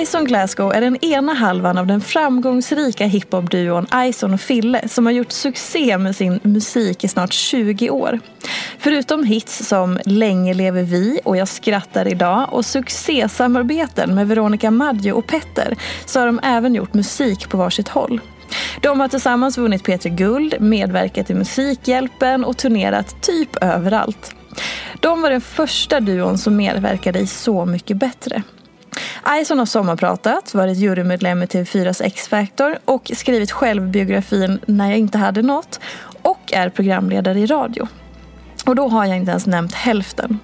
Ison 0.00 0.24
Glasgow 0.24 0.72
är 0.72 0.80
den 0.80 1.04
ena 1.04 1.34
halvan 1.34 1.78
av 1.78 1.86
den 1.86 2.00
framgångsrika 2.00 3.06
hiphopduon 3.06 3.86
Ison 4.08 4.34
och 4.34 4.40
Fille 4.40 4.88
som 4.88 5.06
har 5.06 5.12
gjort 5.12 5.32
succé 5.32 5.98
med 5.98 6.16
sin 6.16 6.40
musik 6.42 7.04
i 7.04 7.08
snart 7.08 7.32
20 7.32 7.90
år. 7.90 8.20
Förutom 8.78 9.24
hits 9.24 9.68
som 9.68 9.98
Länge 10.04 10.54
lever 10.54 10.82
vi 10.82 11.20
och 11.24 11.36
Jag 11.36 11.48
skrattar 11.48 12.08
idag 12.08 12.48
och 12.52 12.66
succésamarbeten 12.66 14.14
med 14.14 14.28
Veronica 14.28 14.70
Maggio 14.70 15.12
och 15.12 15.26
Petter 15.26 15.76
så 16.06 16.18
har 16.20 16.26
de 16.26 16.40
även 16.42 16.74
gjort 16.74 16.94
musik 16.94 17.48
på 17.48 17.56
varsitt 17.56 17.88
håll. 17.88 18.20
De 18.80 19.00
har 19.00 19.08
tillsammans 19.08 19.58
vunnit 19.58 19.82
P3 19.82 20.08
Guld, 20.08 20.54
medverkat 20.60 21.30
i 21.30 21.34
Musikhjälpen 21.34 22.44
och 22.44 22.56
turnerat 22.56 23.22
typ 23.22 23.56
överallt. 23.56 24.34
De 25.00 25.22
var 25.22 25.30
den 25.30 25.40
första 25.40 26.00
duon 26.00 26.38
som 26.38 26.56
medverkade 26.56 27.18
i 27.18 27.26
Så 27.26 27.64
mycket 27.64 27.96
bättre. 27.96 28.42
Ison 29.40 29.58
har 29.58 29.66
sommarpratat, 29.66 30.54
varit 30.54 30.78
jurymedlem 30.78 31.42
i 31.42 31.46
TV4s 31.46 32.02
X-Factor 32.04 32.78
och 32.84 33.10
skrivit 33.14 33.52
självbiografin 33.52 34.58
När 34.66 34.88
jag 34.90 34.98
inte 34.98 35.18
hade 35.18 35.42
något 35.42 35.80
och 36.22 36.52
är 36.52 36.68
programledare 36.68 37.40
i 37.40 37.46
radio. 37.46 37.88
Och 38.66 38.74
då 38.74 38.88
har 38.88 39.04
jag 39.04 39.16
inte 39.16 39.30
ens 39.30 39.46
nämnt 39.46 39.74
hälften. 39.74 40.38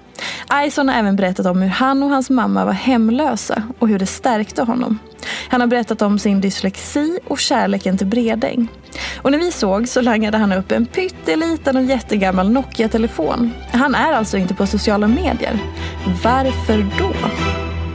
Ison 0.65 0.89
har 0.89 0.95
även 0.95 1.15
berättat 1.15 1.45
om 1.45 1.61
hur 1.61 1.69
han 1.69 2.03
och 2.03 2.09
hans 2.09 2.29
mamma 2.29 2.65
var 2.65 2.73
hemlösa 2.73 3.63
och 3.79 3.87
hur 3.87 3.99
det 3.99 4.05
stärkte 4.05 4.63
honom. 4.63 4.99
Han 5.49 5.61
har 5.61 5.67
berättat 5.67 6.01
om 6.01 6.19
sin 6.19 6.41
dyslexi 6.41 7.19
och 7.27 7.39
kärleken 7.39 7.97
till 7.97 8.07
Bredäng. 8.07 8.67
Och 9.21 9.31
när 9.31 9.39
vi 9.39 9.51
såg 9.51 9.87
så 9.87 10.01
langade 10.01 10.37
han 10.37 10.51
upp 10.51 10.71
en 10.71 10.85
pytteliten 10.85 11.77
och 11.77 11.83
jättegammal 11.83 12.49
Nokia-telefon. 12.49 13.51
Han 13.71 13.95
är 13.95 14.13
alltså 14.13 14.37
inte 14.37 14.53
på 14.53 14.67
sociala 14.67 15.07
medier. 15.07 15.59
Varför 16.23 16.85
då? 16.99 17.11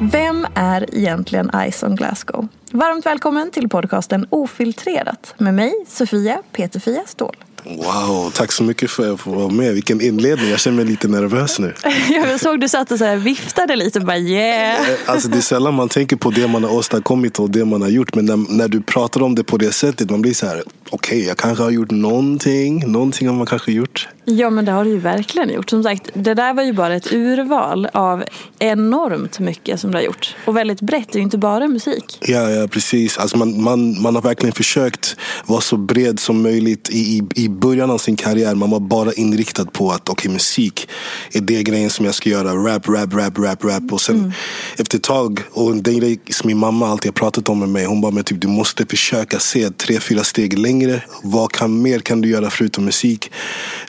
Vem 0.01 0.47
är 0.55 0.95
egentligen 0.95 1.51
Ison 1.69 1.97
Glasgow? 1.97 2.49
Varmt 2.71 3.07
välkommen 3.07 3.51
till 3.51 3.69
podcasten 3.69 4.27
Ofiltrerat 4.31 5.35
med 5.39 5.55
mig, 5.55 5.73
Sofia 5.89 6.43
Peterfia 6.53 7.03
Ståhl. 7.07 7.37
Wow, 7.65 8.31
tack 8.35 8.53
så 8.53 8.63
mycket 8.63 8.91
för 8.91 9.03
att 9.03 9.09
jag 9.09 9.21
får 9.21 9.31
vara 9.31 9.49
med. 9.49 9.75
Vilken 9.75 10.01
inledning. 10.01 10.51
Jag 10.51 10.61
känner 10.61 10.77
mig 10.77 10.85
lite 10.85 11.09
nervös 11.09 11.59
nu. 11.59 11.75
Jag 12.09 12.41
såg 12.41 12.61
du 12.61 12.69
satt 12.69 12.91
och 12.91 12.99
så 12.99 13.05
här 13.05 13.17
viftade 13.17 13.77
lite 13.77 13.99
och 13.99 14.05
bara 14.05 14.19
yeah. 14.19 14.87
Alltså 15.07 15.29
det 15.29 15.37
är 15.37 15.43
sällan 15.43 15.75
man 15.75 15.89
tänker 15.89 16.17
på 16.17 16.31
det 16.31 16.49
man 16.49 16.65
har 16.65 16.75
åstadkommit 16.75 17.39
och 17.39 17.51
det 17.51 17.65
man 17.65 17.83
har 17.83 17.89
gjort. 17.89 18.15
Men 18.15 18.27
när, 18.27 18.57
när 18.57 18.69
du 18.69 18.83
pratar 18.83 19.23
om 19.23 19.35
det 19.35 19.45
på 19.45 19.57
det 19.57 19.73
sättet, 19.73 20.11
man 20.11 20.23
blir 20.23 20.35
så 20.35 20.47
här, 20.47 20.63
okej, 20.91 21.17
okay, 21.19 21.29
jag 21.29 21.37
kanske 21.37 21.65
har 21.65 21.71
gjort 21.71 21.91
någonting. 21.91 22.93
Någonting 22.93 23.29
har 23.29 23.35
man 23.35 23.47
kanske 23.47 23.73
gjort. 23.73 24.09
Ja, 24.29 24.51
men 24.51 24.65
det 24.65 24.73
har 24.73 24.85
du 24.85 24.91
ju 24.91 24.99
verkligen 24.99 25.51
gjort. 25.51 25.71
Som 25.71 25.83
sagt, 25.83 26.11
det 26.15 26.35
där 26.35 26.55
var 26.55 26.63
ju 26.63 26.73
bara 26.73 26.95
ett 26.95 27.13
urval 27.13 27.89
av 27.93 28.25
enormt 28.59 29.39
mycket 29.39 29.81
som 29.81 29.91
du 29.91 29.97
har 29.97 30.03
gjort. 30.03 30.35
Och 30.45 30.57
väldigt 30.57 30.81
brett, 30.81 31.07
det 31.13 31.17
är 31.17 31.21
ju 31.21 31.25
inte 31.25 31.39
bara 31.39 31.69
musik. 31.69 32.19
Ja, 32.21 32.51
ja 32.51 32.69
precis. 32.69 33.19
Alltså 33.19 33.37
man, 33.37 33.63
man, 33.63 34.03
man 34.03 34.15
har 34.15 34.23
verkligen 34.23 34.53
försökt 34.53 35.17
vara 35.47 35.61
så 35.61 35.77
bred 35.77 36.21
som 36.21 36.43
möjligt 36.43 36.91
i, 36.91 36.99
i, 36.99 37.23
i 37.35 37.49
början 37.49 37.91
av 37.91 37.99
sin 37.99 38.17
karriär. 38.17 38.55
Man 38.55 38.71
var 38.71 38.81
bara 38.81 39.13
inriktad 39.13 39.65
på 39.65 39.91
att 39.91 40.09
okay, 40.09 40.33
musik 40.33 40.89
är 41.33 41.41
det 41.41 41.63
grejen 41.63 41.91
som 41.91 42.05
jag 42.05 42.15
ska 42.15 42.31
göra. 42.31 42.53
Rap, 42.53 42.89
rap, 42.89 43.15
rap, 43.15 43.39
rap, 43.39 43.65
rap. 43.65 43.93
Och 43.93 44.01
sen 44.01 44.19
mm. 44.19 44.33
efter 44.79 44.99
ett 44.99 45.05
tag, 45.05 45.41
och 45.53 45.77
det 45.77 45.91
är 45.91 46.33
som 46.33 46.47
min 46.47 46.59
mamma 46.59 46.89
alltid 46.89 47.09
har 47.09 47.15
pratat 47.15 47.49
om 47.49 47.59
med 47.59 47.69
mig. 47.69 47.85
Hon 47.85 48.01
bara, 48.01 48.13
men 48.13 48.25
typ, 48.25 48.41
du 48.41 48.49
måste 48.49 48.87
försöka 48.87 49.39
se 49.39 49.71
tre, 49.71 50.01
fyra 50.01 50.25
steg 50.25 50.59
längre. 50.59 51.03
Vad 51.23 51.53
kan, 51.53 51.83
mer 51.83 51.99
kan 51.99 52.21
du 52.21 52.29
göra 52.29 52.51
förutom 52.51 52.85
musik? 52.85 53.33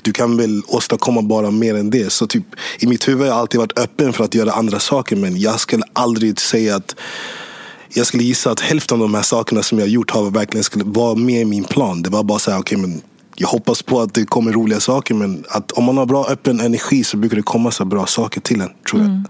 Du 0.01 0.13
kan 0.13 0.26
väl 0.27 0.61
åstadkomma 0.67 1.21
bara 1.21 1.51
mer 1.51 1.75
än 1.75 1.89
det. 1.89 2.13
Så 2.13 2.27
typ, 2.27 2.43
i 2.79 2.87
mitt 2.87 3.07
huvud 3.07 3.19
har 3.19 3.27
jag 3.27 3.37
alltid 3.37 3.59
varit 3.59 3.79
öppen 3.79 4.13
för 4.13 4.23
att 4.23 4.35
göra 4.35 4.51
andra 4.51 4.79
saker. 4.79 5.15
Men 5.15 5.39
jag 5.39 5.59
skulle 5.59 5.83
aldrig 5.93 6.39
säga 6.39 6.75
att 6.75 6.95
jag 7.89 8.05
skulle 8.05 8.23
gissa 8.23 8.51
att 8.51 8.59
hälften 8.59 8.95
av 8.95 9.01
de 9.01 9.13
här 9.13 9.21
sakerna 9.21 9.63
som 9.63 9.79
jag 9.79 9.87
gjort 9.87 10.11
har 10.11 10.31
verkligen 10.31 10.63
skulle 10.63 10.83
vara 10.83 11.15
med 11.15 11.41
i 11.41 11.45
min 11.45 11.63
plan. 11.63 12.01
Det 12.01 12.09
var 12.09 12.23
bara 12.23 12.39
så 12.39 12.51
här, 12.51 12.59
okay, 12.59 12.77
men 12.77 13.01
jag 13.35 13.47
hoppas 13.47 13.81
på 13.81 14.01
att 14.01 14.13
det 14.13 14.25
kommer 14.25 14.51
roliga 14.51 14.79
saker. 14.79 15.13
Men 15.13 15.43
att 15.49 15.71
om 15.71 15.83
man 15.83 15.97
har 15.97 16.05
bra 16.05 16.27
öppen 16.29 16.59
energi 16.59 17.03
så 17.03 17.17
brukar 17.17 17.35
det 17.35 17.43
komma 17.43 17.71
så 17.71 17.85
bra 17.85 18.05
saker 18.05 18.41
till 18.41 18.61
en, 18.61 18.69
tror 18.89 19.01
jag. 19.01 19.09
Mm. 19.09 19.23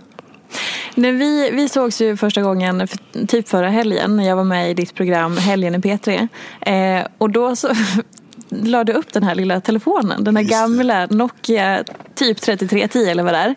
När 0.95 1.11
vi, 1.11 1.49
vi 1.51 1.69
sågs 1.69 2.01
ju 2.01 2.17
första 2.17 2.41
gången, 2.41 2.87
för, 2.87 3.25
typ 3.27 3.49
förra 3.49 3.69
helgen, 3.69 4.17
när 4.17 4.27
jag 4.27 4.35
var 4.35 4.43
med 4.43 4.71
i 4.71 4.73
ditt 4.73 4.95
program 4.95 5.37
Helgen 5.37 5.75
i 5.75 5.77
P3. 5.77 6.27
Eh, 6.61 7.07
och 7.17 7.29
då 7.29 7.55
så 7.55 7.67
la 8.49 8.83
du 8.83 8.93
upp 8.93 9.13
den 9.13 9.23
här 9.23 9.35
lilla 9.35 9.61
telefonen, 9.61 10.23
den 10.23 10.35
här 10.35 10.43
Just 10.43 10.53
gamla 10.53 11.07
det. 11.07 11.15
Nokia 11.15 11.83
typ 12.15 12.41
3310 12.41 13.09
eller 13.09 13.23
vad 13.23 13.33
det 13.33 13.37
är. 13.37 13.55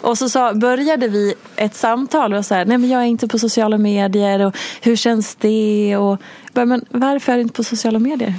Och 0.00 0.18
så 0.18 0.28
sa, 0.28 0.54
började 0.54 1.08
vi 1.08 1.34
ett 1.56 1.74
samtal 1.74 2.34
och 2.34 2.46
så 2.46 2.54
här, 2.54 2.64
nej 2.64 2.78
men 2.78 2.90
jag 2.90 3.02
är 3.02 3.06
inte 3.06 3.28
på 3.28 3.38
sociala 3.38 3.78
medier 3.78 4.46
och 4.46 4.56
hur 4.80 4.96
känns 4.96 5.34
det? 5.34 5.96
Och, 5.96 6.18
men 6.52 6.84
varför 6.90 7.32
är 7.32 7.36
du 7.36 7.42
inte 7.42 7.54
på 7.54 7.64
sociala 7.64 7.98
medier? 7.98 8.34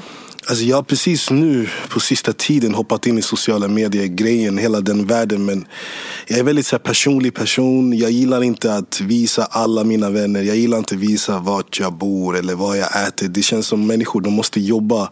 Alltså 0.47 0.63
jag 0.63 0.77
har 0.77 0.83
precis 0.83 1.31
nu 1.31 1.69
på 1.89 1.99
sista 1.99 2.33
tiden 2.33 2.73
hoppat 2.73 3.07
in 3.07 3.17
i 3.17 3.21
sociala 3.21 3.67
medier-grejen, 3.67 4.57
hela 4.57 4.81
den 4.81 5.05
världen. 5.07 5.45
Men 5.45 5.65
jag 6.27 6.39
är 6.39 6.43
väldigt 6.43 6.65
så 6.65 6.79
personlig 6.79 7.33
person. 7.33 7.97
Jag 7.97 8.11
gillar 8.11 8.43
inte 8.43 8.75
att 8.75 9.01
visa 9.01 9.45
alla 9.45 9.83
mina 9.83 10.09
vänner. 10.09 10.41
Jag 10.41 10.55
gillar 10.55 10.77
inte 10.77 10.95
att 10.95 11.01
visa 11.01 11.39
vart 11.39 11.79
jag 11.79 11.93
bor 11.93 12.37
eller 12.37 12.55
vad 12.55 12.77
jag 12.77 13.07
äter. 13.07 13.27
Det 13.27 13.41
känns 13.41 13.67
som 13.67 13.87
människor, 13.87 14.21
de 14.21 14.33
måste 14.33 14.59
jobba 14.59 15.09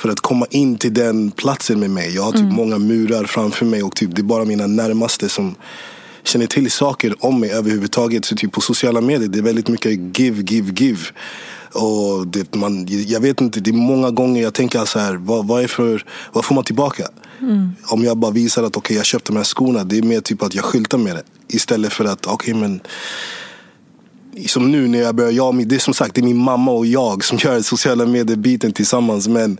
för 0.00 0.08
att 0.08 0.20
komma 0.20 0.46
in 0.50 0.78
till 0.78 0.94
den 0.94 1.30
platsen 1.30 1.80
med 1.80 1.90
mig. 1.90 2.14
Jag 2.14 2.22
har 2.22 2.32
typ 2.32 2.40
mm. 2.40 2.54
många 2.54 2.78
murar 2.78 3.24
framför 3.24 3.66
mig 3.66 3.82
och 3.82 3.96
typ, 3.96 4.14
det 4.14 4.20
är 4.20 4.24
bara 4.24 4.44
mina 4.44 4.66
närmaste 4.66 5.28
som 5.28 5.54
känner 6.24 6.46
till 6.46 6.70
saker 6.70 7.14
om 7.18 7.40
mig 7.40 7.50
överhuvudtaget. 7.50 8.24
Så 8.24 8.36
typ 8.36 8.52
på 8.52 8.60
sociala 8.60 9.00
medier, 9.00 9.28
det 9.28 9.38
är 9.38 9.42
väldigt 9.42 9.68
mycket 9.68 10.18
give, 10.18 10.42
give, 10.42 10.72
give. 10.76 11.00
Och 11.72 12.26
det, 12.26 12.54
man, 12.54 12.86
jag 12.88 13.20
vet 13.20 13.40
inte, 13.40 13.60
det 13.60 13.70
är 13.70 13.74
många 13.74 14.10
gånger 14.10 14.42
jag 14.42 14.54
tänker 14.54 14.84
så 14.84 14.98
här, 14.98 15.14
vad, 15.14 15.46
vad, 15.46 15.62
är 15.62 15.68
för, 15.68 16.04
vad 16.32 16.44
får 16.44 16.54
man 16.54 16.64
tillbaka? 16.64 17.08
Mm. 17.40 17.72
Om 17.86 18.04
jag 18.04 18.16
bara 18.16 18.30
visar 18.30 18.62
att 18.62 18.76
okay, 18.76 18.96
jag 18.96 19.06
köpte 19.06 19.32
de 19.32 19.36
här 19.36 19.44
skorna, 19.44 19.84
det 19.84 19.98
är 19.98 20.02
mer 20.02 20.20
typ 20.20 20.42
att 20.42 20.54
jag 20.54 20.64
skyltar 20.64 20.98
med 20.98 21.16
det. 21.16 21.22
Istället 21.48 21.92
för 21.92 22.04
att, 22.04 22.26
okej 22.26 22.34
okay, 22.34 22.54
men 22.54 22.80
som 24.46 24.72
nu 24.72 24.88
när 24.88 24.98
jag 24.98 25.14
börjar, 25.14 25.30
jag, 25.30 25.68
det 25.68 25.74
är 25.74 25.78
som 25.78 25.94
sagt 25.94 26.14
det 26.14 26.20
är 26.20 26.22
min 26.22 26.36
mamma 26.36 26.72
och 26.72 26.86
jag 26.86 27.24
som 27.24 27.38
gör 27.38 27.60
sociala 27.60 28.06
medier-biten 28.06 28.72
tillsammans. 28.72 29.28
Men 29.28 29.58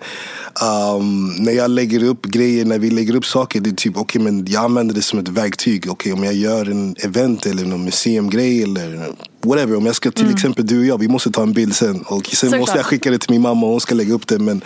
um, 0.94 1.34
när 1.38 1.52
jag 1.52 1.70
lägger 1.70 2.05
upp 2.05 2.26
grejer, 2.26 2.64
när 2.64 2.78
vi 2.78 2.90
lägger 2.90 3.14
upp 3.14 3.26
saker, 3.26 3.61
det 3.61 3.70
är 3.70 3.75
typ 3.75 3.96
okej 3.96 4.22
okay, 4.22 4.32
men 4.32 4.46
jag 4.46 4.64
använder 4.64 4.94
det 4.94 5.02
som 5.02 5.19
ett 5.19 5.28
verktyg. 5.28 5.90
Okay, 5.90 6.12
om 6.12 6.25
jag 6.25 6.34
gör 6.34 6.70
en 6.70 6.96
event 6.99 7.46
eller 7.46 7.64
någon 7.64 7.84
museumgrej 7.84 8.62
eller 8.62 9.14
whatever. 9.42 9.76
Om 9.76 9.87
jag 9.87 9.96
ska 9.96 10.10
till 10.10 10.25
mm. 10.25 10.34
exempel 10.34 10.66
du 10.66 10.78
och 10.78 10.87
jag, 10.87 10.98
vi 10.98 11.08
måste 11.08 11.31
ta 11.31 11.42
en 11.42 11.52
bild 11.52 11.76
sen. 11.76 12.00
Och 12.00 12.26
sen 12.26 12.37
Såklart. 12.37 12.60
måste 12.60 12.76
jag 12.76 12.87
skicka 12.87 13.10
det 13.10 13.19
till 13.19 13.31
min 13.31 13.42
mamma 13.42 13.66
och 13.66 13.72
hon 13.72 13.81
ska 13.81 13.94
lägga 13.94 14.14
upp 14.14 14.26
det. 14.26 14.38
Men 14.38 14.62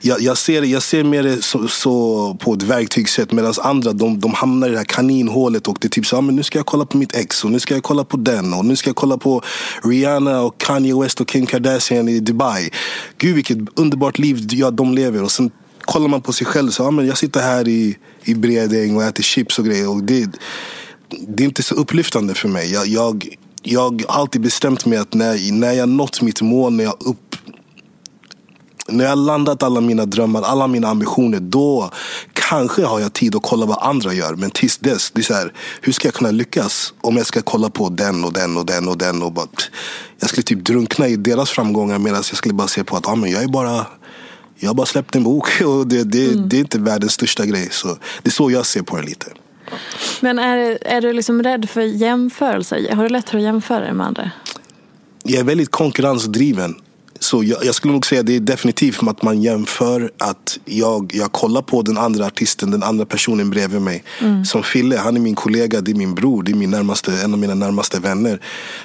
jag, 0.00 0.20
jag, 0.20 0.38
ser, 0.38 0.62
jag 0.62 0.82
ser 0.82 1.04
mer 1.04 1.38
så, 1.40 1.68
så 1.68 2.34
på 2.40 2.54
ett 2.54 2.62
verktygssätt 2.62 3.32
medan 3.32 3.54
andra 3.62 3.92
de, 3.92 4.20
de 4.20 4.34
hamnar 4.34 4.68
i 4.68 4.70
det 4.70 4.78
här 4.78 4.84
kaninhålet 4.84 5.68
och 5.68 5.78
det 5.80 5.86
är 5.86 5.90
typ 5.90 6.06
så 6.06 6.16
ah, 6.16 6.20
men 6.20 6.36
nu 6.36 6.42
ska 6.42 6.58
jag 6.58 6.66
kolla 6.66 6.84
på 6.84 6.96
mitt 6.96 7.14
ex 7.14 7.44
och 7.44 7.50
nu 7.50 7.60
ska 7.60 7.74
jag 7.74 7.82
kolla 7.82 8.04
på 8.04 8.16
den 8.16 8.54
och 8.54 8.64
nu 8.64 8.76
ska 8.76 8.88
jag 8.88 8.96
kolla 8.96 9.18
på 9.18 9.42
Rihanna 9.84 10.42
och 10.42 10.58
Kanye 10.58 11.00
West 11.02 11.20
och 11.20 11.28
Kim 11.28 11.46
Kardashian 11.46 12.08
i 12.08 12.20
Dubai. 12.20 12.70
Gud 13.18 13.34
vilket 13.34 13.58
underbart 13.74 14.18
liv 14.18 14.46
ja, 14.50 14.70
de 14.70 14.94
lever 14.94 15.22
och 15.22 15.30
sen 15.30 15.50
kollar 15.80 16.08
man 16.08 16.22
på 16.22 16.32
sig 16.32 16.46
själv 16.46 16.70
så 16.70 16.84
ah, 16.84 16.90
men 16.90 17.06
jag 17.06 17.18
sitter 17.18 17.40
här 17.40 17.68
i, 17.68 17.96
i 18.24 18.34
Bredäng 18.34 18.96
och 18.96 19.02
äter 19.02 19.22
chips 19.22 19.58
och 19.58 19.64
grejer 19.64 19.88
och 19.88 20.02
det, 20.02 20.28
det 21.28 21.42
är 21.42 21.44
inte 21.44 21.62
så 21.62 21.74
upplyftande 21.74 22.34
för 22.34 22.48
mig. 22.48 22.72
Jag, 22.72 22.86
jag, 22.86 23.36
jag 23.62 24.04
har 24.08 24.20
alltid 24.20 24.40
bestämt 24.40 24.86
mig 24.86 24.98
att 24.98 25.14
när, 25.14 25.52
när 25.52 25.72
jag 25.72 25.88
nått 25.88 26.22
mitt 26.22 26.42
mål, 26.42 26.72
när 26.72 26.84
jag 26.84 26.96
upp, 27.00 27.36
när 28.88 29.04
jag 29.04 29.18
landat 29.18 29.62
alla 29.62 29.80
mina 29.80 30.06
drömmar, 30.06 30.42
alla 30.42 30.66
mina 30.66 30.88
ambitioner, 30.88 31.40
då 31.40 31.90
kanske 32.32 32.84
har 32.84 33.00
jag 33.00 33.12
tid 33.12 33.36
att 33.36 33.42
kolla 33.42 33.66
vad 33.66 33.78
andra 33.82 34.12
gör. 34.12 34.34
Men 34.34 34.50
tills 34.50 34.78
dess, 34.78 35.10
det 35.10 35.30
är 35.30 35.34
här, 35.34 35.52
hur 35.80 35.92
ska 35.92 36.08
jag 36.08 36.14
kunna 36.14 36.30
lyckas 36.30 36.92
om 37.00 37.16
jag 37.16 37.26
ska 37.26 37.42
kolla 37.42 37.70
på 37.70 37.88
den 37.88 38.24
och 38.24 38.32
den 38.32 38.56
och 38.56 38.66
den 38.66 38.88
och 38.88 38.98
den. 38.98 39.22
Och 39.22 39.32
bara, 39.32 39.46
jag 40.20 40.28
skulle 40.28 40.42
typ 40.42 40.64
drunkna 40.64 41.08
i 41.08 41.16
deras 41.16 41.50
framgångar 41.50 41.98
medan 41.98 42.16
jag 42.16 42.36
skulle 42.36 42.54
bara 42.54 42.68
se 42.68 42.84
på 42.84 42.96
att 42.96 43.08
ah, 43.08 43.14
men 43.14 43.30
jag 43.30 43.42
är 43.42 43.48
bara 43.48 43.86
jag 44.62 44.68
har 44.68 44.74
bara 44.74 44.86
släppt 44.86 45.16
en 45.16 45.22
bok 45.22 45.60
och 45.66 45.86
det, 45.86 46.04
det, 46.04 46.32
mm. 46.32 46.48
det 46.48 46.56
är 46.56 46.60
inte 46.60 46.78
världens 46.78 47.12
största 47.12 47.46
grej. 47.46 47.68
Så 47.70 47.88
det 48.22 48.28
är 48.28 48.30
så 48.30 48.50
jag 48.50 48.66
ser 48.66 48.82
på 48.82 48.96
det 48.96 49.02
lite. 49.02 49.26
Men 50.20 50.38
är, 50.38 50.78
är 50.80 51.00
du 51.00 51.12
liksom 51.12 51.42
rädd 51.42 51.70
för 51.70 51.80
jämförelser? 51.80 52.94
Har 52.94 53.02
du 53.02 53.08
lättare 53.08 53.38
att 53.38 53.44
jämföra 53.44 53.80
dig 53.80 53.92
med 53.92 54.06
andra? 54.06 54.30
Jag 55.22 55.40
är 55.40 55.44
väldigt 55.44 55.70
konkurrensdriven. 55.70 56.74
Så 57.20 57.44
jag, 57.44 57.64
jag, 57.64 57.74
skulle 57.74 57.92
nog 57.92 58.06
säga 58.06 58.22
det 58.22 58.36
är 58.36 58.40
definitivt 58.40 59.02
att 59.02 59.22
man 59.22 59.42
jämför 59.42 60.10
att 60.18 60.58
jag, 60.64 61.10
jag 61.14 61.32
kollar 61.32 61.62
på 61.62 61.82
den 61.82 61.98
andra 61.98 62.26
artisten, 62.26 62.70
den 62.70 62.82
andra 62.82 63.06
personen 63.06 63.50
bredvid 63.50 63.82
mig. 63.82 64.04
Mm. 64.20 64.44
Som 64.44 64.62
Fille, 64.62 64.96
han 64.96 65.16
är 65.16 65.20
min 65.20 65.34
kollega, 65.34 65.80
det 65.80 65.90
är 65.90 65.94
min 65.94 66.14
bror, 66.14 66.42
det 66.42 66.52
är 66.52 66.56
min 66.56 66.70
närmaste, 66.70 67.12
en 67.24 67.32
av 67.32 67.38
mina 67.38 67.54
närmaste 67.54 68.00
vänner. 68.00 68.40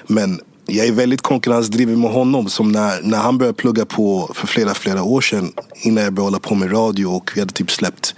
Men 0.07 0.39
jag 0.65 0.87
är 0.87 0.91
väldigt 0.91 1.21
konkurrensdriven 1.21 2.01
med 2.01 2.11
honom. 2.11 2.49
Som 2.49 2.71
när, 2.71 3.01
när 3.01 3.17
han 3.17 3.37
började 3.37 3.55
plugga 3.55 3.85
på 3.85 4.31
för 4.33 4.47
flera, 4.47 4.73
flera 4.73 5.03
år 5.03 5.21
sedan. 5.21 5.51
Innan 5.75 6.03
jag 6.03 6.13
började 6.13 6.27
hålla 6.27 6.39
på 6.39 6.55
med 6.55 6.71
radio 6.71 7.05
och 7.05 7.31
vi 7.35 7.39
hade 7.39 7.53
typ 7.53 7.71
släppt 7.71 8.15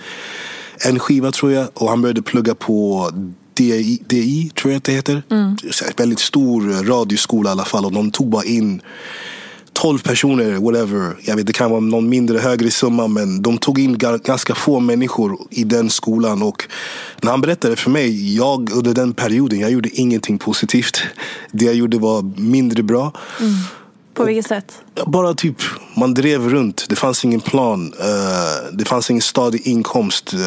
en 0.80 1.00
skiva 1.00 1.32
tror 1.32 1.52
jag. 1.52 1.68
Och 1.74 1.90
han 1.90 2.02
började 2.02 2.22
plugga 2.22 2.56
på 2.56 3.10
DI, 3.54 4.04
DI 4.08 4.52
tror 4.56 4.72
jag 4.72 4.78
att 4.78 4.84
det 4.84 4.92
heter. 4.92 5.24
Mm. 5.30 5.58
Väldigt 5.98 6.20
stor 6.20 6.84
radioskola 6.84 7.50
i 7.50 7.52
alla 7.52 7.66
fall. 7.66 7.86
Och 7.86 7.92
de 7.92 8.12
tog 8.12 8.30
bara 8.30 8.44
in 8.44 8.82
12 9.74 10.00
personer, 10.00 10.56
whatever. 10.56 11.16
Jag 11.22 11.36
vet, 11.36 11.48
det 11.48 11.54
kan 11.54 11.72
vara 11.72 11.80
någon 11.80 12.10
mindre 12.10 12.38
högre 12.38 12.72
summa. 12.72 13.08
Men 13.08 13.42
de 13.42 13.58
tog 13.58 13.80
in 13.80 13.98
ganska 13.98 14.56
få 14.56 14.80
människor 14.80 15.38
i 15.50 15.64
den 15.64 15.90
skolan. 15.90 16.42
Och 16.42 16.64
när 17.22 17.32
han 17.32 17.42
berättade 17.42 17.76
för 17.76 17.90
mig, 17.90 18.36
jag 18.36 18.70
under 18.70 18.94
den 18.94 19.14
perioden, 19.14 19.60
jag 19.60 19.72
gjorde 19.72 19.90
ingenting 19.90 20.38
positivt. 20.38 21.02
Det 21.52 21.66
jag 21.66 21.76
gjorde 21.76 21.98
var 21.98 22.42
mindre 22.42 22.84
bra. 22.84 23.12
Mm. 23.40 23.54
På 24.18 24.26
vilket 24.26 24.48
sätt? 24.48 24.82
Bara 25.06 25.34
typ, 25.34 25.56
man 25.96 26.14
drev 26.14 26.50
runt. 26.50 26.86
Det 26.90 26.96
fanns 26.96 27.26
ingen 27.26 27.42
plan. 27.42 27.94
Uh, 28.00 28.78
det 28.78 28.86
fanns 28.86 29.10
ingen 29.10 29.22
stadig 29.22 29.68
inkomst. 29.68 30.34
Uh, 30.34 30.40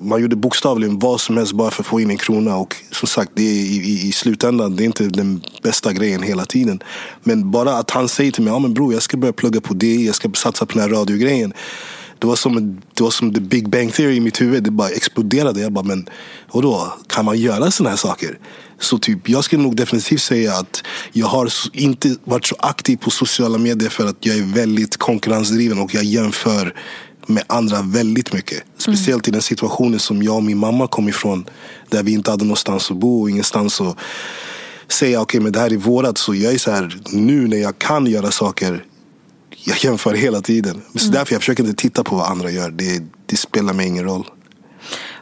man 0.00 0.22
gjorde 0.22 0.36
bokstavligen 0.36 0.98
vad 0.98 1.20
som 1.20 1.36
helst 1.36 1.52
bara 1.52 1.70
för 1.70 1.82
att 1.82 1.86
få 1.86 2.00
in 2.00 2.10
en 2.10 2.16
krona. 2.16 2.56
Och 2.56 2.76
som 2.90 3.08
sagt, 3.08 3.30
det 3.34 3.42
är 3.42 3.54
i, 3.54 3.76
i, 3.76 4.08
i 4.08 4.12
slutändan 4.12 4.76
det 4.76 4.82
är 4.82 4.86
inte 4.86 5.04
den 5.04 5.40
bästa 5.62 5.92
grejen 5.92 6.22
hela 6.22 6.44
tiden. 6.44 6.82
Men 7.22 7.50
bara 7.50 7.72
att 7.72 7.90
han 7.90 8.08
säger 8.08 8.32
till 8.32 8.42
mig, 8.42 8.52
ja 8.52 8.58
men 8.58 8.74
bror 8.74 8.92
jag 8.92 9.02
ska 9.02 9.16
börja 9.16 9.32
plugga 9.32 9.60
på 9.60 9.74
det. 9.74 9.94
Jag 9.94 10.14
ska 10.14 10.30
satsa 10.34 10.66
på 10.66 10.72
den 10.72 10.82
här 10.82 10.98
radiogrejen. 10.98 11.52
Det 12.18 12.26
var, 12.26 12.36
som, 12.36 12.80
det 12.94 13.02
var 13.02 13.10
som 13.10 13.34
the 13.34 13.40
big 13.40 13.68
bang 13.68 13.92
theory 13.92 14.16
i 14.16 14.20
mitt 14.20 14.40
huvud. 14.40 14.62
Det 14.62 14.70
bara 14.70 14.88
exploderade. 14.88 15.60
Jag 15.60 15.72
bara, 15.72 15.84
men 15.84 16.08
vadå? 16.52 16.92
Kan 17.06 17.24
man 17.24 17.38
göra 17.38 17.70
sådana 17.70 17.90
här 17.90 17.96
saker? 17.96 18.38
Så 18.80 18.98
typ, 18.98 19.28
jag 19.28 19.44
skulle 19.44 19.62
nog 19.62 19.76
definitivt 19.76 20.22
säga 20.22 20.54
att 20.54 20.82
jag 21.12 21.26
har 21.26 21.52
inte 21.72 22.16
varit 22.24 22.46
så 22.46 22.56
aktiv 22.58 22.96
på 22.96 23.10
sociala 23.10 23.58
medier 23.58 23.90
för 23.90 24.06
att 24.06 24.16
jag 24.20 24.36
är 24.36 24.42
väldigt 24.42 24.96
konkurrensdriven 24.96 25.78
och 25.78 25.94
jag 25.94 26.04
jämför 26.04 26.74
med 27.26 27.44
andra 27.46 27.82
väldigt 27.82 28.32
mycket. 28.32 28.62
Speciellt 28.78 29.26
mm. 29.26 29.32
i 29.32 29.36
den 29.36 29.42
situationen 29.42 30.00
som 30.00 30.22
jag 30.22 30.36
och 30.36 30.42
min 30.42 30.58
mamma 30.58 30.86
kom 30.86 31.08
ifrån. 31.08 31.44
Där 31.88 32.02
vi 32.02 32.12
inte 32.12 32.30
hade 32.30 32.44
någonstans 32.44 32.90
att 32.90 32.96
bo 32.96 33.22
och 33.22 33.30
ingenstans 33.30 33.80
att 33.80 33.96
säga 34.88 35.20
okej 35.20 35.38
okay, 35.38 35.40
men 35.40 35.52
det 35.52 35.60
här 35.60 35.72
är 35.72 35.76
vårat. 35.76 36.18
Så 36.18 36.34
jag 36.34 36.54
är 36.54 36.58
så 36.58 36.70
här, 36.70 37.00
nu 37.10 37.48
när 37.48 37.56
jag 37.56 37.78
kan 37.78 38.06
göra 38.06 38.30
saker 38.30 38.84
jag 39.64 39.84
jämför 39.84 40.14
hela 40.14 40.40
tiden. 40.40 40.82
Så 40.94 41.04
mm. 41.04 41.12
därför 41.12 41.34
jag 41.34 41.42
försöker 41.42 41.62
inte 41.62 41.82
titta 41.82 42.04
på 42.04 42.16
vad 42.16 42.30
andra 42.30 42.50
gör. 42.50 42.70
Det, 42.70 43.02
det 43.26 43.36
spelar 43.36 43.72
mig 43.72 43.86
ingen 43.86 44.04
roll. 44.04 44.26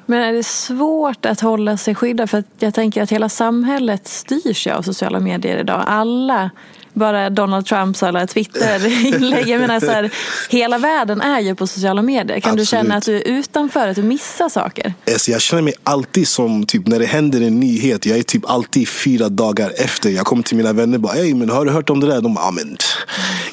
Men 0.06 0.22
är 0.22 0.32
det 0.32 0.46
svårt 0.46 1.26
att 1.26 1.40
hålla 1.40 1.76
sig 1.76 1.94
skyddad? 1.94 2.30
För 2.30 2.44
jag 2.58 2.74
tänker 2.74 3.02
att 3.02 3.12
hela 3.12 3.28
samhället 3.28 4.08
styrs 4.08 4.66
ju 4.66 4.70
av 4.70 4.82
sociala 4.82 5.20
medier 5.20 5.58
idag. 5.58 5.84
Alla 5.86 6.50
bara 6.94 7.30
Donald 7.30 7.66
Trumps 7.66 8.02
alla 8.02 8.26
Twitter-inlägg. 8.26 9.48
Jag 9.48 9.60
menar 9.60 9.80
så 9.80 9.86
här, 9.86 10.10
hela 10.48 10.78
världen 10.78 11.20
är 11.20 11.40
ju 11.40 11.54
på 11.54 11.66
sociala 11.66 12.02
medier. 12.02 12.40
Kan 12.40 12.50
Absolut. 12.50 12.58
du 12.58 12.66
känna 12.66 12.94
att 12.96 13.04
du 13.04 13.16
är 13.16 13.28
utanför, 13.28 13.88
att 13.88 13.96
du 13.96 14.02
missar 14.02 14.48
saker? 14.48 14.94
Alltså 15.12 15.30
jag 15.30 15.40
känner 15.40 15.62
mig 15.62 15.74
alltid 15.82 16.28
som, 16.28 16.66
typ 16.66 16.86
när 16.86 16.98
det 16.98 17.06
händer 17.06 17.40
en 17.40 17.60
nyhet, 17.60 18.06
jag 18.06 18.18
är 18.18 18.22
typ 18.22 18.50
alltid 18.50 18.88
fyra 18.88 19.28
dagar 19.28 19.72
efter. 19.76 20.10
Jag 20.10 20.26
kommer 20.26 20.42
till 20.42 20.56
mina 20.56 20.72
vänner 20.72 20.94
och 20.94 21.00
bara, 21.00 21.14
Ey, 21.14 21.34
men 21.34 21.50
har 21.50 21.64
du 21.64 21.70
hört 21.70 21.90
om 21.90 22.00
det 22.00 22.06
där? 22.06 22.20
De 22.20 22.34
bara, 22.34 22.50
men, 22.50 22.76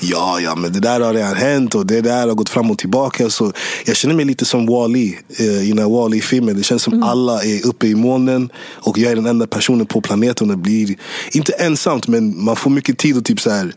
ja, 0.01 0.39
ja, 0.39 0.55
men 0.55 0.73
det 0.73 0.79
där 0.79 0.99
har 0.99 1.13
redan 1.13 1.35
hänt 1.35 1.75
och 1.75 1.85
det 1.85 2.01
där 2.01 2.27
har 2.27 2.35
gått 2.35 2.49
fram 2.49 2.71
och 2.71 2.77
tillbaka. 2.77 3.29
Så 3.29 3.53
jag 3.85 3.95
känner 3.95 4.15
mig 4.15 4.25
lite 4.25 4.45
som 4.45 4.65
Wall-E 4.65 5.17
eh, 5.39 5.69
i 5.69 5.71
den 5.71 5.91
Wall-E-filmen. 5.91 6.57
Det 6.57 6.63
känns 6.63 6.83
som 6.83 6.93
mm. 6.93 7.09
alla 7.09 7.43
är 7.43 7.65
uppe 7.65 7.87
i 7.87 7.95
månen 7.95 8.49
och 8.57 8.97
jag 8.97 9.11
är 9.11 9.15
den 9.15 9.25
enda 9.25 9.47
personen 9.47 9.85
på 9.85 10.01
planeten. 10.01 10.47
Det 10.47 10.55
blir 10.55 10.95
inte 11.31 11.53
ensamt, 11.53 12.07
men 12.07 12.43
man 12.43 12.55
får 12.55 12.69
mycket 12.69 12.97
tid 12.97 13.17
att 13.17 13.25
typ 13.31 13.39
så 13.39 13.49
här, 13.49 13.73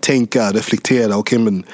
tänka, 0.00 0.52
reflektera. 0.52 1.16
Okay, 1.16 1.38
men 1.38 1.64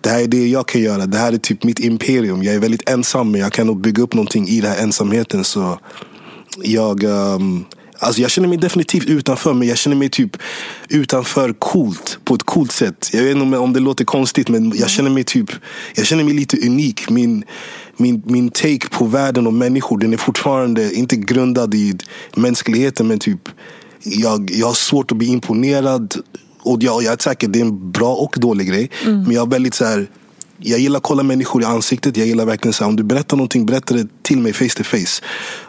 det 0.00 0.10
här 0.10 0.22
är 0.22 0.26
det 0.26 0.48
jag 0.48 0.68
kan 0.68 0.80
göra. 0.80 1.06
Det 1.06 1.18
här 1.18 1.32
är 1.32 1.38
typ 1.38 1.64
mitt 1.64 1.78
imperium. 1.78 2.42
Jag 2.42 2.54
är 2.54 2.58
väldigt 2.58 2.88
ensam 2.88 3.30
men 3.30 3.40
jag 3.40 3.52
kan 3.52 3.66
nog 3.66 3.80
bygga 3.80 4.02
upp 4.02 4.14
någonting 4.14 4.48
i 4.48 4.60
den 4.60 4.70
här 4.70 4.82
ensamheten. 4.82 5.44
Så 5.44 5.78
jag, 6.62 7.04
um, 7.04 7.64
alltså 7.98 8.22
jag 8.22 8.30
känner 8.30 8.48
mig 8.48 8.58
definitivt 8.58 9.06
utanför 9.06 9.54
men 9.54 9.68
jag 9.68 9.78
känner 9.78 9.96
mig 9.96 10.08
typ 10.08 10.36
utanför 10.88 11.52
coolt. 11.52 12.18
På 12.24 12.34
ett 12.34 12.42
coolt 12.42 12.72
sätt. 12.72 13.10
Jag 13.12 13.22
vet 13.22 13.36
inte 13.36 13.58
om 13.58 13.72
det 13.72 13.80
låter 13.80 14.04
konstigt 14.04 14.48
men 14.48 14.72
jag 14.76 14.90
känner 14.90 15.10
mig 15.10 15.24
typ 15.24 15.50
Jag 15.94 16.06
känner 16.06 16.24
mig 16.24 16.34
lite 16.34 16.66
unik. 16.66 17.10
Min, 17.10 17.44
min, 17.96 18.22
min 18.26 18.50
take 18.50 18.88
på 18.88 19.04
världen 19.04 19.46
och 19.46 19.54
människor 19.54 19.98
den 19.98 20.12
är 20.12 20.16
fortfarande 20.16 20.94
inte 20.94 21.16
grundad 21.16 21.74
i 21.74 21.94
mänskligheten 22.34 23.08
men 23.08 23.18
typ 23.18 23.48
jag, 24.02 24.50
jag 24.50 24.66
har 24.66 24.74
svårt 24.74 25.10
att 25.10 25.16
bli 25.16 25.26
imponerad. 25.26 26.14
Och 26.62 26.82
jag, 26.82 27.02
jag 27.02 27.12
är 27.12 27.22
säker, 27.22 27.48
det 27.48 27.58
är 27.58 27.64
en 27.64 27.90
bra 27.90 28.14
och 28.14 28.34
dålig 28.38 28.68
grej. 28.68 28.90
Mm. 29.04 29.22
Men 29.22 29.32
jag 29.32 29.46
är 29.46 29.50
väldigt 29.50 29.74
så 29.74 29.84
här, 29.84 30.08
jag 30.64 30.78
gillar 30.78 30.96
att 30.96 31.02
kolla 31.02 31.22
människor 31.22 31.62
i 31.62 31.64
ansiktet. 31.64 32.16
Jag 32.16 32.26
gillar 32.26 32.44
verkligen 32.44 32.72
så 32.72 32.84
här, 32.84 32.88
om 32.88 32.96
du 32.96 33.02
berättar 33.02 33.36
någonting, 33.36 33.66
berätta 33.66 33.94
det 33.94 34.08
till 34.22 34.38
mig 34.38 34.52
face 34.52 34.68
to 34.76 34.84
face. 34.84 35.22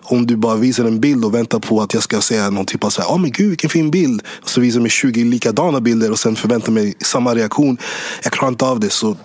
Om 0.04 0.28
du 0.28 0.36
bara 0.36 0.56
visar 0.56 0.86
en 0.86 1.00
bild 1.00 1.26
och 1.26 1.34
väntar 1.34 1.60
på 1.60 1.82
att 1.82 1.94
jag 1.94 2.04
ska 2.04 2.22
säga 2.22 2.50
någon 2.50 2.66
typ 2.66 2.84
av 2.84 2.90
så 2.90 3.02
här, 3.02 3.10
oh, 3.10 3.18
men 3.18 3.32
gud 3.32 3.50
vilken 3.50 3.70
fin 3.70 3.92
bild. 3.92 4.22
Och 4.42 4.50
så 4.50 4.62
visar 4.62 4.80
mig 4.80 4.90
20 4.90 5.24
likadana 5.24 5.82
bilder 5.82 6.12
och 6.12 6.20
sen 6.20 6.36
förväntar 6.36 6.72
mig 6.72 6.94
samma 7.00 7.36
reaktion. 7.36 7.78
Jag 8.24 8.34
klarar 8.34 8.52
inte 8.52 8.66
av 8.66 8.80
det. 8.80 8.90
Så 8.90 9.18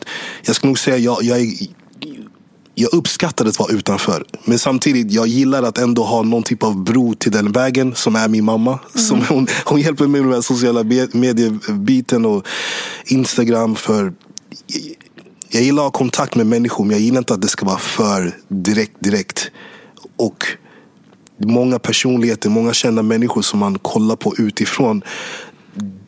jag 0.43 0.57
ska 0.57 0.67
nog 0.67 0.79
säga, 0.79 0.99
jag, 0.99 1.23
jag 1.23 1.41
är 1.41 1.53
jag 2.80 2.94
uppskattar 2.94 3.47
att 3.47 3.58
vara 3.58 3.73
utanför. 3.73 4.25
Men 4.44 4.58
samtidigt, 4.58 5.12
jag 5.12 5.26
gillar 5.26 5.62
att 5.62 5.78
ändå 5.78 6.04
ha 6.04 6.23
någon 6.23 6.42
typ 6.42 6.62
av 6.62 6.85
bro 6.85 7.14
till 7.14 7.32
den 7.32 7.52
vägen 7.52 7.94
som 7.94 8.16
är 8.16 8.28
min 8.28 8.44
mamma. 8.44 8.70
Mm. 8.70 9.06
Som 9.06 9.25
hon, 9.28 9.47
hon 9.64 9.80
hjälper 9.80 10.06
mig 10.06 10.20
med 10.20 10.30
den 10.30 10.42
sociala 10.42 10.82
mediebiten 11.12 12.26
och 12.26 12.47
Instagram. 13.06 13.76
för 13.76 14.12
Jag 15.49 15.62
gillar 15.62 15.82
att 15.82 15.92
ha 15.92 15.99
kontakt 15.99 16.35
med 16.35 16.47
människor 16.47 16.85
men 16.85 16.97
jag 16.97 17.00
gillar 17.00 17.18
inte 17.18 17.35
att 17.35 17.42
det 17.42 17.49
ska 17.49 17.66
vara 17.66 17.78
för 17.78 18.37
direkt 18.49 18.97
direkt. 19.00 19.50
Och 20.16 20.47
många 21.44 21.78
personligheter, 21.78 22.50
många 22.50 22.73
kända 22.73 23.02
människor 23.02 23.42
som 23.42 23.58
man 23.58 23.78
kollar 23.78 24.16
på 24.16 24.35
utifrån 24.38 25.02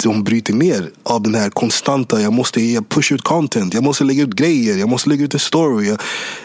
de 0.03 0.25
bryter 0.25 0.55
ner 0.55 0.91
av 1.03 1.23
den 1.23 1.35
här 1.35 1.51
konstanta, 1.51 2.21
jag 2.21 2.33
måste 2.33 2.83
pusha 2.89 3.15
ut 3.15 3.23
content, 3.23 3.75
jag 3.75 3.85
måste 3.85 4.05
lägga 4.05 4.23
ut 4.23 4.35
grejer, 4.35 4.77
jag 4.77 4.89
måste 4.89 5.09
lägga 5.09 5.25
ut 5.25 5.35
en 5.35 5.41
story. 5.41 5.89
Jag, 5.89 6.01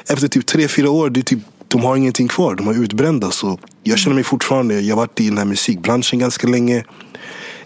efter 0.08 0.28
typ 0.28 0.46
tre, 0.46 0.68
fyra 0.68 0.90
år, 0.90 1.10
det 1.10 1.20
är 1.20 1.24
typ, 1.24 1.40
de 1.68 1.82
har 1.82 1.96
ingenting 1.96 2.28
kvar, 2.28 2.56
de 2.56 2.68
är 2.68 2.84
utbrända. 2.84 3.32
Så 3.32 3.60
jag 3.84 4.00
känner 4.00 4.16
mig 4.16 4.24
fortfarande, 4.24 4.82
jag 4.82 4.96
har 4.96 5.02
varit 5.02 5.20
i 5.20 5.30
den 5.30 5.38
här 5.38 5.46
musikbranschen 5.46 6.20
ganska 6.20 6.48
länge. 6.48 6.84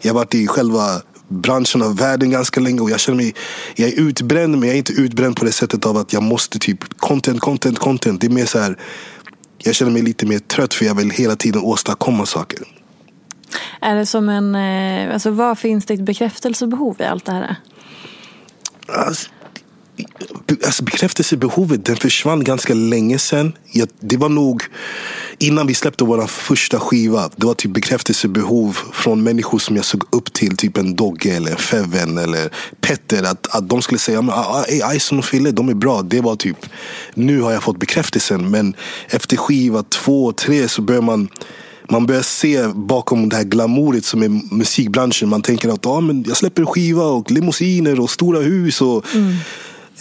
Jag 0.01 0.13
har 0.13 0.15
varit 0.15 0.35
i 0.35 0.47
själva 0.47 1.01
branschen 1.27 1.81
av 1.81 1.97
världen 1.97 2.29
ganska 2.29 2.59
länge 2.59 2.79
och 2.81 2.89
jag 2.89 2.99
känner 2.99 3.17
mig, 3.17 3.35
jag 3.75 3.89
är 3.89 3.99
utbränd 3.99 4.57
men 4.57 4.63
jag 4.63 4.73
är 4.73 4.77
inte 4.77 4.93
utbränd 4.93 5.35
på 5.35 5.45
det 5.45 5.51
sättet 5.51 5.85
av 5.85 5.97
att 5.97 6.13
jag 6.13 6.23
måste 6.23 6.59
typ 6.59 6.97
content, 6.97 7.39
content, 7.39 7.79
content. 7.79 8.21
Det 8.21 8.27
är 8.27 8.31
mer 8.31 8.45
så 8.45 8.59
här, 8.59 8.77
jag 9.57 9.75
känner 9.75 9.91
mig 9.91 10.01
lite 10.01 10.25
mer 10.25 10.39
trött 10.39 10.73
för 10.73 10.85
jag 10.85 10.95
vill 10.95 11.09
hela 11.09 11.35
tiden 11.35 11.61
åstadkomma 11.61 12.25
saker. 12.25 12.78
Är 13.82 13.96
det 13.96 14.06
som 14.06 14.29
en, 14.29 14.56
eh, 14.56 15.13
alltså 15.13 15.32
vad 15.32 15.58
finns 15.58 15.86
det 15.86 15.94
ett 15.94 16.01
bekräftelsebehov 16.01 16.96
i 17.00 17.03
allt 17.03 17.25
det 17.25 17.32
här? 17.32 17.56
Alltså, 18.88 19.29
alltså 20.65 20.84
bekräftelsebehovet 20.84 21.86
den 21.86 21.96
försvann 21.96 22.44
ganska 22.44 22.74
länge 22.74 23.20
sedan. 23.20 23.53
Jag, 23.72 23.89
det 24.00 24.18
var 24.18 24.29
nog 24.29 24.63
innan 25.38 25.68
vi 25.68 25.74
släppte 25.74 26.03
vår 26.03 26.27
första 26.27 26.79
skiva. 26.79 27.29
Det 27.36 27.46
var 27.46 27.53
typ 27.53 27.72
bekräftelsebehov 27.72 28.77
från 28.94 29.24
människor 29.24 29.60
som 29.60 29.75
jag 29.75 29.86
såg 29.86 30.03
upp 30.10 30.34
till. 30.34 30.58
Typ 30.58 30.77
en 30.77 30.96
Dogge 30.96 31.36
eller 31.36 31.56
Feven 31.56 32.18
eller 32.18 32.53
Petter. 32.82 33.24
Att, 33.24 33.56
att 33.56 33.70
de 33.70 33.82
skulle 33.82 34.00
säga 34.00 34.20
att 34.20 34.29
ah, 34.29 34.65
ah, 34.84 34.94
Ison 34.94 35.20
och 35.20 35.25
Fille, 35.25 35.51
de 35.51 35.70
är 35.70 35.74
bra. 35.74 36.01
Det 36.01 36.22
var 36.22 36.36
typ, 36.36 36.65
nu 37.13 37.41
har 37.41 37.51
jag 37.51 37.63
fått 37.63 37.79
bekräftelsen. 37.79 38.51
Men 38.51 38.74
efter 39.10 39.38
skiva 39.38 39.84
två, 39.84 40.32
tre 40.32 40.68
så 40.68 40.82
börjar 40.82 41.01
man 41.01 41.29
man 41.89 42.05
börjar 42.05 42.22
se 42.22 42.67
bakom 42.67 43.29
det 43.29 43.36
här 43.36 43.43
glamouret 43.43 44.05
som 44.05 44.24
är 44.24 44.55
musikbranschen. 44.55 45.29
Man 45.29 45.41
tänker 45.41 45.69
att 45.69 45.86
ah, 45.86 46.00
men 46.00 46.24
jag 46.27 46.38
släpper 46.38 46.65
skiva 46.65 47.03
och 47.03 47.31
limousiner 47.31 48.00
och 48.00 48.10
stora 48.10 48.39
hus. 48.39 48.81
Och 48.81 49.05
mm. 49.15 49.36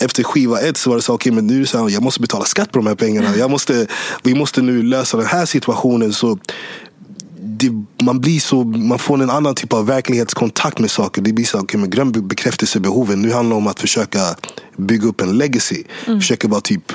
Efter 0.01 0.23
skiva 0.23 0.61
ett 0.61 0.77
så 0.77 0.91
var 0.91 0.97
det 0.97 1.03
så, 1.03 1.15
okay, 1.15 1.33
men 1.33 1.47
nu 1.47 1.67
så 1.67 1.79
här, 1.79 1.89
jag 1.91 2.03
måste 2.03 2.21
betala 2.21 2.45
skatt 2.45 2.73
på 2.73 2.79
de 2.79 2.87
här 2.87 2.95
pengarna. 2.95 3.37
Jag 3.37 3.51
måste, 3.51 3.87
vi 4.23 4.35
måste 4.35 4.63
nu 4.63 4.83
lösa 4.83 5.17
den 5.17 5.27
här 5.27 5.47
situationen. 5.47 6.13
Så 6.13 6.39
det, 7.41 7.71
man, 8.03 8.21
blir 8.21 8.41
så, 8.41 8.65
man 8.65 8.99
får 8.99 9.23
en 9.23 9.31
annan 9.31 9.55
typ 9.55 9.73
av 9.73 9.87
verklighetskontakt 9.87 10.79
med 10.79 10.91
saker. 10.91 11.23
Det 11.23 11.33
blir 11.33 11.45
så, 11.45 11.61
okay, 11.61 11.81
men 11.81 11.91
glöm 11.91 12.13
bekräftelsebehoven. 12.13 13.23
Nu 13.23 13.33
handlar 13.33 13.57
det 13.57 13.59
om 13.59 13.67
att 13.67 13.81
försöka 13.81 14.21
bygga 14.77 15.09
upp 15.09 15.21
en 15.21 15.39
legacy. 15.39 15.83
Mm. 16.07 16.21
Försöka 16.21 16.49
vara 16.49 16.61
typ 16.61 16.93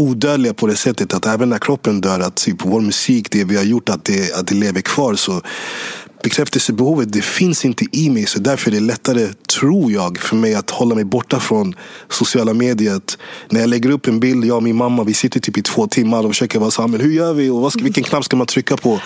odödliga 0.00 0.54
på 0.54 0.66
det 0.66 0.76
sättet 0.76 1.14
att 1.14 1.26
även 1.26 1.48
när 1.48 1.58
kroppen 1.58 2.00
dör, 2.00 2.20
att 2.20 2.36
typ 2.36 2.56
vår 2.64 2.80
musik, 2.80 3.30
det 3.30 3.44
vi 3.44 3.56
har 3.56 3.64
gjort, 3.64 3.88
att 3.88 4.04
det, 4.04 4.34
att 4.34 4.46
det 4.46 4.54
lever 4.54 4.80
kvar. 4.80 5.14
Så 5.14 5.42
bekräftelsebehovet, 6.22 7.12
det 7.12 7.24
finns 7.24 7.64
inte 7.64 7.84
i 7.92 8.10
mig. 8.10 8.26
Så 8.26 8.38
därför 8.38 8.70
är 8.70 8.74
det 8.74 8.80
lättare, 8.80 9.28
tror 9.60 9.92
jag, 9.92 10.18
för 10.18 10.36
mig 10.36 10.54
att 10.54 10.70
hålla 10.70 10.94
mig 10.94 11.04
borta 11.04 11.40
från 11.40 11.74
sociala 12.08 12.54
medier. 12.54 13.00
När 13.48 13.60
jag 13.60 13.68
lägger 13.68 13.90
upp 13.90 14.06
en 14.06 14.20
bild, 14.20 14.44
jag 14.44 14.56
och 14.56 14.62
min 14.62 14.76
mamma, 14.76 15.04
vi 15.04 15.14
sitter 15.14 15.40
typ 15.40 15.58
i 15.58 15.62
två 15.62 15.86
timmar 15.86 16.24
och 16.24 16.30
försöker 16.30 16.58
vara 16.58 16.70
såhär, 16.70 16.98
Hur 16.98 17.12
gör 17.12 17.34
vi? 17.34 17.50
Och 17.50 17.60
vad 17.60 17.72
ska, 17.72 17.82
vilken 17.82 18.04
knapp 18.04 18.24
ska 18.24 18.36
man 18.36 18.46
trycka 18.46 18.76
på? 18.76 19.00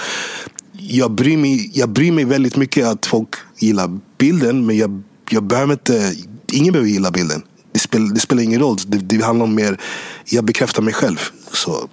Jag 0.72 1.10
bryr, 1.10 1.36
mig, 1.36 1.70
jag 1.74 1.88
bryr 1.88 2.12
mig 2.12 2.24
väldigt 2.24 2.56
mycket 2.56 2.86
att 2.86 3.06
folk 3.06 3.28
gillar 3.58 4.00
bilden, 4.18 4.66
men 4.66 4.76
jag, 4.76 5.02
jag 5.30 5.42
behöver 5.42 5.72
inte, 5.72 6.14
ingen 6.52 6.72
behöver 6.72 6.90
gilla 6.90 7.10
bilden 7.10 7.42
det, 7.74 7.80
spel, 7.80 8.14
det 8.14 8.20
spelar 8.20 8.42
ingen 8.42 8.60
roll. 8.60 8.76
Det, 8.86 8.98
det 8.98 9.24
handlar 9.24 9.44
om 9.44 9.54
mer, 9.54 9.80
jag 10.24 10.44
bekräftar 10.44 10.82
mig 10.82 10.94
själv. 10.94 11.20
Så. 11.52 11.88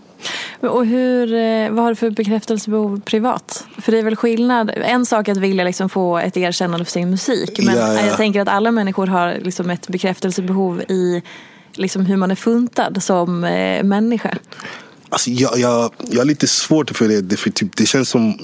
Och 0.59 0.85
hur, 0.85 1.33
eh, 1.33 1.69
vad 1.71 1.83
har 1.83 1.89
du 1.89 1.95
för 1.95 2.09
bekräftelsebehov 2.09 3.01
privat? 3.01 3.65
För 3.81 3.91
det 3.91 3.99
är 3.99 4.03
väl 4.03 4.15
skillnad. 4.15 4.71
En 4.75 5.05
sak 5.05 5.27
är 5.27 5.31
att 5.31 5.37
vilja 5.37 5.63
liksom 5.63 5.89
få 5.89 6.17
ett 6.17 6.37
erkännande 6.37 6.85
för 6.85 6.91
sin 6.91 7.09
musik. 7.09 7.59
Men 7.63 7.75
ja, 7.75 7.93
ja. 7.93 8.05
jag 8.05 8.17
tänker 8.17 8.41
att 8.41 8.47
alla 8.47 8.71
människor 8.71 9.07
har 9.07 9.39
liksom 9.41 9.69
ett 9.69 9.87
bekräftelsebehov 9.87 10.81
i 10.81 11.21
liksom 11.73 12.05
hur 12.05 12.17
man 12.17 12.31
är 12.31 12.35
funtad 12.35 13.03
som 13.03 13.43
eh, 13.43 13.83
människa. 13.83 14.37
Alltså 15.09 15.29
jag, 15.29 15.59
jag, 15.59 15.93
jag 16.09 16.17
har 16.17 16.25
lite 16.25 16.47
svårt 16.47 16.97
för 16.97 17.21
det. 17.21 17.37
För 17.37 17.49
typ, 17.49 17.75
det 17.75 17.85
känns 17.85 18.09
som 18.09 18.37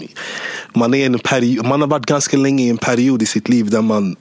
man, 0.74 0.94
är 0.94 1.06
en 1.06 1.20
period, 1.20 1.66
man 1.66 1.82
har 1.82 1.88
varit 1.88 2.06
ganska 2.06 2.38
länge 2.38 2.64
i 2.64 2.70
en 2.70 2.78
period 2.78 3.22
i 3.22 3.26
sitt 3.26 3.50
liv 3.50 3.70
där 3.70 3.82
man 3.82 4.16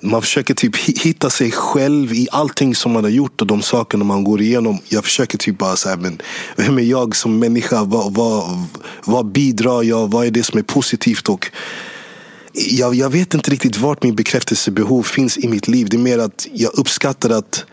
man 0.00 0.22
försöker 0.22 0.54
typ 0.54 0.76
hitta 0.76 1.30
sig 1.30 1.50
själv 1.50 2.12
i 2.12 2.28
allting 2.32 2.74
som 2.74 2.92
man 2.92 3.04
har 3.04 3.10
gjort 3.10 3.40
och 3.40 3.46
de 3.46 3.62
sakerna 3.62 4.04
man 4.04 4.24
går 4.24 4.40
igenom. 4.40 4.78
Jag 4.88 5.04
försöker 5.04 5.38
typ 5.38 5.58
bara 5.58 5.76
säga, 5.76 5.96
men 5.96 6.22
vem 6.56 6.78
är 6.78 6.82
jag 6.82 7.16
som 7.16 7.38
människa? 7.38 7.84
Vad, 7.84 8.14
vad, 8.14 8.64
vad 9.04 9.26
bidrar 9.26 9.82
jag? 9.82 10.10
Vad 10.10 10.26
är 10.26 10.30
det 10.30 10.42
som 10.42 10.58
är 10.58 10.62
positivt? 10.62 11.28
Och 11.28 11.50
jag, 12.52 12.94
jag 12.94 13.10
vet 13.10 13.34
inte 13.34 13.50
riktigt 13.50 13.76
vart 13.76 14.02
min 14.02 14.14
bekräftelsebehov 14.14 15.02
finns 15.02 15.38
i 15.38 15.48
mitt 15.48 15.68
liv. 15.68 15.88
Det 15.90 15.96
är 15.96 15.98
mer 15.98 16.18
att 16.18 16.46
jag 16.52 16.74
uppskattar 16.74 17.30
att 17.30 17.64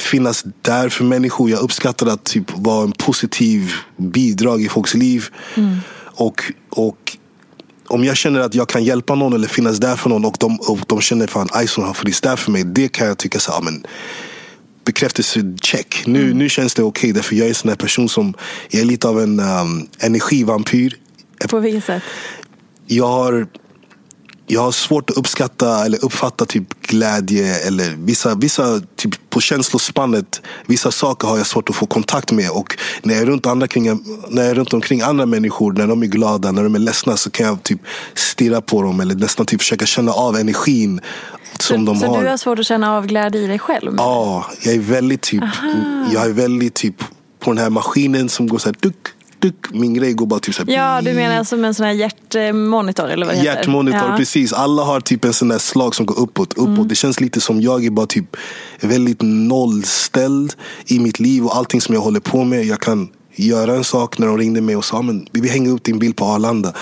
finnas 0.00 0.44
där 0.62 0.88
för 0.88 1.04
människor. 1.04 1.50
Jag 1.50 1.60
uppskattar 1.60 2.06
att 2.06 2.24
typ 2.24 2.58
vara 2.58 2.84
en 2.84 2.92
positiv 2.92 3.72
bidrag 3.96 4.62
i 4.62 4.68
folks 4.68 4.94
liv. 4.94 5.26
Mm. 5.54 5.76
Och, 6.14 6.42
och 6.70 7.16
om 7.92 8.04
jag 8.04 8.16
känner 8.16 8.40
att 8.40 8.54
jag 8.54 8.68
kan 8.68 8.84
hjälpa 8.84 9.14
någon 9.14 9.32
eller 9.32 9.48
finnas 9.48 9.78
där 9.78 9.96
för 9.96 10.10
någon 10.10 10.24
och 10.24 10.36
de, 10.40 10.60
och 10.60 10.78
de 10.86 11.00
känner 11.00 11.38
att 11.38 11.64
Ison 11.64 11.84
har 11.84 11.94
funnits 11.94 12.20
där 12.20 12.36
för 12.36 12.50
mig. 12.50 12.64
Det 12.64 12.88
kan 12.88 13.06
jag 13.06 13.18
tycka 13.18 13.38
så 13.38 13.60
men 13.62 13.86
bekräftelse 14.84 15.40
check. 15.62 16.02
Nu, 16.06 16.24
mm. 16.24 16.38
nu 16.38 16.48
känns 16.48 16.74
det 16.74 16.82
okej 16.82 17.00
okay, 17.00 17.12
därför 17.12 17.36
jag 17.36 17.44
är 17.44 17.48
en 17.48 17.54
sån 17.54 17.68
här 17.68 17.76
person 17.76 18.08
som 18.08 18.34
jag 18.70 18.82
är 18.82 18.86
lite 18.86 19.08
av 19.08 19.20
en 19.20 19.40
um, 19.40 19.88
energivampyr. 19.98 20.96
På 21.48 21.58
vilket 21.58 21.84
sätt? 21.84 22.02
Jag 22.86 23.06
har 23.06 23.46
jag 24.52 24.60
har 24.60 24.72
svårt 24.72 25.10
att 25.10 25.16
uppskatta 25.16 25.84
eller 25.84 26.04
uppfatta 26.04 26.44
typ 26.44 26.80
glädje 26.80 27.66
eller 27.66 27.94
vissa, 27.96 28.34
vissa 28.34 28.80
typ 28.96 29.30
på 29.30 29.40
känslospannet. 29.40 30.40
Vissa 30.66 30.90
saker 30.90 31.28
har 31.28 31.36
jag 31.36 31.46
svårt 31.46 31.70
att 31.70 31.76
få 31.76 31.86
kontakt 31.86 32.32
med. 32.32 32.50
Och 32.50 32.76
när 33.02 33.14
jag 33.14 33.22
är 33.22 33.26
runt, 33.26 33.46
andra 33.46 33.66
kring, 33.66 33.84
när 34.28 34.42
jag 34.42 34.50
är 34.50 34.54
runt 34.54 34.72
omkring 34.74 35.00
andra 35.00 35.26
människor, 35.26 35.72
när 35.72 35.86
de 35.86 36.02
är 36.02 36.06
glada, 36.06 36.52
när 36.52 36.64
de 36.64 36.74
är 36.74 36.78
ledsna 36.78 37.16
så 37.16 37.30
kan 37.30 37.46
jag 37.46 37.62
typ 37.62 37.80
stirra 38.14 38.60
på 38.60 38.82
dem 38.82 39.00
eller 39.00 39.14
nästan 39.14 39.46
typ 39.46 39.60
försöka 39.60 39.86
känna 39.86 40.12
av 40.12 40.36
energin 40.36 41.00
som 41.58 41.86
så, 41.86 41.92
de 41.92 42.00
så 42.00 42.06
har. 42.06 42.14
Så 42.14 42.22
du 42.22 42.28
har 42.28 42.36
svårt 42.36 42.58
att 42.58 42.66
känna 42.66 42.96
av 42.96 43.06
glädje 43.06 43.40
i 43.40 43.46
dig 43.46 43.58
själv? 43.58 43.94
Ja, 43.96 44.46
jag 44.62 44.74
är 44.74 44.80
väldigt 44.80 45.22
typ, 45.22 45.44
jag 46.12 46.24
är 46.24 46.32
väldigt 46.32 46.74
typ 46.74 46.96
på 47.40 47.50
den 47.50 47.58
här 47.58 47.70
maskinen 47.70 48.28
som 48.28 48.48
går 48.48 48.58
så 48.58 48.68
här 48.68 48.76
duck, 48.80 49.08
min 49.70 49.94
grej 49.94 50.12
går 50.12 50.26
bara 50.26 50.40
typ 50.40 50.54
så 50.54 50.64
här, 50.64 50.72
Ja, 50.72 51.02
du 51.02 51.14
menar 51.14 51.44
som 51.44 51.64
en 51.64 51.74
sån 51.74 51.86
här 51.86 51.92
hjärtmonitor 51.92 53.08
eller 53.08 53.26
vad 53.26 53.34
det 53.34 53.38
heter? 53.38 53.54
Hjärtmonitor, 53.54 54.08
ja. 54.10 54.16
precis. 54.16 54.52
Alla 54.52 54.82
har 54.82 55.00
typ 55.00 55.24
en 55.24 55.32
sån 55.32 55.48
där 55.48 55.58
slag 55.58 55.94
som 55.94 56.06
går 56.06 56.18
uppåt. 56.18 56.52
uppåt. 56.52 56.68
Mm. 56.68 56.88
Det 56.88 56.94
känns 56.94 57.20
lite 57.20 57.40
som 57.40 57.60
jag 57.60 57.84
är 57.84 57.90
bara 57.90 58.06
typ 58.06 58.36
väldigt 58.80 59.22
nollställd 59.22 60.54
i 60.86 60.98
mitt 60.98 61.20
liv 61.20 61.44
och 61.44 61.56
allting 61.56 61.80
som 61.80 61.94
jag 61.94 62.02
håller 62.02 62.20
på 62.20 62.44
med. 62.44 62.64
Jag 62.64 62.80
kan 62.80 63.08
göra 63.34 63.74
en 63.74 63.84
sak 63.84 64.18
när 64.18 64.26
de 64.26 64.38
ringde 64.38 64.60
mig 64.60 64.76
och 64.76 64.84
sa 64.84 65.02
men 65.02 65.26
vi 65.32 65.40
vill 65.40 65.50
hänga 65.50 65.70
upp 65.70 65.84
din 65.84 65.98
bild 65.98 66.16
på 66.16 66.24
Arlanda. 66.24 66.74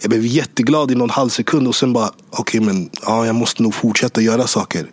Jag 0.00 0.10
blev 0.10 0.26
jätteglad 0.26 0.90
i 0.90 0.94
någon 0.94 1.10
halv 1.10 1.28
sekund 1.28 1.68
och 1.68 1.74
sen 1.74 1.92
bara 1.92 2.10
okej 2.30 2.60
okay, 2.60 2.60
men 2.60 2.90
ja, 3.02 3.26
jag 3.26 3.34
måste 3.34 3.62
nog 3.62 3.74
fortsätta 3.74 4.20
göra 4.20 4.46
saker. 4.46 4.86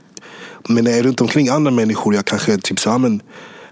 Men 0.67 0.83
när 0.83 0.91
jag 0.91 0.99
är 0.99 1.03
runt 1.03 1.21
omkring 1.21 1.49
andra 1.49 1.71
människor, 1.71 2.15
jag 2.15 2.25
kanske 2.25 2.57
typ 2.57 2.79
så 2.79 2.97
men 2.97 3.21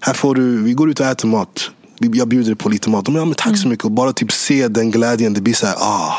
här 0.02 0.14
får 0.14 0.36
du, 0.36 0.64
vi 0.64 0.74
går 0.74 0.90
ut 0.90 1.00
och 1.00 1.06
äter 1.06 1.28
mat 1.28 1.72
jag 2.00 2.28
bjuder 2.28 2.56
på 2.56 2.70
lite 2.70 2.90
mat. 2.90 3.06
De 3.06 3.16
ja, 3.16 3.26
men 3.26 3.34
tack 3.34 3.58
så 3.58 3.62
mm. 3.62 3.70
mycket. 3.70 3.86
Och 3.86 3.92
bara 3.92 4.14
typ 4.14 4.32
se 4.32 4.68
den 4.68 4.92
glädjen. 4.92 5.34
Det 5.34 5.42
blir 5.42 5.54
så 5.54 5.66
här, 5.66 5.76
ah, 5.76 6.14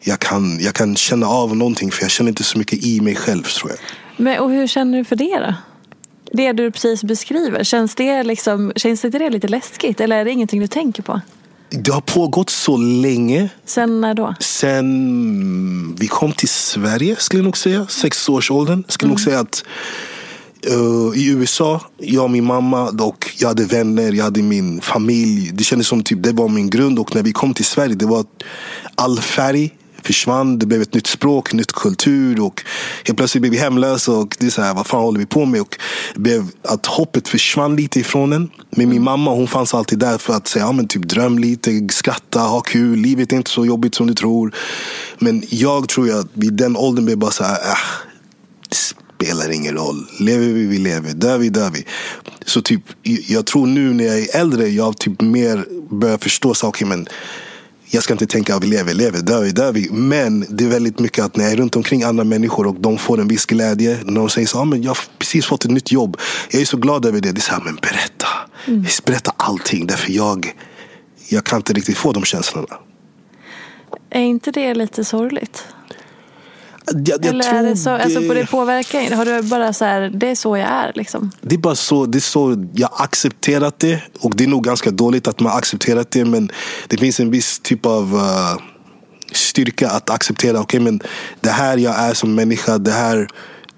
jag, 0.00 0.18
kan, 0.18 0.60
jag 0.60 0.74
kan 0.74 0.96
känna 0.96 1.26
av 1.26 1.56
någonting 1.56 1.90
för 1.90 2.02
jag 2.02 2.10
känner 2.10 2.28
inte 2.28 2.44
så 2.44 2.58
mycket 2.58 2.84
i 2.84 3.00
mig 3.00 3.16
själv 3.16 3.42
tror 3.42 3.70
jag. 3.70 3.78
Men, 4.16 4.40
och 4.40 4.50
hur 4.50 4.66
känner 4.66 4.98
du 4.98 5.04
för 5.04 5.16
det 5.16 5.38
då? 5.38 5.54
Det 6.32 6.52
du 6.52 6.70
precis 6.70 7.04
beskriver, 7.04 7.64
känns 7.64 7.94
det, 7.94 8.22
liksom, 8.22 8.72
känns 8.76 9.00
det 9.00 9.30
lite 9.30 9.48
läskigt? 9.48 10.00
Eller 10.00 10.16
är 10.16 10.24
det 10.24 10.30
ingenting 10.30 10.60
du 10.60 10.66
tänker 10.66 11.02
på? 11.02 11.20
Det 11.70 11.90
har 11.90 12.00
pågått 12.00 12.50
så 12.50 12.76
länge. 12.76 13.48
Sen 13.64 14.00
när 14.00 14.14
då? 14.14 14.34
Sen 14.40 15.96
vi 16.00 16.06
kom 16.06 16.32
till 16.32 16.48
Sverige 16.48 17.16
skulle 17.16 17.40
jag 17.40 17.44
nog 17.44 17.56
säga. 17.56 17.86
Sexårsåldern. 17.86 18.84
Skulle 18.88 19.06
mm. 19.06 19.12
nog 19.12 19.20
säga 19.20 19.40
att 19.40 19.64
Uh, 20.66 21.18
I 21.18 21.30
USA, 21.30 21.80
jag 21.98 22.24
och 22.24 22.30
min 22.30 22.44
mamma, 22.44 22.88
och 22.88 23.30
jag 23.38 23.48
hade 23.48 23.64
vänner, 23.64 24.12
jag 24.12 24.24
hade 24.24 24.42
min 24.42 24.80
familj. 24.80 25.50
Det 25.54 25.64
kändes 25.64 25.86
som 25.86 26.02
typ 26.02 26.22
det 26.22 26.32
var 26.32 26.48
min 26.48 26.70
grund. 26.70 26.98
Och 26.98 27.14
när 27.14 27.22
vi 27.22 27.32
kom 27.32 27.54
till 27.54 27.64
Sverige, 27.64 27.94
det 27.94 28.06
var 28.06 28.24
all 28.94 29.20
färg 29.20 29.70
försvann. 30.02 30.58
Det 30.58 30.66
blev 30.66 30.82
ett 30.82 30.94
nytt 30.94 31.06
språk, 31.06 31.52
nytt 31.52 31.72
kultur. 31.72 32.40
Och 32.40 32.62
helt 33.04 33.16
plötsligt 33.16 33.40
blev 33.40 33.52
vi 33.52 33.58
hemlösa. 33.58 34.12
Och 34.12 34.36
det 34.40 34.46
är 34.46 34.50
så 34.50 34.62
här, 34.62 34.74
vad 34.74 34.86
fan 34.86 35.00
håller 35.00 35.18
vi 35.18 35.26
på 35.26 35.44
med? 35.44 35.60
Och 35.60 35.76
blev 36.14 36.48
att 36.62 36.86
hoppet 36.86 37.28
försvann 37.28 37.76
lite 37.76 38.00
ifrån 38.00 38.32
en. 38.32 38.50
Men 38.70 38.88
min 38.88 39.02
mamma 39.02 39.30
hon 39.30 39.48
fanns 39.48 39.74
alltid 39.74 39.98
där 39.98 40.18
för 40.18 40.34
att 40.34 40.48
säga, 40.48 40.64
ja, 40.64 40.72
men 40.72 40.88
typ 40.88 41.02
dröm 41.02 41.38
lite, 41.38 41.88
skratta, 41.90 42.40
ha 42.40 42.60
kul. 42.60 42.98
Livet 42.98 43.32
är 43.32 43.36
inte 43.36 43.50
så 43.50 43.66
jobbigt 43.66 43.94
som 43.94 44.06
du 44.06 44.14
tror. 44.14 44.54
Men 45.18 45.42
jag 45.48 45.88
tror 45.88 46.18
att 46.18 46.28
vid 46.34 46.52
den 46.52 46.76
åldern 46.76 47.04
blev 47.04 47.18
bara 47.18 47.30
så 47.30 47.44
här, 47.44 47.54
äh, 47.54 47.78
spelar 49.20 49.50
ingen 49.50 49.74
roll. 49.74 50.06
Lever 50.18 50.46
vi, 50.46 50.66
vi 50.66 50.78
lever. 50.78 51.12
Dör 51.12 51.38
vi, 51.38 51.48
dör 51.48 51.70
vi. 51.70 51.84
Så 52.46 52.62
typ, 52.62 52.82
jag 53.02 53.46
tror 53.46 53.66
nu 53.66 53.94
när 53.94 54.04
jag 54.04 54.18
är 54.18 54.40
äldre, 54.40 54.68
jag 54.68 54.98
typ 54.98 55.20
mer 55.20 55.66
börjar 55.90 56.18
förstå 56.18 56.54
saker. 56.54 56.86
Men 56.86 57.06
jag 57.90 58.02
ska 58.02 58.14
inte 58.14 58.26
tänka 58.26 58.54
att 58.54 58.64
vi 58.64 58.66
lever, 58.66 58.94
lever, 58.94 59.18
dör 59.18 59.42
vi, 59.42 59.50
dör 59.50 59.72
vi. 59.72 59.90
Men 59.90 60.46
det 60.48 60.64
är 60.64 60.68
väldigt 60.68 60.98
mycket 60.98 61.24
att 61.24 61.36
när 61.36 61.44
jag 61.44 61.52
är 61.52 61.56
runt 61.56 61.76
omkring 61.76 62.02
andra 62.02 62.24
människor 62.24 62.66
och 62.66 62.80
de 62.80 62.98
får 62.98 63.20
en 63.20 63.28
viss 63.28 63.46
glädje. 63.46 63.98
När 64.04 64.20
de 64.20 64.28
säger 64.28 64.46
så 64.46 64.58
ah, 64.58 64.64
men 64.64 64.82
jag 64.82 64.90
har 64.90 64.98
precis 65.18 65.46
fått 65.46 65.64
ett 65.64 65.70
nytt 65.70 65.92
jobb. 65.92 66.16
Jag 66.50 66.62
är 66.62 66.66
så 66.66 66.76
glad 66.76 67.06
över 67.06 67.20
det. 67.20 67.32
Det 67.32 67.38
är 67.38 67.42
så 67.42 67.52
här, 67.52 67.62
men 67.64 67.74
berätta. 67.74 68.28
Mm. 68.66 68.84
Berätta 69.06 69.32
allting. 69.36 69.86
Därför 69.86 70.12
jag, 70.12 70.54
jag 71.28 71.44
kan 71.44 71.56
inte 71.56 71.72
riktigt 71.72 71.96
få 71.96 72.12
de 72.12 72.24
känslorna. 72.24 72.78
Är 74.10 74.22
inte 74.22 74.50
det 74.50 74.74
lite 74.74 75.04
sorgligt? 75.04 75.64
Jag, 76.94 77.08
jag 77.08 77.26
Eller 77.26 77.54
är 77.54 77.62
det 77.62 77.76
så, 77.76 77.90
det... 77.90 78.04
alltså 78.04 78.20
på 78.22 78.34
det 78.34 78.46
påverkar 78.46 79.16
Har 79.16 79.24
du 79.24 79.42
bara 79.42 79.72
så 79.72 79.84
här, 79.84 80.10
det 80.14 80.30
är 80.30 80.34
så 80.34 80.56
jag 80.56 80.68
är 80.68 80.92
liksom? 80.94 81.30
Det 81.40 81.54
är 81.54 81.58
bara 81.58 81.74
så, 81.74 82.06
det 82.06 82.18
är 82.18 82.20
så 82.20 82.66
jag 82.74 82.90
accepterat 82.92 83.78
det. 83.78 84.02
Och 84.20 84.36
det 84.36 84.44
är 84.44 84.48
nog 84.48 84.64
ganska 84.64 84.90
dåligt 84.90 85.28
att 85.28 85.40
man 85.40 85.56
accepterat 85.56 86.10
det. 86.10 86.24
Men 86.24 86.50
det 86.88 86.96
finns 86.96 87.20
en 87.20 87.30
viss 87.30 87.58
typ 87.58 87.86
av 87.86 88.14
uh, 88.14 88.56
styrka 89.32 89.90
att 89.90 90.10
acceptera. 90.10 90.60
Okej, 90.60 90.62
okay, 90.62 90.80
men 90.80 91.00
det 91.40 91.50
här 91.50 91.76
jag 91.76 91.94
är 91.94 92.14
som 92.14 92.34
människa. 92.34 92.78
Det 92.78 92.92
här 92.92 93.28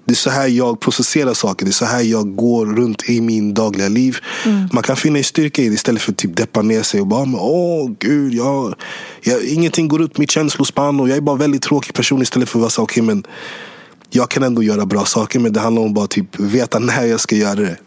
det 0.05 0.13
är 0.13 0.15
så 0.15 0.29
här 0.29 0.47
jag 0.47 0.79
processerar 0.79 1.33
saker. 1.33 1.65
Det 1.65 1.69
är 1.69 1.73
så 1.73 1.85
här 1.85 2.01
jag 2.01 2.35
går 2.35 2.65
runt 2.65 3.09
i 3.09 3.21
min 3.21 3.53
dagliga 3.53 3.89
liv. 3.89 4.17
Mm. 4.45 4.69
Man 4.71 4.83
kan 4.83 4.95
finna 4.95 5.17
en 5.17 5.23
styrka 5.23 5.61
i 5.61 5.69
det 5.69 5.73
istället 5.73 6.01
för 6.01 6.11
att 6.11 6.17
typ 6.17 6.35
deppa 6.35 6.61
ner 6.61 6.81
sig 6.81 7.01
och 7.01 7.07
bara 7.07 7.27
åh 7.35 7.91
gud, 7.99 8.33
jag, 8.33 8.75
jag, 9.21 9.43
ingenting 9.43 9.87
går 9.87 10.01
upp 10.01 10.17
mitt 10.17 10.31
känslospann 10.31 10.99
och 10.99 11.09
jag 11.09 11.17
är 11.17 11.21
bara 11.21 11.33
en 11.33 11.39
väldigt 11.39 11.61
tråkig 11.61 11.93
person 11.93 12.21
istället 12.21 12.49
för 12.49 12.59
att 12.59 12.61
vara 12.61 12.69
så 12.69 12.81
okay, 12.81 13.03
men 13.03 13.23
jag 14.09 14.29
kan 14.29 14.43
ändå 14.43 14.63
göra 14.63 14.85
bra 14.85 15.05
saker 15.05 15.39
men 15.39 15.53
det 15.53 15.59
handlar 15.59 15.81
om 15.81 15.93
bara 15.93 16.07
typ 16.07 16.39
veta 16.39 16.79
när 16.79 17.05
jag 17.05 17.19
ska 17.19 17.35
göra 17.35 17.55
det. 17.55 17.77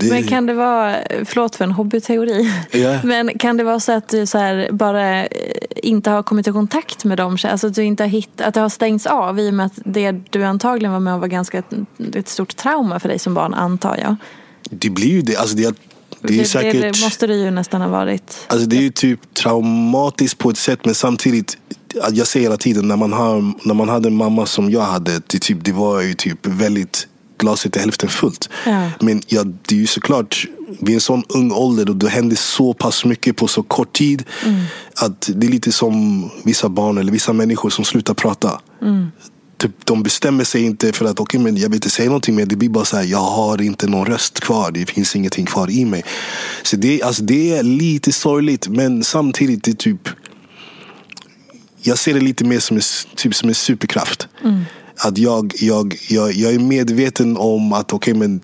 Det... 0.00 0.10
Men 0.10 0.26
kan 0.26 0.46
det 0.46 0.54
vara, 0.54 0.96
förlåt 1.24 1.56
för 1.56 1.64
en 1.64 1.72
hobbyteori, 1.72 2.52
yeah. 2.72 3.04
men 3.04 3.38
kan 3.38 3.56
det 3.56 3.64
vara 3.64 3.80
så 3.80 3.92
att 3.92 4.08
du 4.08 4.26
så 4.26 4.38
här 4.38 4.68
bara 4.72 5.26
eh, 5.26 5.28
inte 5.76 6.10
har 6.10 6.22
kommit 6.22 6.48
i 6.48 6.52
kontakt 6.52 7.04
med 7.04 7.18
dem? 7.18 7.38
Alltså 7.44 7.66
att, 7.66 7.74
du 7.74 7.82
inte 7.82 8.02
har 8.02 8.08
hitt, 8.08 8.40
att 8.40 8.54
det 8.54 8.60
har 8.60 8.68
stängts 8.68 9.06
av 9.06 9.40
i 9.40 9.50
och 9.50 9.54
med 9.54 9.66
att 9.66 9.78
det 9.84 10.12
du 10.30 10.44
antagligen 10.44 10.92
var 10.92 11.00
med 11.00 11.14
om 11.14 11.20
var 11.20 11.28
ganska 11.28 11.58
ett, 12.14 12.28
stort 12.28 12.56
trauma 12.56 13.00
för 13.00 13.08
dig 13.08 13.18
som 13.18 13.34
barn, 13.34 13.54
antar 13.54 13.96
jag? 13.96 14.16
Det 14.70 14.90
blir 14.90 15.08
ju 15.08 15.22
det. 15.22 15.36
Alltså 15.36 15.56
det, 15.56 15.74
det, 16.20 16.34
är 16.34 16.38
det, 16.38 16.44
säkert, 16.44 16.82
det 16.82 17.04
måste 17.04 17.26
det 17.26 17.34
ju 17.34 17.50
nästan 17.50 17.80
ha 17.80 17.88
varit. 17.88 18.46
Alltså 18.46 18.66
det 18.66 18.76
är 18.76 18.82
ju 18.82 18.90
typ 18.90 19.34
traumatiskt 19.34 20.38
på 20.38 20.50
ett 20.50 20.58
sätt 20.58 20.84
men 20.84 20.94
samtidigt 20.94 21.58
jag 22.12 22.26
säger 22.26 22.44
hela 22.44 22.56
tiden 22.56 22.88
när 22.88 22.96
man, 22.96 23.12
har, 23.12 23.66
när 23.66 23.74
man 23.74 23.88
hade 23.88 24.08
en 24.08 24.16
mamma 24.16 24.46
som 24.46 24.70
jag 24.70 24.80
hade, 24.80 25.12
det, 25.26 25.38
typ, 25.38 25.64
det 25.64 25.72
var 25.72 26.00
ju 26.00 26.14
typ 26.14 26.46
väldigt 26.46 27.08
glaset 27.38 27.76
är 27.76 27.80
hälften 27.80 28.08
fullt. 28.08 28.48
Ja. 28.66 28.90
Men 29.00 29.22
ja, 29.26 29.44
det 29.44 29.74
är 29.74 29.78
ju 29.78 29.86
såklart, 29.86 30.46
vid 30.80 30.94
en 30.94 31.00
sån 31.00 31.24
ung 31.28 31.52
ålder 31.52 31.90
och 31.90 31.96
det 31.96 32.08
händer 32.08 32.36
så 32.36 32.74
pass 32.74 33.04
mycket 33.04 33.36
på 33.36 33.48
så 33.48 33.62
kort 33.62 33.92
tid. 33.92 34.24
Mm. 34.44 34.64
Att 34.94 35.30
det 35.34 35.46
är 35.46 35.50
lite 35.50 35.72
som 35.72 36.30
vissa 36.44 36.68
barn 36.68 36.98
eller 36.98 37.12
vissa 37.12 37.32
människor 37.32 37.70
som 37.70 37.84
slutar 37.84 38.14
prata. 38.14 38.60
Mm. 38.82 39.06
Typ, 39.58 39.70
de 39.84 40.02
bestämmer 40.02 40.44
sig 40.44 40.62
inte 40.62 40.92
för 40.92 41.04
att 41.04 41.20
okay, 41.20 41.40
men 41.40 41.56
jag 41.56 41.68
vill 41.68 41.74
inte 41.74 41.90
säga 41.90 42.06
någonting 42.06 42.34
mer. 42.34 42.46
Det 42.46 42.56
blir 42.56 42.68
bara 42.68 42.84
så 42.84 42.96
här, 42.96 43.04
jag 43.04 43.18
har 43.18 43.62
inte 43.62 43.86
någon 43.86 44.06
röst 44.06 44.40
kvar. 44.40 44.70
Det 44.70 44.90
finns 44.90 45.16
ingenting 45.16 45.46
kvar 45.46 45.70
i 45.70 45.84
mig. 45.84 46.04
Så 46.62 46.76
det, 46.76 47.02
alltså, 47.02 47.22
det 47.22 47.56
är 47.56 47.62
lite 47.62 48.12
sorgligt 48.12 48.68
men 48.68 49.04
samtidigt 49.04 49.64
det 49.64 49.70
är 49.70 49.74
typ 49.74 50.08
jag 51.86 51.98
ser 51.98 52.14
det 52.14 52.20
lite 52.20 52.44
mer 52.44 52.60
som 52.60 52.76
en, 52.76 52.82
typ 53.16 53.34
som 53.34 53.48
en 53.48 53.54
superkraft. 53.54 54.28
Mm. 54.44 54.64
Att 54.96 55.18
jag, 55.18 55.52
jag, 55.60 55.96
jag, 56.08 56.32
jag 56.32 56.54
är 56.54 56.58
medveten 56.58 57.36
om 57.36 57.72
att 57.72 57.92
okay, 57.92 58.14
men 58.14 58.40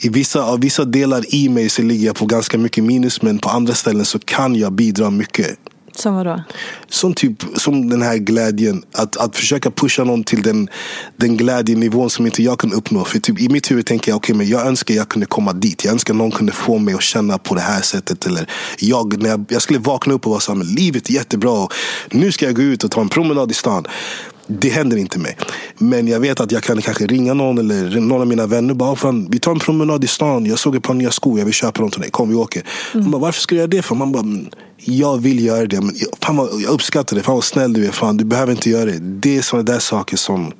i 0.00 0.08
vissa, 0.08 0.44
av 0.44 0.60
vissa 0.60 0.84
delar 0.84 1.34
i 1.34 1.48
mig 1.48 1.68
så 1.68 1.82
ligger 1.82 2.06
jag 2.06 2.16
på 2.16 2.26
ganska 2.26 2.58
mycket 2.58 2.84
minus 2.84 3.22
men 3.22 3.38
på 3.38 3.48
andra 3.48 3.74
ställen 3.74 4.04
så 4.04 4.18
kan 4.18 4.56
jag 4.56 4.72
bidra 4.72 5.10
mycket. 5.10 5.58
Som 5.96 6.14
vadå? 6.14 6.42
Som, 6.88 7.14
typ, 7.14 7.44
som 7.54 7.88
den 7.88 8.02
här 8.02 8.16
glädjen. 8.16 8.82
Att, 8.92 9.16
att 9.16 9.36
försöka 9.36 9.70
pusha 9.70 10.04
någon 10.04 10.24
till 10.24 10.42
den, 10.42 10.68
den 11.16 11.36
glädjenivån 11.36 12.10
som 12.10 12.26
inte 12.26 12.42
jag 12.42 12.58
kan 12.58 12.72
uppnå. 12.72 13.04
För 13.04 13.18
typ, 13.18 13.40
i 13.40 13.48
mitt 13.48 13.70
huvud 13.70 13.86
tänker 13.86 14.10
jag, 14.10 14.16
okay, 14.16 14.36
men 14.36 14.48
jag 14.48 14.66
önskar 14.66 14.94
jag 14.94 15.08
kunde 15.08 15.26
komma 15.26 15.52
dit. 15.52 15.84
Jag 15.84 15.92
önskar 15.92 16.14
någon 16.14 16.30
kunde 16.30 16.52
få 16.52 16.78
mig 16.78 16.94
att 16.94 17.02
känna 17.02 17.38
på 17.38 17.54
det 17.54 17.60
här 17.60 17.80
sättet. 17.80 18.26
Eller 18.26 18.50
jag, 18.78 19.22
när 19.22 19.30
jag, 19.30 19.44
jag 19.48 19.62
skulle 19.62 19.78
vakna 19.78 20.14
upp 20.14 20.26
och 20.26 20.30
vara 20.30 20.40
så 20.40 20.54
här, 20.54 20.64
livet 20.76 21.08
är 21.08 21.12
jättebra. 21.12 21.68
Nu 22.10 22.32
ska 22.32 22.46
jag 22.46 22.56
gå 22.56 22.62
ut 22.62 22.84
och 22.84 22.90
ta 22.90 23.00
en 23.00 23.08
promenad 23.08 23.50
i 23.50 23.54
stan. 23.54 23.86
Det 24.46 24.68
händer 24.68 24.96
inte 24.96 25.18
mig. 25.18 25.36
Men 25.78 26.08
jag 26.08 26.20
vet 26.20 26.40
att 26.40 26.52
jag 26.52 26.62
kan 26.62 26.82
kanske 26.82 27.06
ringa 27.06 27.34
någon 27.34 27.58
eller 27.58 28.00
någon 28.00 28.20
av 28.20 28.26
mina 28.26 28.46
vänner. 28.46 28.74
Bara, 28.74 28.96
fan, 28.96 29.28
vi 29.30 29.38
tar 29.38 29.52
en 29.52 29.58
promenad 29.58 30.04
i 30.04 30.06
stan. 30.06 30.46
Jag 30.46 30.58
såg 30.58 30.76
ett 30.76 30.82
par 30.82 30.94
nya 30.94 31.10
skor. 31.10 31.38
Jag 31.38 31.44
vill 31.44 31.54
köpa 31.54 31.80
dem 31.80 31.90
till 31.90 32.00
dig. 32.00 32.10
Kom 32.10 32.28
vi 32.28 32.34
åker. 32.34 32.62
Mm. 32.94 33.10
bara, 33.10 33.18
Varför 33.18 33.40
ska 33.40 33.54
jag 33.54 33.60
göra 33.60 33.70
det 33.70 33.82
för? 33.82 33.94
Man 33.94 34.12
bara, 34.12 34.24
jag 34.76 35.18
vill 35.18 35.44
göra 35.44 35.66
det. 35.66 35.80
Men 35.80 35.94
fan 36.20 36.36
vad, 36.36 36.48
jag 36.60 36.70
uppskattar 36.70 37.16
det. 37.16 37.22
Fan 37.22 37.34
vad 37.34 37.44
snäll 37.44 37.72
du 37.72 37.86
är. 37.86 37.90
Fan, 37.90 38.16
du 38.16 38.24
behöver 38.24 38.52
inte 38.52 38.70
göra 38.70 38.84
det. 38.84 38.98
Det 38.98 39.36
är 39.36 39.42
sådana 39.42 39.62
där 39.62 39.78
saker 39.78 40.16
som 40.16 40.52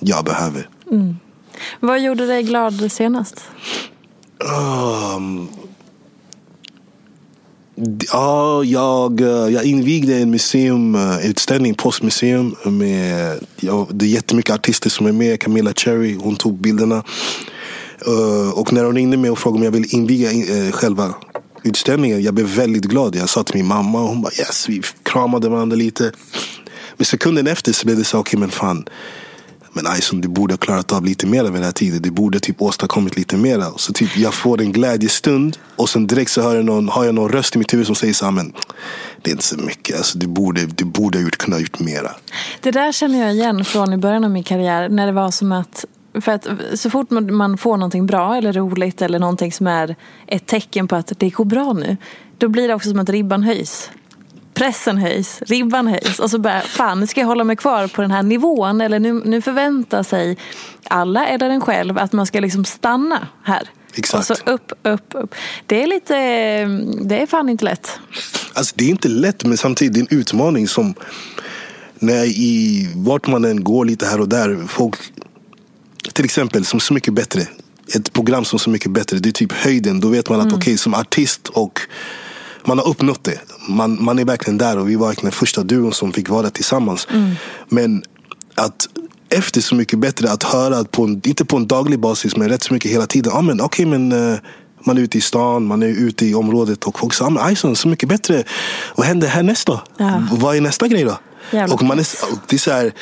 jag 0.00 0.24
behöver. 0.24 0.68
Mm. 0.90 1.16
Vad 1.80 2.00
gjorde 2.00 2.26
dig 2.26 2.42
glad 2.42 2.92
senast? 2.92 3.40
Um, 5.16 5.48
Ja, 8.12 8.64
jag, 8.64 9.20
eh, 9.20 9.28
jag 9.28 9.64
invigde 9.64 10.16
en 10.16 10.30
museumutställning, 10.30 11.70
eh, 11.70 11.76
postmuseum. 11.76 12.56
Med, 12.64 13.38
ja, 13.60 13.88
det 13.90 14.04
är 14.04 14.08
jättemycket 14.08 14.54
artister 14.54 14.90
som 14.90 15.06
är 15.06 15.12
med. 15.12 15.40
Camilla 15.40 15.72
Cherry, 15.72 16.14
hon 16.14 16.36
tog 16.36 16.58
bilderna. 16.58 17.04
Eh, 18.06 18.58
och 18.58 18.72
när 18.72 18.84
hon 18.84 18.94
ringde 18.94 19.16
mig 19.16 19.30
och 19.30 19.38
frågade 19.38 19.58
om 19.58 19.64
jag 19.64 19.70
ville 19.70 19.86
inviga 19.88 20.30
själva 20.72 21.14
utställningen. 21.62 22.22
Jag 22.22 22.34
blev 22.34 22.46
väldigt 22.46 22.84
glad. 22.84 23.16
Jag 23.16 23.28
sa 23.28 23.42
till 23.42 23.56
min 23.56 23.66
mamma 23.66 24.00
och 24.00 24.08
hon 24.08 24.22
bara 24.22 24.32
yes. 24.38 24.68
Vi 24.68 24.82
kramade 25.02 25.48
varandra 25.48 25.76
lite. 25.76 26.12
Men 26.96 27.04
sekunden 27.04 27.46
efter 27.46 27.72
så 27.72 27.86
blev 27.86 27.98
det 27.98 28.04
så, 28.04 28.18
okej 28.18 28.28
okay, 28.30 28.40
men 28.40 28.50
fan. 28.50 28.84
Men 29.74 29.84
Ison, 29.98 30.20
du 30.20 30.28
borde 30.28 30.52
ha 30.52 30.58
klarat 30.58 30.92
av 30.92 31.04
lite 31.04 31.26
mer 31.26 31.44
vid 31.44 31.52
den 31.52 31.62
här 31.62 31.72
tiden. 31.72 32.02
Du 32.02 32.10
borde 32.10 32.40
typ 32.40 32.62
åstadkommit 32.62 33.16
lite 33.16 33.36
mer. 33.36 33.64
Så 33.76 33.92
typ 33.92 34.16
jag 34.16 34.34
får 34.34 34.60
en 34.60 34.72
glädjestund 34.72 35.58
och 35.76 35.88
sen 35.88 36.06
direkt 36.06 36.30
så 36.30 36.42
hör 36.42 36.54
jag 36.54 36.64
någon, 36.64 36.88
har 36.88 37.04
jag 37.04 37.14
någon 37.14 37.32
röst 37.32 37.56
i 37.56 37.58
mitt 37.58 37.74
huvud 37.74 37.86
som 37.86 37.94
säger 37.94 38.14
så 38.14 38.24
här, 38.24 38.32
men 38.32 38.52
det 39.22 39.30
är 39.30 39.32
inte 39.32 39.44
så 39.44 39.56
mycket. 39.56 39.96
Alltså, 39.96 40.18
du 40.18 40.26
borde, 40.26 40.66
du 40.66 40.84
borde 40.84 41.18
ha 41.18 41.22
gjort, 41.22 41.36
kunnat 41.36 41.60
gjort 41.60 41.78
mera. 41.78 42.10
Det 42.60 42.70
där 42.70 42.92
känner 42.92 43.20
jag 43.20 43.32
igen 43.32 43.64
från 43.64 43.92
i 43.92 43.96
början 43.96 44.24
av 44.24 44.30
min 44.30 44.44
karriär. 44.44 44.88
När 44.88 45.06
det 45.06 45.12
var 45.12 45.30
som 45.30 45.52
att 45.52 45.84
för 46.20 46.32
att 46.32 46.46
så 46.74 46.90
fort 46.90 47.10
man 47.10 47.58
får 47.58 47.76
någonting 47.76 48.06
bra 48.06 48.36
eller 48.36 48.52
roligt 48.52 49.02
eller 49.02 49.18
någonting 49.18 49.52
som 49.52 49.66
är 49.66 49.96
ett 50.26 50.46
tecken 50.46 50.88
på 50.88 50.96
att 50.96 51.12
det 51.18 51.30
går 51.30 51.44
bra 51.44 51.72
nu. 51.72 51.96
Då 52.38 52.48
blir 52.48 52.68
det 52.68 52.74
också 52.74 52.90
som 52.90 52.98
att 52.98 53.08
ribban 53.08 53.42
höjs 53.42 53.90
pressen 54.54 54.98
höjs, 54.98 55.42
ribban 55.46 55.86
höjs 55.86 56.18
och 56.18 56.30
så 56.30 56.38
bara, 56.38 56.60
fan 56.60 57.00
nu 57.00 57.06
ska 57.06 57.20
jag 57.20 57.28
hålla 57.28 57.44
mig 57.44 57.56
kvar 57.56 57.86
på 57.86 58.02
den 58.02 58.10
här 58.10 58.22
nivån 58.22 58.80
eller 58.80 58.98
nu, 58.98 59.12
nu 59.24 59.42
förväntar 59.42 60.02
sig 60.02 60.36
alla 60.88 61.26
eller 61.26 61.50
en 61.50 61.60
själv 61.60 61.98
att 61.98 62.12
man 62.12 62.26
ska 62.26 62.40
liksom 62.40 62.64
stanna 62.64 63.28
här. 63.42 63.68
Exakt. 63.94 64.30
Och 64.30 64.36
så 64.36 64.50
upp, 64.50 64.72
upp, 64.82 65.14
upp. 65.14 65.34
Det 65.66 65.82
är 65.82 65.86
lite, 65.86 66.14
det 67.08 67.22
är 67.22 67.26
fan 67.26 67.48
inte 67.48 67.64
lätt. 67.64 67.98
Alltså 68.52 68.74
det 68.76 68.84
är 68.84 68.88
inte 68.88 69.08
lätt 69.08 69.44
men 69.44 69.56
samtidigt 69.56 69.94
det 69.94 70.00
är 70.00 70.14
en 70.14 70.20
utmaning 70.20 70.68
som 70.68 70.94
när 71.98 72.24
i 72.24 72.88
vart 72.94 73.26
man 73.26 73.44
än 73.44 73.64
går 73.64 73.84
lite 73.84 74.06
här 74.06 74.20
och 74.20 74.28
där. 74.28 74.66
Folk, 74.68 74.96
till 76.12 76.24
exempel 76.24 76.64
som 76.64 76.80
Så 76.80 76.94
mycket 76.94 77.14
bättre. 77.14 77.40
Ett 77.94 78.12
program 78.12 78.44
som 78.44 78.58
Så 78.58 78.70
mycket 78.70 78.90
bättre. 78.90 79.18
Det 79.18 79.28
är 79.28 79.32
typ 79.32 79.52
höjden. 79.52 80.00
Då 80.00 80.08
vet 80.08 80.28
man 80.28 80.40
att 80.40 80.44
mm. 80.44 80.54
okej 80.54 80.62
okay, 80.62 80.76
som 80.76 80.94
artist 80.94 81.48
och 81.48 81.80
man 82.66 82.78
har 82.78 82.88
uppnått 82.88 83.24
det. 83.24 83.40
Man, 83.68 84.04
man 84.04 84.18
är 84.18 84.24
verkligen 84.24 84.58
där 84.58 84.78
och 84.78 84.88
vi 84.88 84.96
var 84.96 85.06
verkligen 85.06 85.30
den 85.30 85.38
första 85.38 85.62
duon 85.62 85.92
som 85.92 86.12
fick 86.12 86.28
vara 86.28 86.50
tillsammans. 86.50 87.08
Mm. 87.10 87.30
Men 87.68 88.02
att 88.54 88.88
efter 89.28 89.60
Så 89.60 89.74
mycket 89.74 89.98
bättre 89.98 90.30
att 90.30 90.42
höra, 90.42 90.84
på 90.84 91.04
en, 91.04 91.20
inte 91.24 91.44
på 91.44 91.56
en 91.56 91.66
daglig 91.66 91.98
basis 91.98 92.36
men 92.36 92.48
rätt 92.48 92.62
så 92.62 92.74
mycket 92.74 92.90
hela 92.90 93.06
tiden. 93.06 93.32
Ah, 93.34 93.42
men, 93.42 93.60
okay, 93.60 93.86
men, 93.86 94.12
uh, 94.12 94.38
man 94.84 94.98
är 94.98 95.02
ute 95.02 95.18
i 95.18 95.20
stan, 95.20 95.66
man 95.66 95.82
är 95.82 95.86
ute 95.86 96.26
i 96.26 96.34
området 96.34 96.84
och 96.84 96.98
folk 96.98 97.14
säger 97.14 97.38
ah, 97.38 97.50
Ison, 97.50 97.76
Så 97.76 97.88
mycket 97.88 98.08
bättre. 98.08 98.44
Vad 98.96 99.06
händer 99.06 99.28
härnäst 99.28 99.66
då? 99.66 99.82
Ja. 99.96 100.22
Vad 100.32 100.56
är 100.56 100.60
nästa 100.60 100.88
grej 100.88 101.04
då? 101.04 101.18
och 101.72 101.82
man 101.82 101.98
är, 101.98 102.06
det 102.48 102.56
är 102.56 102.58
så 102.58 102.70
här, 102.70 102.92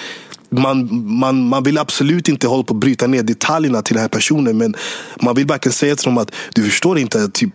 man, 0.50 1.04
man, 1.18 1.48
man 1.48 1.62
vill 1.62 1.78
absolut 1.78 2.28
inte 2.28 2.46
hålla 2.46 2.62
på 2.62 2.74
att 2.74 2.80
bryta 2.80 3.06
ner 3.06 3.22
detaljerna 3.22 3.82
till 3.82 3.94
den 3.94 4.00
här 4.00 4.08
personen. 4.08 4.58
Men 4.58 4.74
man 5.20 5.34
vill 5.34 5.46
verkligen 5.46 5.72
säga 5.72 5.96
till 5.96 6.04
dem 6.04 6.18
att 6.18 6.34
du 6.54 6.62
förstår 6.62 6.98
inte. 6.98 7.28
Typ, 7.28 7.50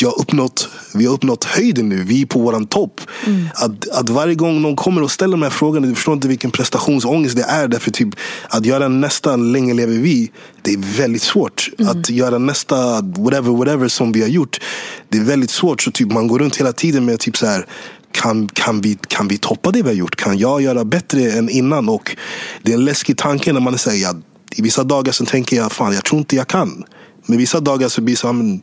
jag 0.00 0.14
uppnått, 0.18 0.68
vi 0.94 1.06
har 1.06 1.14
uppnått 1.14 1.44
höjden 1.44 1.88
nu. 1.88 2.04
Vi 2.04 2.22
är 2.22 2.26
på 2.26 2.38
våran 2.38 2.66
topp. 2.66 3.00
Mm. 3.26 3.48
Att, 3.54 3.88
att 3.88 4.08
varje 4.10 4.34
gång 4.34 4.62
någon 4.62 4.76
kommer 4.76 5.02
och 5.02 5.10
ställer 5.10 5.32
de 5.32 5.42
här 5.42 5.50
frågorna, 5.50 5.86
du 5.86 5.94
förstår 5.94 6.14
inte 6.14 6.28
vilken 6.28 6.50
prestationsångest 6.50 7.36
det 7.36 7.42
är. 7.42 7.68
Därför 7.68 7.90
typ, 7.90 8.08
att 8.48 8.66
göra 8.66 8.88
nästa 8.88 9.36
Länge 9.36 9.74
lever 9.74 9.94
vi, 9.94 10.30
det 10.62 10.70
är 10.72 10.98
väldigt 10.98 11.22
svårt. 11.22 11.68
Mm. 11.78 11.90
Att 11.90 12.10
göra 12.10 12.38
nästa 12.38 13.00
whatever, 13.00 13.56
whatever 13.56 13.88
som 13.88 14.12
vi 14.12 14.20
har 14.20 14.28
gjort, 14.28 14.60
det 15.08 15.18
är 15.18 15.24
väldigt 15.24 15.50
svårt. 15.50 15.82
Så 15.82 15.90
typ, 15.90 16.12
man 16.12 16.26
går 16.26 16.38
runt 16.38 16.56
hela 16.56 16.72
tiden 16.72 17.04
med 17.04 17.20
typ 17.20 17.36
så 17.36 17.46
här, 17.46 17.66
kan, 18.12 18.48
kan, 18.48 18.80
vi, 18.80 18.98
kan 19.08 19.28
vi 19.28 19.38
toppa 19.38 19.70
det 19.70 19.82
vi 19.82 19.88
har 19.88 19.96
gjort? 19.96 20.16
Kan 20.16 20.38
jag 20.38 20.62
göra 20.62 20.84
bättre 20.84 21.30
än 21.30 21.48
innan? 21.48 21.88
Och 21.88 22.16
det 22.62 22.72
är 22.72 22.76
en 22.76 22.84
läskig 22.84 23.18
tanke 23.18 23.52
när 23.52 23.60
man 23.60 23.78
säger 23.78 24.08
att 24.08 24.16
I 24.56 24.62
vissa 24.62 24.84
dagar 24.84 25.12
så 25.12 25.24
tänker 25.24 25.56
jag, 25.56 25.72
fan 25.72 25.94
jag 25.94 26.04
tror 26.04 26.18
inte 26.18 26.36
jag 26.36 26.48
kan. 26.48 26.84
Men 27.26 27.38
vissa 27.38 27.60
dagar 27.60 27.88
så 27.88 28.00
blir 28.00 28.14
det 28.14 28.18
så 28.18 28.32
men, 28.32 28.62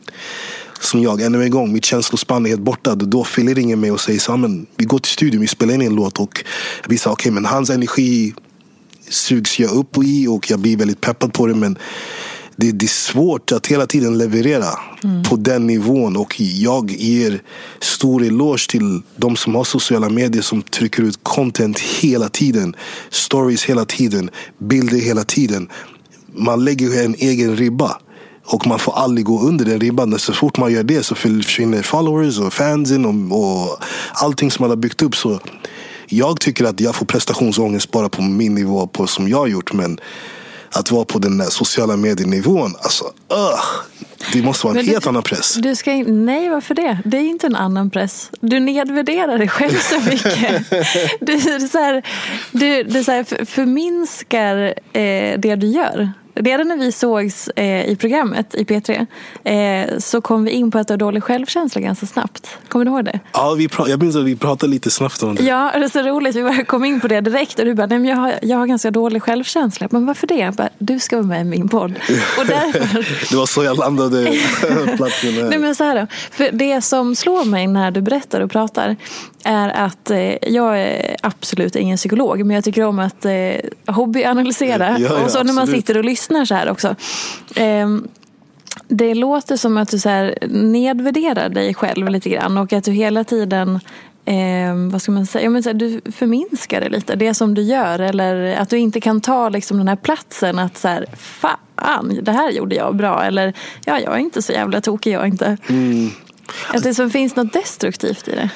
som 0.80 1.02
jag, 1.02 1.20
ännu 1.20 1.42
en 1.42 1.50
gång, 1.50 1.72
mitt 1.72 1.84
känslospann 1.84 2.46
är 2.46 2.50
helt 2.50 2.62
borta. 2.62 2.94
Då 2.94 3.24
fyller 3.24 3.54
ringer 3.54 3.76
mig 3.76 3.90
och 3.90 4.00
säger 4.00 4.20
så 4.20 4.36
men, 4.36 4.66
vi 4.76 4.84
går 4.84 4.98
till 4.98 5.12
studion, 5.12 5.40
vi 5.40 5.46
spelar 5.46 5.74
in 5.74 5.82
en 5.82 5.94
låt 5.94 6.20
och 6.20 6.44
vi 6.88 6.98
säger 6.98 7.14
okej, 7.14 7.22
okay, 7.22 7.32
men 7.32 7.44
hans 7.44 7.70
energi 7.70 8.34
sugs 9.08 9.58
jag 9.58 9.70
upp 9.70 9.96
i 10.04 10.26
och 10.26 10.50
jag 10.50 10.60
blir 10.60 10.76
väldigt 10.76 11.00
peppad 11.00 11.32
på 11.32 11.46
det. 11.46 11.54
Men 11.54 11.78
det, 12.56 12.72
det 12.72 12.86
är 12.86 12.88
svårt 12.88 13.52
att 13.52 13.66
hela 13.66 13.86
tiden 13.86 14.18
leverera 14.18 14.68
mm. 15.04 15.22
på 15.22 15.36
den 15.36 15.66
nivån. 15.66 16.16
Och 16.16 16.40
jag 16.40 16.90
ger 16.90 17.42
stor 17.80 18.24
eloge 18.24 18.70
till 18.70 19.02
de 19.16 19.36
som 19.36 19.54
har 19.54 19.64
sociala 19.64 20.08
medier 20.08 20.42
som 20.42 20.62
trycker 20.62 21.02
ut 21.02 21.18
content 21.22 21.80
hela 21.80 22.28
tiden. 22.28 22.76
Stories 23.10 23.64
hela 23.64 23.84
tiden, 23.84 24.30
bilder 24.58 24.98
hela 24.98 25.24
tiden. 25.24 25.68
Man 26.32 26.64
lägger 26.64 27.04
en 27.04 27.14
egen 27.14 27.56
ribba. 27.56 28.00
Och 28.52 28.66
man 28.66 28.78
får 28.78 28.92
aldrig 28.92 29.26
gå 29.26 29.40
under 29.40 29.64
den 29.64 29.80
ribban. 29.80 30.18
Så 30.18 30.32
fort 30.32 30.58
man 30.58 30.72
gör 30.72 30.82
det 30.82 31.02
så 31.02 31.14
försvinner 31.14 31.82
followers 31.82 32.38
och 32.38 32.52
fansen 32.52 33.04
och, 33.04 33.38
och 33.38 33.78
allting 34.12 34.50
som 34.50 34.62
man 34.62 34.70
har 34.70 34.76
byggt 34.76 35.02
upp. 35.02 35.16
Så 35.16 35.40
jag 36.06 36.40
tycker 36.40 36.64
att 36.64 36.80
jag 36.80 36.94
får 36.94 37.06
prestationsångest 37.06 37.90
bara 37.90 38.08
på 38.08 38.22
min 38.22 38.54
nivå 38.54 38.86
på 38.86 39.06
som 39.06 39.28
jag 39.28 39.38
har 39.38 39.46
gjort. 39.46 39.72
Men 39.72 40.00
att 40.72 40.90
vara 40.90 41.04
på 41.04 41.18
den 41.18 41.38
där 41.38 41.46
sociala 41.46 41.96
medienivån, 41.96 42.74
alltså 42.82 43.04
uh, 43.04 43.60
det 44.32 44.42
måste 44.42 44.66
vara 44.66 44.78
en 44.78 44.86
helt 44.86 45.06
annan 45.06 45.22
press. 45.22 45.54
Du 45.54 45.76
ska, 45.76 45.90
nej, 46.06 46.48
varför 46.48 46.74
det? 46.74 46.98
Det 47.04 47.16
är 47.16 47.22
inte 47.22 47.46
en 47.46 47.56
annan 47.56 47.90
press. 47.90 48.30
Du 48.40 48.60
nedvärderar 48.60 49.38
dig 49.38 49.48
själv 49.48 49.78
så 49.78 50.00
mycket. 50.00 50.66
Du, 51.20 51.40
så 51.40 51.78
här, 51.78 52.02
du, 52.52 52.82
du 52.82 53.04
så 53.04 53.12
här, 53.12 53.44
förminskar 53.44 54.56
eh, 54.92 55.38
det 55.38 55.56
du 55.56 55.66
gör. 55.66 56.12
Redan 56.34 56.68
när 56.68 56.76
vi 56.76 56.92
sågs 56.92 57.48
eh, 57.48 57.88
i 57.90 57.96
programmet 57.96 58.54
i 58.54 58.64
P3 58.64 59.06
eh, 59.44 59.98
så 59.98 60.20
kom 60.20 60.44
vi 60.44 60.50
in 60.50 60.70
på 60.70 60.78
att 60.78 60.88
du 60.88 60.92
har 60.92 60.98
dålig 60.98 61.22
självkänsla 61.22 61.80
ganska 61.80 62.06
snabbt. 62.06 62.58
Kommer 62.68 62.84
du 62.84 62.90
ihåg 62.90 63.04
det? 63.04 63.20
Ja, 63.32 63.54
vi 63.54 63.68
jag 63.88 64.02
minns 64.02 64.16
att 64.16 64.24
vi 64.24 64.36
pratade 64.36 64.72
lite 64.72 64.90
snabbt 64.90 65.22
om 65.22 65.34
det. 65.34 65.42
Ja, 65.42 65.70
det 65.74 65.84
är 65.84 65.88
så 65.88 66.02
roligt. 66.02 66.36
Vi 66.36 66.64
kom 66.64 66.84
in 66.84 67.00
på 67.00 67.08
det 67.08 67.20
direkt 67.20 67.58
och 67.58 67.64
du 67.64 67.74
bara, 67.74 67.86
nej 67.86 67.98
men 67.98 68.08
jag 68.08 68.16
har, 68.16 68.34
jag 68.42 68.58
har 68.58 68.66
ganska 68.66 68.90
dålig 68.90 69.22
självkänsla. 69.22 69.88
Men 69.90 70.06
varför 70.06 70.26
det? 70.26 70.34
Jag 70.34 70.54
bara, 70.54 70.68
du 70.78 70.98
ska 70.98 71.16
vara 71.16 71.26
med 71.26 71.40
i 71.40 71.44
min 71.44 71.68
podd. 71.68 71.92
Och 72.38 72.46
därför... 72.46 73.30
det 73.30 73.36
var 73.36 73.46
så 73.46 73.64
jag 73.64 73.78
landade 73.78 74.24
platsen. 74.96 75.48
nej 75.48 75.58
men 75.58 75.74
så 75.74 75.84
här 75.84 76.00
då. 76.00 76.06
För 76.30 76.50
det 76.52 76.82
som 76.82 77.16
slår 77.16 77.44
mig 77.44 77.66
när 77.66 77.90
du 77.90 78.00
berättar 78.00 78.40
och 78.40 78.50
pratar 78.50 78.96
är 79.44 79.68
att 79.68 80.10
eh, 80.10 80.52
jag 80.52 80.80
är 80.80 81.16
absolut 81.22 81.76
ingen 81.76 81.96
psykolog 81.96 82.46
men 82.46 82.54
jag 82.54 82.64
tycker 82.64 82.84
om 82.84 82.98
att 82.98 83.24
eh, 83.24 83.32
hobbyanalysera. 83.86 84.98
Ja, 84.98 85.08
ja, 85.10 85.24
och 85.24 85.30
så 85.30 85.42
när 85.42 85.52
man 85.52 85.66
sitter 85.66 85.96
och 85.96 86.04
lyssnar 86.04 86.19
så 86.20 86.54
här 86.54 86.70
också. 86.70 86.96
Eh, 87.54 87.88
det 88.88 89.14
låter 89.14 89.56
som 89.56 89.76
att 89.76 89.90
du 89.90 89.98
så 89.98 90.08
här 90.08 90.34
nedvärderar 90.48 91.48
dig 91.48 91.74
själv 91.74 92.08
lite 92.08 92.30
grann 92.30 92.58
och 92.58 92.72
att 92.72 92.84
du 92.84 92.92
hela 92.92 93.24
tiden 93.24 93.80
eh, 94.24 94.74
vad 94.92 95.02
ska 95.02 95.12
man 95.12 95.26
säga? 95.26 95.50
men 95.50 95.62
så 95.62 95.68
här, 95.68 95.74
du 95.74 96.00
förminskar 96.12 96.80
det 96.80 96.88
lite, 96.88 97.16
det 97.16 97.34
som 97.34 97.54
du 97.54 97.62
gör. 97.62 97.98
Eller 97.98 98.56
att 98.56 98.70
du 98.70 98.78
inte 98.78 99.00
kan 99.00 99.20
ta 99.20 99.48
liksom, 99.48 99.78
den 99.78 99.88
här 99.88 99.96
platsen 99.96 100.58
att 100.58 100.78
så 100.78 100.88
här, 100.88 101.06
fan, 101.16 102.18
det 102.22 102.32
här 102.32 102.50
gjorde 102.50 102.74
jag 102.74 102.96
bra. 102.96 103.22
Eller 103.24 103.54
ja, 103.84 104.00
jag 104.00 104.14
är 104.14 104.18
inte 104.18 104.42
så 104.42 104.52
jävla 104.52 104.80
tokig 104.80 105.12
jag 105.12 105.26
inte. 105.26 105.56
Mm. 105.68 106.10
Att 106.68 106.82
det 106.82 106.94
så 106.94 107.10
finns 107.10 107.36
något 107.36 107.52
destruktivt 107.52 108.28
i 108.28 108.30
det 108.30 108.50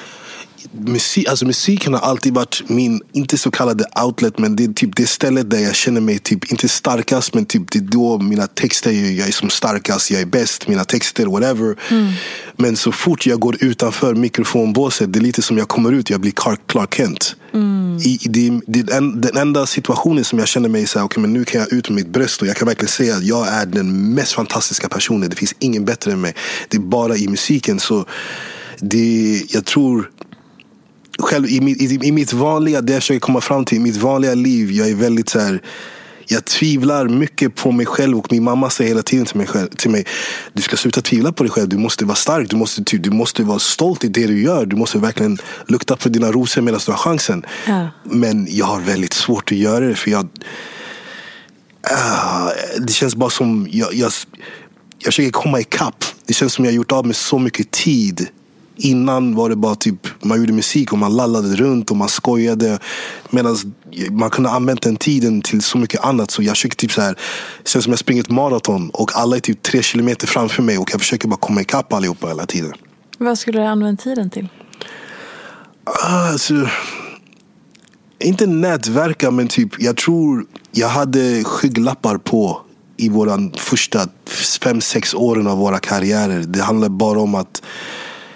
musik, 0.71 1.29
alltså 1.29 1.45
musiken 1.45 1.93
har 1.93 2.01
alltid 2.01 2.33
varit 2.33 2.63
min, 2.67 3.01
inte 3.11 3.37
så 3.37 3.51
kallade 3.51 3.85
outlet, 4.05 4.39
men 4.39 4.55
det 4.55 4.63
är 4.63 4.73
typ 4.73 4.95
det 4.95 5.07
stället 5.07 5.49
där 5.49 5.59
jag 5.59 5.75
känner 5.75 6.01
mig, 6.01 6.19
typ, 6.19 6.51
inte 6.51 6.69
starkast, 6.69 7.33
men 7.33 7.45
typ 7.45 7.71
det 7.71 7.79
är 7.79 7.83
då 7.83 8.17
mina 8.19 8.47
texter, 8.47 8.91
jag 8.91 9.27
är 9.27 9.31
som 9.31 9.49
starkast, 9.49 10.11
jag 10.11 10.21
är 10.21 10.25
bäst, 10.25 10.67
mina 10.67 10.83
texter, 10.83 11.25
whatever. 11.25 11.75
Mm. 11.91 12.13
Men 12.57 12.75
så 12.75 12.91
fort 12.91 13.25
jag 13.25 13.39
går 13.39 13.57
utanför 13.63 14.15
mikrofonbåset, 14.15 15.13
det 15.13 15.19
är 15.19 15.21
lite 15.21 15.41
som 15.41 15.57
jag 15.57 15.67
kommer 15.67 15.91
ut, 15.91 16.09
jag 16.09 16.21
blir 16.21 16.33
Clark 16.67 16.93
Kent. 16.93 17.35
Mm. 17.53 17.97
I, 17.97 18.19
det, 18.23 18.61
det, 18.67 18.81
den, 18.81 19.21
den 19.21 19.37
enda 19.37 19.65
situationen 19.65 20.23
som 20.23 20.39
jag 20.39 20.47
känner 20.47 20.69
mig 20.69 20.87
så 20.87 20.99
här, 20.99 21.05
okay, 21.05 21.21
men 21.21 21.33
nu 21.33 21.45
kan 21.45 21.61
jag 21.61 21.73
ut 21.73 21.89
med 21.89 21.95
mitt 21.95 22.07
bröst 22.13 22.41
och 22.41 22.47
jag 22.47 22.55
kan 22.55 22.67
verkligen 22.67 22.89
säga 22.89 23.15
att 23.15 23.23
jag 23.23 23.47
är 23.47 23.65
den 23.65 24.13
mest 24.13 24.33
fantastiska 24.33 24.89
personen. 24.89 25.29
Det 25.29 25.35
finns 25.35 25.55
ingen 25.59 25.85
bättre 25.85 26.11
än 26.11 26.21
mig. 26.21 26.35
Det 26.69 26.77
är 26.77 26.81
bara 26.81 27.17
i 27.17 27.27
musiken. 27.27 27.79
så 27.79 28.05
det, 28.79 29.43
jag 29.49 29.65
tror 29.65 30.11
själv 31.19 31.47
i 31.47 31.61
mitt, 31.61 31.81
i, 31.81 32.07
i 32.07 32.11
mitt 32.11 32.33
vanliga, 32.33 32.81
det 32.81 32.93
jag 32.93 33.01
försöker 33.01 33.19
komma 33.19 33.41
fram 33.41 33.65
till, 33.65 33.77
i 33.77 33.81
mitt 33.81 33.97
vanliga 33.97 34.33
liv, 34.33 34.71
jag 34.71 34.89
är 34.89 34.95
väldigt 34.95 35.29
så 35.29 35.39
här, 35.39 35.61
jag 36.27 36.45
tvivlar 36.45 37.07
mycket 37.07 37.55
på 37.55 37.71
mig 37.71 37.85
själv 37.85 38.17
och 38.17 38.31
min 38.31 38.43
mamma 38.43 38.69
säger 38.69 38.89
hela 38.89 39.01
tiden 39.01 39.25
till 39.25 39.37
mig, 39.37 39.47
själv, 39.47 39.67
till 39.67 39.91
mig 39.91 40.05
Du 40.53 40.61
ska 40.61 40.77
sluta 40.77 41.01
tvivla 41.01 41.31
på 41.31 41.43
dig 41.43 41.51
själv. 41.51 41.69
Du 41.69 41.77
måste 41.77 42.05
vara 42.05 42.15
stark. 42.15 42.49
Du 42.49 42.55
måste, 42.55 42.97
du 42.97 43.09
måste 43.09 43.43
vara 43.43 43.59
stolt 43.59 44.03
i 44.03 44.07
det 44.07 44.27
du 44.27 44.41
gör. 44.41 44.65
Du 44.65 44.75
måste 44.75 44.97
verkligen 44.97 45.37
lukta 45.67 45.95
på 45.95 46.09
dina 46.09 46.31
rosor 46.31 46.61
medan 46.61 46.79
du 46.85 46.91
har 46.91 46.97
chansen. 46.97 47.45
Ja. 47.67 47.87
Men 48.03 48.47
jag 48.49 48.65
har 48.65 48.79
väldigt 48.79 49.13
svårt 49.13 49.51
att 49.51 49.57
göra 49.57 49.85
det. 49.85 49.95
För 49.95 50.11
jag, 50.11 50.23
uh, 51.91 52.49
det 52.79 52.93
känns 52.93 53.15
bara 53.15 53.29
som 53.29 53.67
jag, 53.71 53.93
jag, 53.93 54.11
jag 54.99 55.05
försöker 55.05 55.31
komma 55.31 55.59
ikapp. 55.59 56.05
Det 56.25 56.33
känns 56.33 56.53
som 56.53 56.65
jag 56.65 56.71
har 56.71 56.75
gjort 56.75 56.91
av 56.91 57.05
med 57.07 57.15
så 57.15 57.39
mycket 57.39 57.71
tid 57.71 58.27
Innan 58.77 59.35
var 59.35 59.49
det 59.49 59.55
bara 59.55 59.75
typ, 59.75 60.07
man 60.21 60.39
gjorde 60.39 60.53
musik 60.53 60.91
och 60.91 60.97
man 60.97 61.15
lallade 61.15 61.55
runt 61.55 61.91
och 61.91 61.97
man 61.97 62.09
skojade. 62.09 62.79
Medan 63.29 63.57
man 64.11 64.29
kunde 64.29 64.49
använda 64.49 64.79
den 64.83 64.95
tiden 64.95 65.41
till 65.41 65.61
så 65.61 65.77
mycket 65.77 66.05
annat. 66.05 66.31
Så 66.31 66.43
jag 66.43 66.55
försöker 66.55 66.75
typ 66.75 66.91
så 66.91 67.01
här, 67.01 67.13
det 67.63 67.69
känns 67.69 67.83
som 67.83 67.91
jag 67.91 67.99
springer 67.99 68.21
ett 68.21 68.29
maraton 68.29 68.89
och 68.89 69.11
alla 69.15 69.35
är 69.35 69.39
typ 69.39 69.63
tre 69.63 69.81
kilometer 69.81 70.27
framför 70.27 70.63
mig 70.63 70.77
och 70.77 70.89
jag 70.93 71.01
försöker 71.01 71.27
bara 71.27 71.39
komma 71.39 71.61
ikapp 71.61 71.93
allihopa 71.93 72.27
hela 72.27 72.45
tiden. 72.45 72.73
Vad 73.17 73.39
skulle 73.39 73.59
du 73.59 73.65
använda 73.65 74.01
tiden 74.01 74.29
till? 74.29 74.47
Alltså, 76.03 76.69
inte 78.19 78.47
nätverka 78.47 79.31
men 79.31 79.47
typ, 79.47 79.81
jag 79.81 79.97
tror 79.97 80.45
jag 80.71 80.87
hade 80.87 81.43
skygglappar 81.43 82.17
på 82.17 82.61
i 82.97 83.09
våra 83.09 83.51
första 83.57 84.07
fem, 84.61 84.81
sex 84.81 85.13
åren 85.13 85.47
av 85.47 85.57
våra 85.57 85.79
karriärer. 85.79 86.39
Det 86.39 86.61
handlar 86.61 86.89
bara 86.89 87.19
om 87.19 87.35
att 87.35 87.61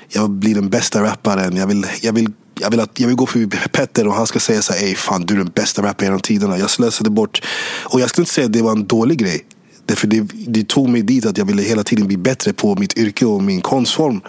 jag 0.10 0.30
blir 0.30 0.56
den 0.56 0.70
bästa 0.70 1.04
rapparen. 1.04 1.56
Jag 1.56 1.68
vill, 1.68 1.86
jag 2.02 2.14
vill, 2.14 2.32
jag 2.60 2.72
vill, 2.72 2.80
att, 2.80 3.00
jag 3.00 3.08
vill 3.08 3.16
gå 3.16 3.26
förbi 3.26 3.58
Petter 3.72 4.08
och 4.08 4.14
han 4.14 4.28
ska 4.28 4.40
säga 4.40 4.62
så 4.62 4.74
här, 4.74 4.96
fan 4.96 5.26
du 5.26 5.34
är 5.34 5.38
den 5.38 5.52
bästa 5.56 5.82
rapparen 5.82 6.08
genom 6.08 6.20
tiderna. 6.20 6.58
Jag 6.58 6.70
slösade 6.70 7.10
bort, 7.10 7.42
och 7.84 8.00
jag 8.00 8.10
skulle 8.10 8.24
inte 8.24 8.34
säga 8.34 8.46
att 8.46 8.54
det 8.54 8.62
var 8.62 8.72
en 8.72 8.88
dålig 8.88 9.18
grej. 9.18 9.46
Därför 9.86 10.08
det, 10.08 10.28
det 10.34 10.68
tog 10.68 10.90
mig 10.90 11.02
dit 11.02 11.26
att 11.26 11.38
jag 11.38 11.46
ville 11.46 11.62
hela 11.62 11.84
tiden 11.84 12.08
bli 12.08 12.18
bättre 12.18 12.54
på 12.54 12.76
mitt 12.76 12.98
yrke 12.98 13.26
och 13.26 13.44
min 13.44 13.62
konstform. 13.62 14.22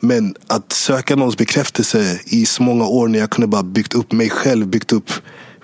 Men 0.00 0.34
att 0.46 0.72
söka 0.72 1.16
någons 1.16 1.36
bekräftelse 1.36 2.20
i 2.24 2.46
så 2.46 2.62
många 2.62 2.86
år 2.86 3.08
när 3.08 3.18
jag 3.18 3.30
kunde 3.30 3.46
bara 3.46 3.62
byggt 3.62 3.94
upp 3.94 4.12
mig 4.12 4.30
själv, 4.30 4.66
byggt 4.66 4.92
upp 4.92 5.10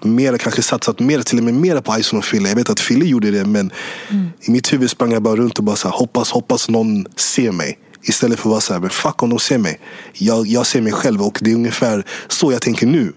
mer, 0.02 0.38
kanske 0.38 0.62
satsat 0.62 1.00
mer, 1.00 1.22
till 1.22 1.38
och 1.38 1.44
med 1.44 1.54
mer 1.54 1.80
på 1.80 1.98
Ison 1.98 2.18
och 2.18 2.24
Fille. 2.24 2.48
Jag 2.48 2.56
vet 2.56 2.70
att 2.70 2.80
Fille 2.80 3.04
gjorde 3.04 3.30
det 3.30 3.44
men 3.44 3.72
mm. 4.10 4.26
i 4.40 4.50
mitt 4.50 4.72
huvud 4.72 4.90
sprang 4.90 5.12
jag 5.12 5.22
bara 5.22 5.36
runt 5.36 5.58
och 5.58 5.64
bara 5.64 5.76
så 5.76 5.88
här, 5.88 5.96
hoppas, 5.96 6.30
hoppas 6.30 6.68
någon 6.68 7.06
ser 7.16 7.52
mig. 7.52 7.78
Istället 8.02 8.38
för 8.38 8.48
att 8.48 8.50
vara 8.50 8.60
så 8.60 8.72
här, 8.72 8.80
men 8.80 8.90
fuck 8.90 9.22
om 9.22 9.30
de 9.30 9.38
ser 9.38 9.58
mig. 9.58 9.80
Jag, 10.12 10.46
jag 10.46 10.66
ser 10.66 10.80
mig 10.80 10.92
själv 10.92 11.22
och 11.22 11.38
det 11.42 11.50
är 11.50 11.54
ungefär 11.54 12.04
så 12.28 12.52
jag 12.52 12.62
tänker 12.62 12.86
nu. 12.86 13.12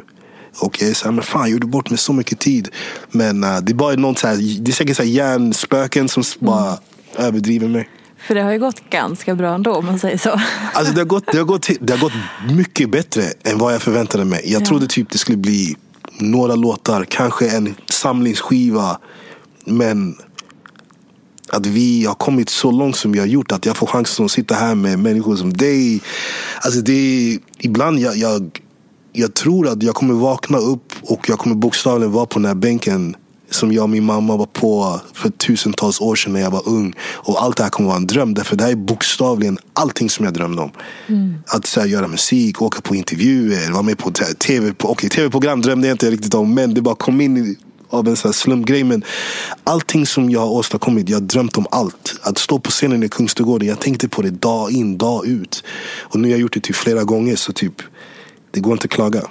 Och 0.60 0.82
jag 0.82 0.90
är 0.90 0.94
såhär, 0.94 1.12
men 1.12 1.24
fan 1.24 1.42
jag 1.42 1.50
gjorde 1.50 1.68
bort 1.68 1.90
mig 1.90 1.98
så 1.98 2.14
mycket 2.14 2.40
tid. 2.40 2.70
Men 3.12 3.44
uh, 3.44 3.60
det 3.60 3.72
är 3.72 3.76
bara 3.76 3.96
något 3.96 4.20
så 4.20 4.28
här, 4.28 4.36
det 4.62 4.72
är 4.72 4.74
säkert 4.74 4.98
så 4.98 5.04
här 5.04 5.10
hjärnspöken 5.10 6.10
som 6.10 6.24
bara 6.40 6.68
mm. 6.68 6.78
överdriver 7.18 7.68
mig. 7.68 7.90
För 8.28 8.36
det 8.36 8.42
har 8.42 8.52
ju 8.52 8.60
gått 8.60 8.90
ganska 8.90 9.36
bra 9.36 9.56
ändå 9.56 9.76
om 9.76 9.86
man 9.86 10.00
säger 10.00 10.18
så. 10.18 10.42
Alltså 10.74 10.94
det 10.94 11.00
har 11.00 11.06
gått, 11.06 11.32
det 11.32 11.38
har 11.38 11.46
gått, 11.46 11.70
det 11.80 11.94
har 11.94 12.00
gått 12.00 12.14
mycket 12.50 12.92
bättre 12.92 13.24
än 13.44 13.58
vad 13.58 13.74
jag 13.74 13.82
förväntade 13.82 14.26
mig. 14.26 14.42
Jag 14.46 14.62
ja. 14.62 14.66
trodde 14.66 14.88
typ 14.88 15.10
det 15.10 15.18
skulle 15.18 15.38
bli 15.38 15.76
några 16.20 16.56
låtar, 16.56 17.06
kanske 17.10 17.50
en 17.50 17.76
samlingsskiva. 17.90 18.98
Men 19.66 20.16
att 21.54 21.66
vi 21.66 22.06
har 22.06 22.14
kommit 22.14 22.50
så 22.50 22.72
långt 22.72 22.96
som 22.96 23.12
vi 23.12 23.20
har 23.20 23.26
gjort. 23.26 23.52
Att 23.52 23.66
jag 23.66 23.78
får 23.78 23.88
chansen 23.88 24.26
att 24.26 24.32
sitta 24.32 24.56
här 24.56 24.76
med 24.76 25.00
människor 25.00 25.36
som 25.36 25.54
dig. 25.54 26.02
Alltså 26.62 26.82
det 26.82 26.94
är, 26.94 27.40
ibland 27.60 28.00
jag, 28.00 28.18
jag, 28.18 28.60
jag 29.14 29.34
tror 29.34 29.68
att 29.68 29.84
jag 29.84 29.96
kommer 29.96 30.14
vakna 30.14 30.58
upp 30.58 30.94
och 31.02 31.30
jag 31.30 31.40
kommer 31.40 31.56
bokstavligen 31.56 32.12
vara 32.12 32.26
på 32.26 32.40
den 32.40 32.46
här 32.46 32.56
bänken 32.56 33.16
som 33.50 33.72
jag 33.72 33.84
och 33.84 33.90
min 33.90 34.04
mamma 34.04 34.38
var 34.38 34.46
på 34.46 35.00
för 35.14 35.30
tusentals 35.30 36.02
år 36.02 36.16
sedan 36.16 36.34
när 36.34 36.42
jag 36.42 36.52
var 36.52 36.70
ung. 36.70 36.94
Och 37.02 37.44
allt 37.44 37.58
det 37.58 37.64
här 37.64 37.70
kommer 37.70 37.88
vara 37.90 37.98
en 37.98 38.08
dröm. 38.08 38.34
Därför 38.34 38.56
det 38.56 38.64
här 38.64 38.72
är 38.72 38.76
bokstavligen 38.76 39.58
allting 39.74 40.10
som 40.10 40.26
jag 40.26 40.34
drömde 40.34 40.62
om. 40.62 40.72
Mm. 41.08 41.34
Att 41.48 41.66
så 41.66 41.80
här, 41.80 41.88
göra 41.88 42.08
musik, 42.08 42.62
åka 42.62 42.82
på 42.82 42.96
intervjuer, 42.96 43.72
vara 43.72 43.84
med 43.84 43.98
på 43.98 44.12
tv. 44.40 44.74
Okay, 44.84 45.10
tv-program 45.10 45.62
drömde 45.62 45.88
jag 45.88 45.94
inte 45.94 46.12
riktigt 46.12 46.34
om. 46.34 46.54
Men 46.54 46.74
det 46.74 46.82
bara 46.82 46.96
kom 46.96 47.22
in 47.22 47.56
av 47.92 48.08
en 48.08 48.16
sån 48.16 48.34
slumpgrej. 48.34 48.84
Men 48.84 49.04
allting 49.64 50.06
som 50.06 50.30
jag 50.30 50.40
har 50.40 50.52
åstadkommit, 50.52 51.10
jag 51.10 51.16
har 51.16 51.22
drömt 51.22 51.58
om 51.58 51.68
allt. 51.72 52.16
Att 52.22 52.38
stå 52.38 52.60
på 52.60 52.72
scenen 52.72 53.04
i 53.04 53.10
Kungsträdgården, 53.10 53.68
jag 53.68 53.80
tänkte 53.80 54.10
på 54.10 54.22
det 54.22 54.30
dag 54.30 54.72
in, 54.72 54.98
dag 54.98 55.26
ut. 55.26 55.64
Och 56.00 56.20
nu 56.20 56.28
har 56.28 56.32
jag 56.32 56.40
gjort 56.40 56.54
det 56.54 56.60
typ 56.60 56.76
flera 56.76 57.04
gånger 57.04 57.36
så 57.36 57.54
typ, 57.54 57.82
det 58.52 58.60
går 58.60 58.74
inte 58.74 58.86
att 58.86 58.92
klaga. 58.92 59.22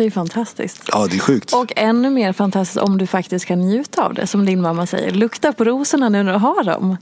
Det 0.00 0.04
är 0.04 0.10
fantastiskt. 0.10 0.82
Ja, 0.92 1.06
det 1.10 1.16
är 1.16 1.20
sjukt. 1.20 1.52
Och 1.52 1.72
ännu 1.76 2.10
mer 2.10 2.32
fantastiskt 2.32 2.78
om 2.78 2.98
du 2.98 3.06
faktiskt 3.06 3.44
kan 3.44 3.60
njuta 3.60 4.04
av 4.04 4.14
det. 4.14 4.26
Som 4.26 4.46
din 4.46 4.60
mamma 4.60 4.86
säger. 4.86 5.10
Lukta 5.10 5.52
på 5.52 5.64
rosorna 5.64 6.08
nu 6.08 6.22
när 6.22 6.32
du 6.32 6.38
har 6.38 6.64
dem. 6.64 6.96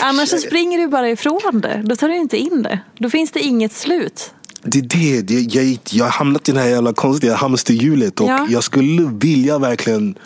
Annars 0.00 0.28
så 0.28 0.38
springer 0.38 0.78
du 0.78 0.88
bara 0.88 1.10
ifrån 1.10 1.60
det. 1.62 1.82
Då 1.84 1.96
tar 1.96 2.08
du 2.08 2.16
inte 2.16 2.36
in 2.36 2.62
det. 2.62 2.80
Då 2.98 3.10
finns 3.10 3.30
det 3.30 3.40
inget 3.40 3.72
slut. 3.72 4.32
Det 4.66 4.78
är 4.78 5.22
det. 5.22 5.54
jag, 5.54 5.78
jag 5.90 6.04
har 6.04 6.12
hamnat 6.12 6.48
i 6.48 6.52
det 6.52 6.60
här 6.60 6.68
jävla 6.68 6.92
konstiga 6.92 7.34
hamsterhjulet. 7.34 8.20
Och 8.20 8.28
Ja. 8.28 8.46
jag 8.50 8.64
skulle 8.64 9.10
vilja 9.20 9.58
verkligen... 9.58 10.18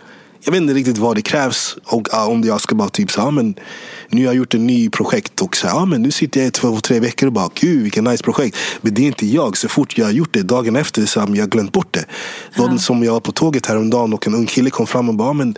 Jag 0.45 0.53
vet 0.53 0.61
inte 0.61 0.75
riktigt 0.75 0.99
vad 0.99 1.17
det 1.17 1.23
krävs. 1.23 1.77
Och 1.85 2.09
ja, 2.13 2.27
om 2.27 2.45
jag 2.45 2.61
ska 2.61 2.75
bara 2.75 2.89
typ 2.89 3.11
så, 3.11 3.21
ja, 3.21 3.31
men 3.31 3.55
nu 4.09 4.21
har 4.21 4.27
jag 4.27 4.35
gjort 4.35 4.55
en 4.55 4.67
ny 4.67 4.91
projekt. 4.91 5.41
Och 5.41 5.57
så, 5.57 5.67
ja, 5.67 5.85
men 5.85 6.03
nu 6.03 6.11
sitter 6.11 6.41
jag 6.41 6.49
i 6.49 6.51
två, 6.51 6.81
tre 6.81 7.01
veckor 7.01 7.27
och 7.27 7.33
bara, 7.33 7.51
gud 7.55 7.83
vilken 7.83 8.05
nice 8.05 8.25
projekt. 8.25 8.57
Men 8.81 8.95
det 8.95 9.03
är 9.03 9.07
inte 9.07 9.27
jag. 9.27 9.57
Så 9.57 9.69
fort 9.69 9.99
jag 9.99 10.05
har 10.05 10.13
gjort 10.13 10.33
det, 10.33 10.43
dagen 10.43 10.77
efter 10.77 11.07
så 11.07 11.21
har 11.21 11.37
jag 11.37 11.51
glömt 11.51 11.73
bort 11.73 11.95
det. 11.95 12.05
Någon 12.57 12.79
som 12.79 13.05
jag 13.05 13.13
var 13.13 13.21
på 13.21 13.33
tåget 13.33 13.67
häromdagen 13.67 14.13
och 14.13 14.27
en 14.27 14.35
ung 14.35 14.47
kille 14.47 14.71
kom 14.71 14.87
fram 14.87 15.09
och 15.09 15.15
bara, 15.15 15.29
ja, 15.29 15.33
men 15.33 15.57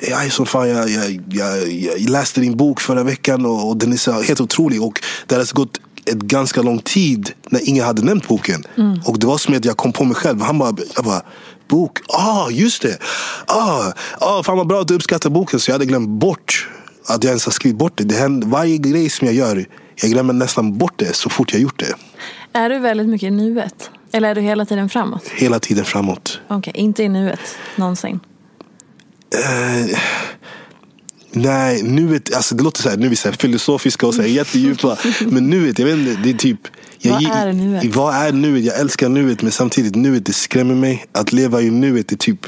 jag, 0.00 0.32
så 0.32 0.44
fan, 0.44 0.68
jag, 0.68 0.90
jag, 0.90 1.20
jag, 1.30 1.72
jag 1.72 2.10
läste 2.10 2.40
din 2.40 2.56
bok 2.56 2.80
förra 2.80 3.02
veckan 3.02 3.46
och, 3.46 3.68
och 3.68 3.76
den 3.76 3.92
är 3.92 3.96
så 3.96 4.12
helt 4.12 4.40
otrolig. 4.40 4.82
Och 4.82 5.00
det 5.26 5.34
har 5.34 5.54
gått 5.54 5.80
ett 6.08 6.18
ganska 6.18 6.62
lång 6.62 6.78
tid 6.78 7.32
när 7.48 7.68
ingen 7.68 7.84
hade 7.84 8.02
nämnt 8.02 8.28
boken. 8.28 8.64
Och 9.04 9.18
det 9.18 9.26
var 9.26 9.38
som 9.38 9.54
att 9.54 9.64
jag 9.64 9.76
kom 9.76 9.92
på 9.92 10.04
mig 10.04 10.14
själv. 10.14 10.40
Han 10.40 10.58
bara, 10.58 10.74
jag 10.94 11.04
bara 11.04 11.22
bok? 11.68 11.98
Ah, 12.08 12.50
just 12.50 12.82
det! 12.82 12.98
Ah, 13.46 13.92
ah, 14.18 14.42
fan 14.42 14.56
vad 14.56 14.66
bra 14.66 14.80
att 14.80 14.88
du 14.88 14.94
uppskattar 14.94 15.30
boken. 15.30 15.60
Så 15.60 15.70
jag 15.70 15.74
hade 15.74 15.86
glömt 15.86 16.08
bort 16.08 16.68
att 17.06 17.24
jag 17.24 17.28
ens 17.28 17.44
har 17.44 17.52
skrivit 17.52 17.78
bort 17.78 17.92
det. 17.96 18.04
det 18.04 18.14
händer, 18.14 18.48
varje 18.48 18.76
grej 18.76 19.10
som 19.10 19.26
jag 19.26 19.34
gör, 19.34 19.66
jag 20.02 20.10
glömmer 20.10 20.32
nästan 20.32 20.78
bort 20.78 20.94
det 20.96 21.16
så 21.16 21.30
fort 21.30 21.52
jag 21.52 21.62
gjort 21.62 21.78
det. 21.78 21.94
Är 22.52 22.70
du 22.70 22.78
väldigt 22.78 23.08
mycket 23.08 23.26
i 23.26 23.30
nuet? 23.30 23.90
Eller 24.12 24.28
är 24.28 24.34
du 24.34 24.40
hela 24.40 24.64
tiden 24.64 24.88
framåt? 24.88 25.28
Hela 25.28 25.60
tiden 25.60 25.84
framåt. 25.84 26.40
Okej, 26.48 26.72
inte 26.76 27.02
i 27.02 27.08
nuet 27.08 27.40
någonsin. 27.76 28.20
Eh, 29.34 29.98
nej, 31.30 31.82
nuet, 31.82 32.34
alltså 32.34 32.54
det 32.54 32.62
låter 32.62 32.82
så 32.82 32.88
här, 32.88 32.96
nu 32.96 33.06
är 33.06 33.10
vi 33.10 33.16
så 33.16 33.32
filosofiska 33.32 34.06
och 34.06 34.14
så 34.14 34.22
här 34.22 34.28
jättedjupa. 34.28 34.98
men 35.26 35.50
nuet, 35.50 35.78
jag 35.78 35.86
vet 35.86 35.98
inte, 35.98 36.20
det 36.22 36.30
är 36.30 36.34
typ 36.34 36.60
jag, 37.00 37.12
Vad 37.12 37.22
är 37.22 37.52
nuet? 37.52 37.96
Vad 37.96 38.14
är 38.14 38.32
nuet? 38.32 38.64
Jag 38.64 38.80
älskar 38.80 39.08
nuet 39.08 39.42
men 39.42 39.52
samtidigt 39.52 39.94
nuet 39.94 40.26
det 40.26 40.32
skrämmer 40.32 40.74
mig. 40.74 41.06
Att 41.12 41.32
leva 41.32 41.62
i 41.62 41.70
nuet 41.70 42.12
är 42.12 42.16
typ 42.16 42.46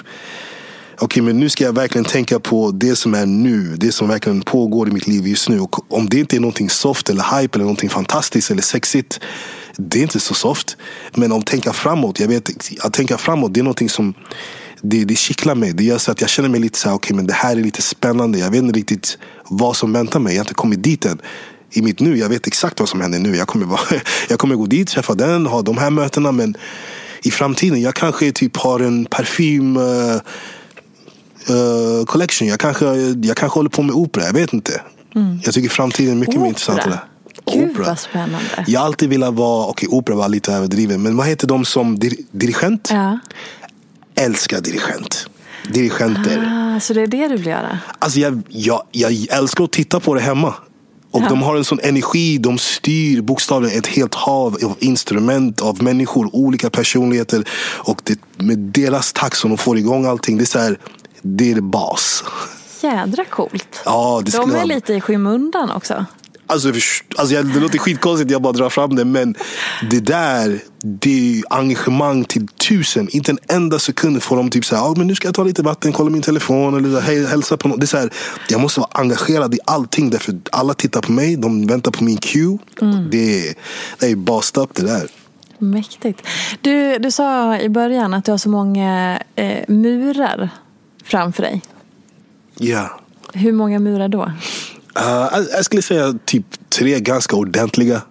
Okej 1.03 1.23
men 1.23 1.40
nu 1.40 1.49
ska 1.49 1.64
jag 1.64 1.73
verkligen 1.73 2.05
tänka 2.05 2.40
på 2.40 2.71
det 2.71 2.97
som 2.97 3.14
är 3.14 3.27
nu. 3.27 3.77
Det 3.77 3.93
som 3.93 4.09
verkligen 4.09 4.43
pågår 4.43 4.88
i 4.88 4.90
mitt 4.90 5.07
liv 5.07 5.27
just 5.27 5.49
nu. 5.49 5.61
Och 5.61 5.93
om 5.93 6.09
det 6.09 6.19
inte 6.19 6.37
är 6.37 6.40
någonting 6.40 6.71
soft 6.71 7.11
eller 7.11 7.40
hype 7.40 7.57
eller 7.57 7.64
någonting 7.64 7.90
fantastiskt 7.90 8.51
eller 8.51 8.62
sexigt. 8.62 9.21
Det 9.77 9.99
är 9.99 10.03
inte 10.03 10.21
så 10.21 10.35
soft. 10.35 10.77
Men 11.14 11.33
om 11.33 11.43
tänka 11.43 11.73
framåt. 11.73 12.21
Jag 12.21 12.29
vet 12.29 12.51
att 12.81 12.93
tänka 12.93 13.19
framåt 13.19 13.55
det 13.55 13.61
är 13.61 13.64
någonting 13.64 13.88
som 13.88 14.14
det, 14.83 15.05
det 15.05 15.14
kittlar 15.16 15.55
mig. 15.55 15.73
Det 15.73 15.85
gör 15.85 15.99
så 15.99 16.11
att 16.11 16.21
jag 16.21 16.31
känner 16.31 16.49
mig 16.49 16.61
lite 16.61 16.79
så 16.79 16.88
här, 16.88 16.97
okej 16.97 17.16
men 17.16 17.27
det 17.27 17.33
här 17.33 17.57
är 17.57 17.61
lite 17.62 17.83
spännande. 17.83 18.38
Jag 18.38 18.51
vet 18.51 18.62
inte 18.62 18.79
riktigt 18.79 19.19
vad 19.49 19.77
som 19.77 19.93
väntar 19.93 20.21
mig. 20.21 20.33
Jag 20.35 20.40
har 20.40 20.45
inte 20.45 20.55
kommit 20.55 20.83
dit 20.83 21.05
än. 21.05 21.21
I 21.73 21.83
mitt 21.83 22.01
nu, 22.01 22.16
jag 22.19 22.29
vet 22.29 22.47
exakt 22.47 22.81
vad 22.81 22.88
som 22.88 23.01
händer 23.01 23.19
nu. 23.19 23.37
Jag 23.37 23.49
kommer, 23.49 23.66
vara, 23.66 23.81
jag 24.29 24.38
kommer 24.38 24.55
gå 24.57 24.66
dit, 24.66 24.88
träffa 24.88 25.14
den, 25.14 25.47
ha 25.47 25.62
de 25.62 25.79
här 25.79 25.90
mötena. 25.90 26.33
Men 26.33 26.57
i 27.23 27.31
framtiden, 27.31 27.81
jag 27.83 27.95
kanske 27.95 28.33
typ 28.33 28.57
har 28.57 28.81
en 28.81 29.05
parfym 29.07 29.77
eh, 29.77 30.14
eh, 31.49 32.05
collection. 32.07 32.49
Jag 32.49 32.61
kanske, 32.61 32.87
jag 33.23 33.37
kanske 33.37 33.59
håller 33.59 33.71
på 33.71 33.83
med 33.83 33.95
opera, 33.95 34.25
jag 34.25 34.33
vet 34.33 34.53
inte. 34.53 34.81
Jag 35.43 35.55
tycker 35.55 35.69
framtiden 35.69 36.12
är 36.12 36.16
mycket 36.16 36.35
mer 36.35 36.40
Opera? 36.40 36.49
intressant. 36.49 36.81
än 36.81 36.90
det. 36.90 37.01
Gud 37.53 37.77
vad 37.77 37.99
spännande. 37.99 38.64
Jag 38.66 38.81
har 38.81 38.87
alltid 38.87 39.09
velat 39.09 39.35
vara, 39.35 39.66
okej 39.66 39.88
opera 39.88 40.16
var 40.16 40.29
lite 40.29 40.53
överdriven, 40.53 41.03
men 41.03 41.16
vad 41.16 41.27
heter 41.27 41.47
de 41.47 41.64
som 41.64 41.99
dir, 41.99 42.12
dirigent? 42.31 42.88
Ja. 42.93 43.19
Älskar 44.20 44.61
dirigent. 44.61 45.26
Dirigenter. 45.68 46.52
Ah, 46.76 46.80
så 46.80 46.92
det 46.94 47.02
är 47.02 47.06
det 47.06 47.28
du 47.28 47.37
vill 47.37 47.46
göra? 47.46 47.78
Alltså 47.98 48.18
jag, 48.20 48.42
jag, 48.48 48.83
jag 48.90 49.12
älskar 49.30 49.64
att 49.64 49.72
titta 49.72 50.00
på 50.00 50.14
det 50.14 50.20
hemma. 50.20 50.54
Och 51.11 51.22
de 51.28 51.42
har 51.42 51.56
en 51.56 51.64
sån 51.64 51.80
energi, 51.83 52.38
de 52.38 52.59
styr 52.59 53.20
bokstavligen 53.20 53.78
ett 53.78 53.87
helt 53.87 54.14
hav 54.14 54.56
av 54.64 54.76
instrument, 54.78 55.61
av 55.61 55.83
människor, 55.83 56.37
olika 56.37 56.70
personligheter. 56.70 57.48
Och 57.78 58.00
det, 58.04 58.18
med 58.37 58.59
deras 58.59 59.12
takt 59.12 59.37
som 59.37 59.50
de 59.50 59.59
får 59.59 59.78
igång 59.78 60.06
allting, 60.06 60.37
det 60.37 60.44
är 60.44 60.46
så 60.46 60.59
här, 60.59 60.78
det 61.22 61.52
är 61.52 61.61
bas. 61.61 62.24
Jädra 62.83 63.24
coolt. 63.24 63.83
Ja, 63.85 64.22
De 64.24 64.37
är 64.50 64.54
vara- 64.54 64.64
lite 64.64 64.94
i 64.94 65.00
skymundan 65.00 65.70
också. 65.70 66.04
Alltså, 66.51 66.73
alltså 67.17 67.35
jag, 67.35 67.47
det 67.55 67.61
låter 67.61 67.79
skitkonstigt 67.79 68.31
jag 68.31 68.43
bara 68.43 68.53
drar 68.53 68.71
fram 68.71 68.97
det 68.97 69.05
men 69.05 69.35
det 69.91 70.01
där 70.01 70.59
det 70.83 71.39
är 71.39 71.43
engagemang 71.51 72.25
till 72.25 72.47
tusen. 72.49 73.09
Inte 73.11 73.31
en 73.33 73.39
enda 73.49 73.79
sekund 73.79 74.23
får 74.23 74.37
de 74.37 74.51
typ 74.51 74.65
så 74.65 74.77
här, 74.77 74.83
ah, 74.83 74.95
men 74.97 75.07
nu 75.07 75.15
ska 75.15 75.29
jag 75.29 75.35
ta 75.35 75.45
lite 75.45 75.63
vatten, 75.63 75.93
kolla 75.93 76.11
min 76.11 76.23
telefon 76.23 76.75
eller 76.87 77.01
hej, 77.01 77.27
hälsa 77.27 77.57
på 77.57 77.69
någon. 77.69 77.79
Det 77.79 77.85
är 77.85 77.87
så 77.87 77.97
här, 77.99 78.11
jag 78.49 78.61
måste 78.61 78.81
vara 78.81 78.91
engagerad 78.93 79.55
i 79.55 79.59
allting 79.65 80.11
därför 80.11 80.39
alla 80.53 80.75
tittar 80.75 81.01
på 81.01 81.13
mig, 81.13 81.37
de 81.37 81.67
väntar 81.67 81.91
på 81.91 82.05
min 82.05 82.17
cue. 82.17 82.59
Det, 83.11 83.49
är- 83.49 83.55
det 83.99 84.07
är 84.07 84.17
based 84.17 84.63
up 84.63 84.75
det 84.75 84.83
där. 84.83 85.09
Mäktigt. 85.59 86.23
Du, 86.61 86.99
du 86.99 87.11
sa 87.11 87.59
i 87.59 87.69
början 87.69 88.15
att 88.15 88.25
du 88.25 88.31
har 88.31 88.39
så 88.39 88.49
många 88.49 89.23
eh, 89.35 89.59
murar 89.69 90.49
framför 91.05 91.43
dig. 91.43 91.63
Ja. 92.59 93.01
Hur 93.35 93.53
många 93.53 93.79
murar 93.79 94.09
då? 94.09 94.33
Uh, 94.98 95.29
jag, 95.33 95.46
jag 95.53 95.64
skulle 95.64 95.83
säga 95.83 96.14
typ 96.24 96.46
tre 96.68 97.00
ganska 97.00 97.37
ordentliga. 97.37 98.03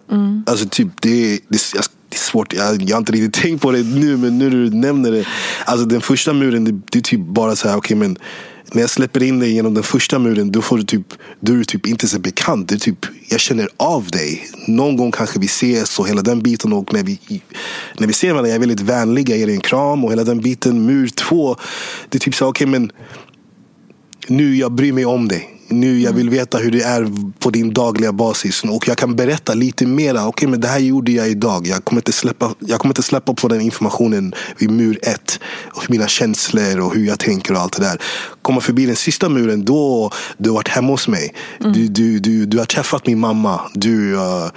Alltså 0.46 0.70
typ 0.70 0.88
det, 1.02 1.40
det, 1.48 1.74
jag, 1.76 1.84
det 2.10 2.16
är 2.16 2.20
svårt, 2.20 2.54
jag, 2.54 2.82
jag 2.82 2.96
har 2.96 3.00
inte 3.00 3.12
riktigt 3.12 3.34
tänkt 3.44 3.62
på 3.62 3.72
det 3.72 3.84
nu 3.84 4.18
men 4.18 4.38
nu 4.38 4.50
när 4.50 4.58
du 4.58 4.70
nämner 4.70 5.12
det. 5.12 5.26
Alltså 5.66 5.86
den 5.86 6.02
första 6.02 6.34
muren 6.34 6.64
det, 6.64 6.82
det 6.92 7.00
är 7.00 7.04
typ 7.04 7.20
bara 7.20 7.56
så 7.56 7.70
här, 7.70 7.78
okej 7.78 7.98
men 7.98 8.18
när 8.74 8.82
jag 8.82 8.90
släpper 8.90 9.24
in 9.24 9.40
dig 9.40 9.52
genom 9.52 9.74
den 9.74 9.84
första 9.84 10.20
muren 10.20 10.52
då 10.52 10.62
får 10.62 10.78
du 10.78 10.84
typ, 10.84 11.14
då 11.40 11.54
är 11.54 11.58
du 11.58 11.66
typ 11.66 11.88
inte 11.88 12.08
så 12.08 12.20
bekant. 12.20 12.70
Det 12.70 12.76
är 12.76 12.80
typ, 12.80 13.06
jag 13.30 13.40
känner 13.40 13.70
av 13.78 14.08
dig. 14.08 14.48
Någon 14.68 14.98
gång 14.98 15.12
kanske 15.12 15.40
vi 15.40 15.46
ses 15.46 16.00
och 16.00 16.08
hela 16.08 16.22
den 16.22 16.42
biten 16.42 16.74
och 16.74 16.94
när 16.94 17.04
vi, 17.04 17.42
när 17.98 18.08
vi 18.08 18.14
ser 18.14 18.30
varandra 18.30 18.50
jag 18.50 18.56
är 18.56 18.60
väldigt 18.60 18.82
vänlig, 18.82 19.30
jag 19.30 19.38
ger 19.38 19.46
dig 19.46 19.56
en 19.56 19.62
kram 19.62 20.06
och 20.06 20.12
hela 20.12 20.24
den 20.24 20.42
biten. 20.42 20.86
Mur 20.86 21.08
två, 21.08 21.56
det 22.10 22.18
är 22.18 22.20
typ 22.20 22.36
så 22.36 22.46
här, 22.46 22.52
okej 22.52 22.68
men 22.68 22.92
nu 24.28 24.56
jag 24.56 24.72
bryr 24.72 24.94
mig 24.94 25.06
om 25.06 25.28
dig. 25.28 25.59
Nu 25.70 26.00
jag 26.00 26.14
vill 26.14 26.30
veta 26.30 26.58
hur 26.58 26.72
det 26.72 26.82
är 26.82 27.12
på 27.40 27.50
din 27.50 27.74
dagliga 27.74 28.14
basis. 28.14 28.64
Och 28.64 28.88
jag 28.88 28.98
kan 28.98 29.16
berätta 29.16 29.54
lite 29.54 29.86
mera. 29.86 30.28
Okej, 30.28 30.48
men 30.48 30.62
det 30.62 30.68
här 30.68 30.80
gjorde 30.80 31.12
jag 31.12 31.30
idag. 31.30 31.68
Jag 31.68 31.86
kommer 31.86 32.02
inte 32.02 32.12
släppa, 32.12 32.54
jag 32.60 32.80
kommer 32.80 32.92
inte 32.92 33.04
släppa 33.04 33.34
på 33.34 33.48
den 33.48 33.62
informationen 33.62 34.34
vid 34.58 34.72
mur 34.72 35.00
ett. 35.02 35.40
Och 35.66 35.90
mina 35.90 36.08
känslor 36.08 36.80
och 36.80 36.96
hur 36.96 37.08
jag 37.08 37.20
tänker 37.20 37.54
och 37.54 37.60
allt 37.60 37.78
det 37.78 37.84
där. 37.84 38.02
Komma 38.42 38.62
förbi 38.62 38.86
den 38.86 38.96
sista 38.96 39.30
muren, 39.30 39.66
då 39.66 40.12
du 40.38 40.50
har 40.50 40.56
varit 40.56 40.68
hemma 40.68 40.88
hos 40.88 41.08
mig. 41.08 41.34
Du, 41.60 41.88
du, 41.88 42.20
du, 42.20 42.46
du 42.46 42.58
har 42.58 42.66
träffat 42.66 43.08
min 43.08 43.20
mamma. 43.20 43.62
Du... 43.74 44.16
eh, 44.16 44.48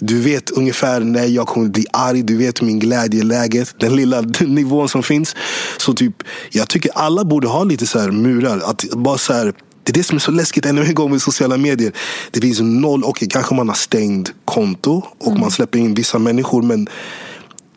du 0.00 0.20
vet 0.20 0.50
ungefär 0.50 1.00
när 1.00 1.24
jag 1.24 1.46
kommer 1.46 1.68
bli 1.68 1.86
arg. 1.92 2.22
Du 2.22 2.36
vet 2.36 2.62
min 2.62 2.78
glädjeläge. 2.78 3.64
Den 3.78 3.96
lilla 3.96 4.20
nivån 4.40 4.88
som 4.88 5.02
finns. 5.02 5.36
Så 5.78 5.92
typ, 5.94 6.14
jag 6.50 6.68
tycker 6.68 6.90
alla 6.94 7.24
borde 7.24 7.48
ha 7.48 7.64
lite 7.64 7.86
så 7.86 7.98
murar. 7.98 8.60
Att 8.64 8.84
bara 8.92 9.18
så 9.18 9.32
här, 9.32 9.52
det 9.86 9.90
är 9.90 9.94
det 9.94 10.02
som 10.02 10.16
är 10.16 10.20
så 10.20 10.30
läskigt 10.30 10.66
ännu 10.66 10.84
en 10.84 10.94
gång 10.94 11.10
med 11.10 11.22
sociala 11.22 11.56
medier. 11.56 11.92
Det 12.30 12.40
finns 12.40 12.60
noll, 12.60 13.04
okej 13.04 13.28
kanske 13.28 13.54
man 13.54 13.68
har 13.68 13.74
stängt 13.74 14.32
konto 14.44 15.02
och 15.18 15.38
man 15.38 15.50
släpper 15.50 15.78
in 15.78 15.94
vissa 15.94 16.18
människor. 16.18 16.62
Men 16.62 16.88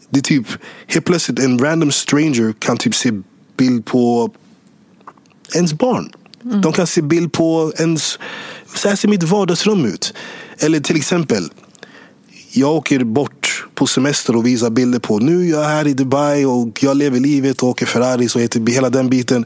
det 0.09 0.19
är 0.19 0.23
typ, 0.23 0.47
helt 0.87 1.05
plötsligt 1.05 1.39
en 1.39 1.59
random 1.59 1.91
stranger 1.91 2.53
kan 2.59 2.77
typ 2.77 2.95
se 2.95 3.11
bild 3.57 3.85
på 3.85 4.31
ens 5.55 5.73
barn. 5.73 6.09
De 6.63 6.73
kan 6.73 6.87
se 6.87 7.01
bild 7.01 7.31
på 7.31 7.73
ens, 7.77 8.19
så 8.75 8.89
här 8.89 8.95
ser 8.95 9.07
mitt 9.07 9.23
vardagsrum 9.23 9.85
ut. 9.85 10.13
Eller 10.59 10.79
till 10.79 10.95
exempel, 10.95 11.49
jag 12.51 12.75
åker 12.75 13.03
bort 13.03 13.67
på 13.75 13.87
semester 13.87 14.35
och 14.35 14.45
visar 14.45 14.69
bilder 14.69 14.99
på 14.99 15.19
nu 15.19 15.45
är 15.45 15.49
jag 15.49 15.63
här 15.63 15.87
i 15.87 15.93
Dubai 15.93 16.45
och 16.45 16.83
jag 16.83 16.97
lever 16.97 17.19
livet 17.19 17.63
och 17.63 17.69
åker 17.69 17.85
Ferrari 17.85 18.27
och 18.35 18.41
heter 18.41 18.71
hela 18.71 18.89
den 18.89 19.09
biten. 19.09 19.45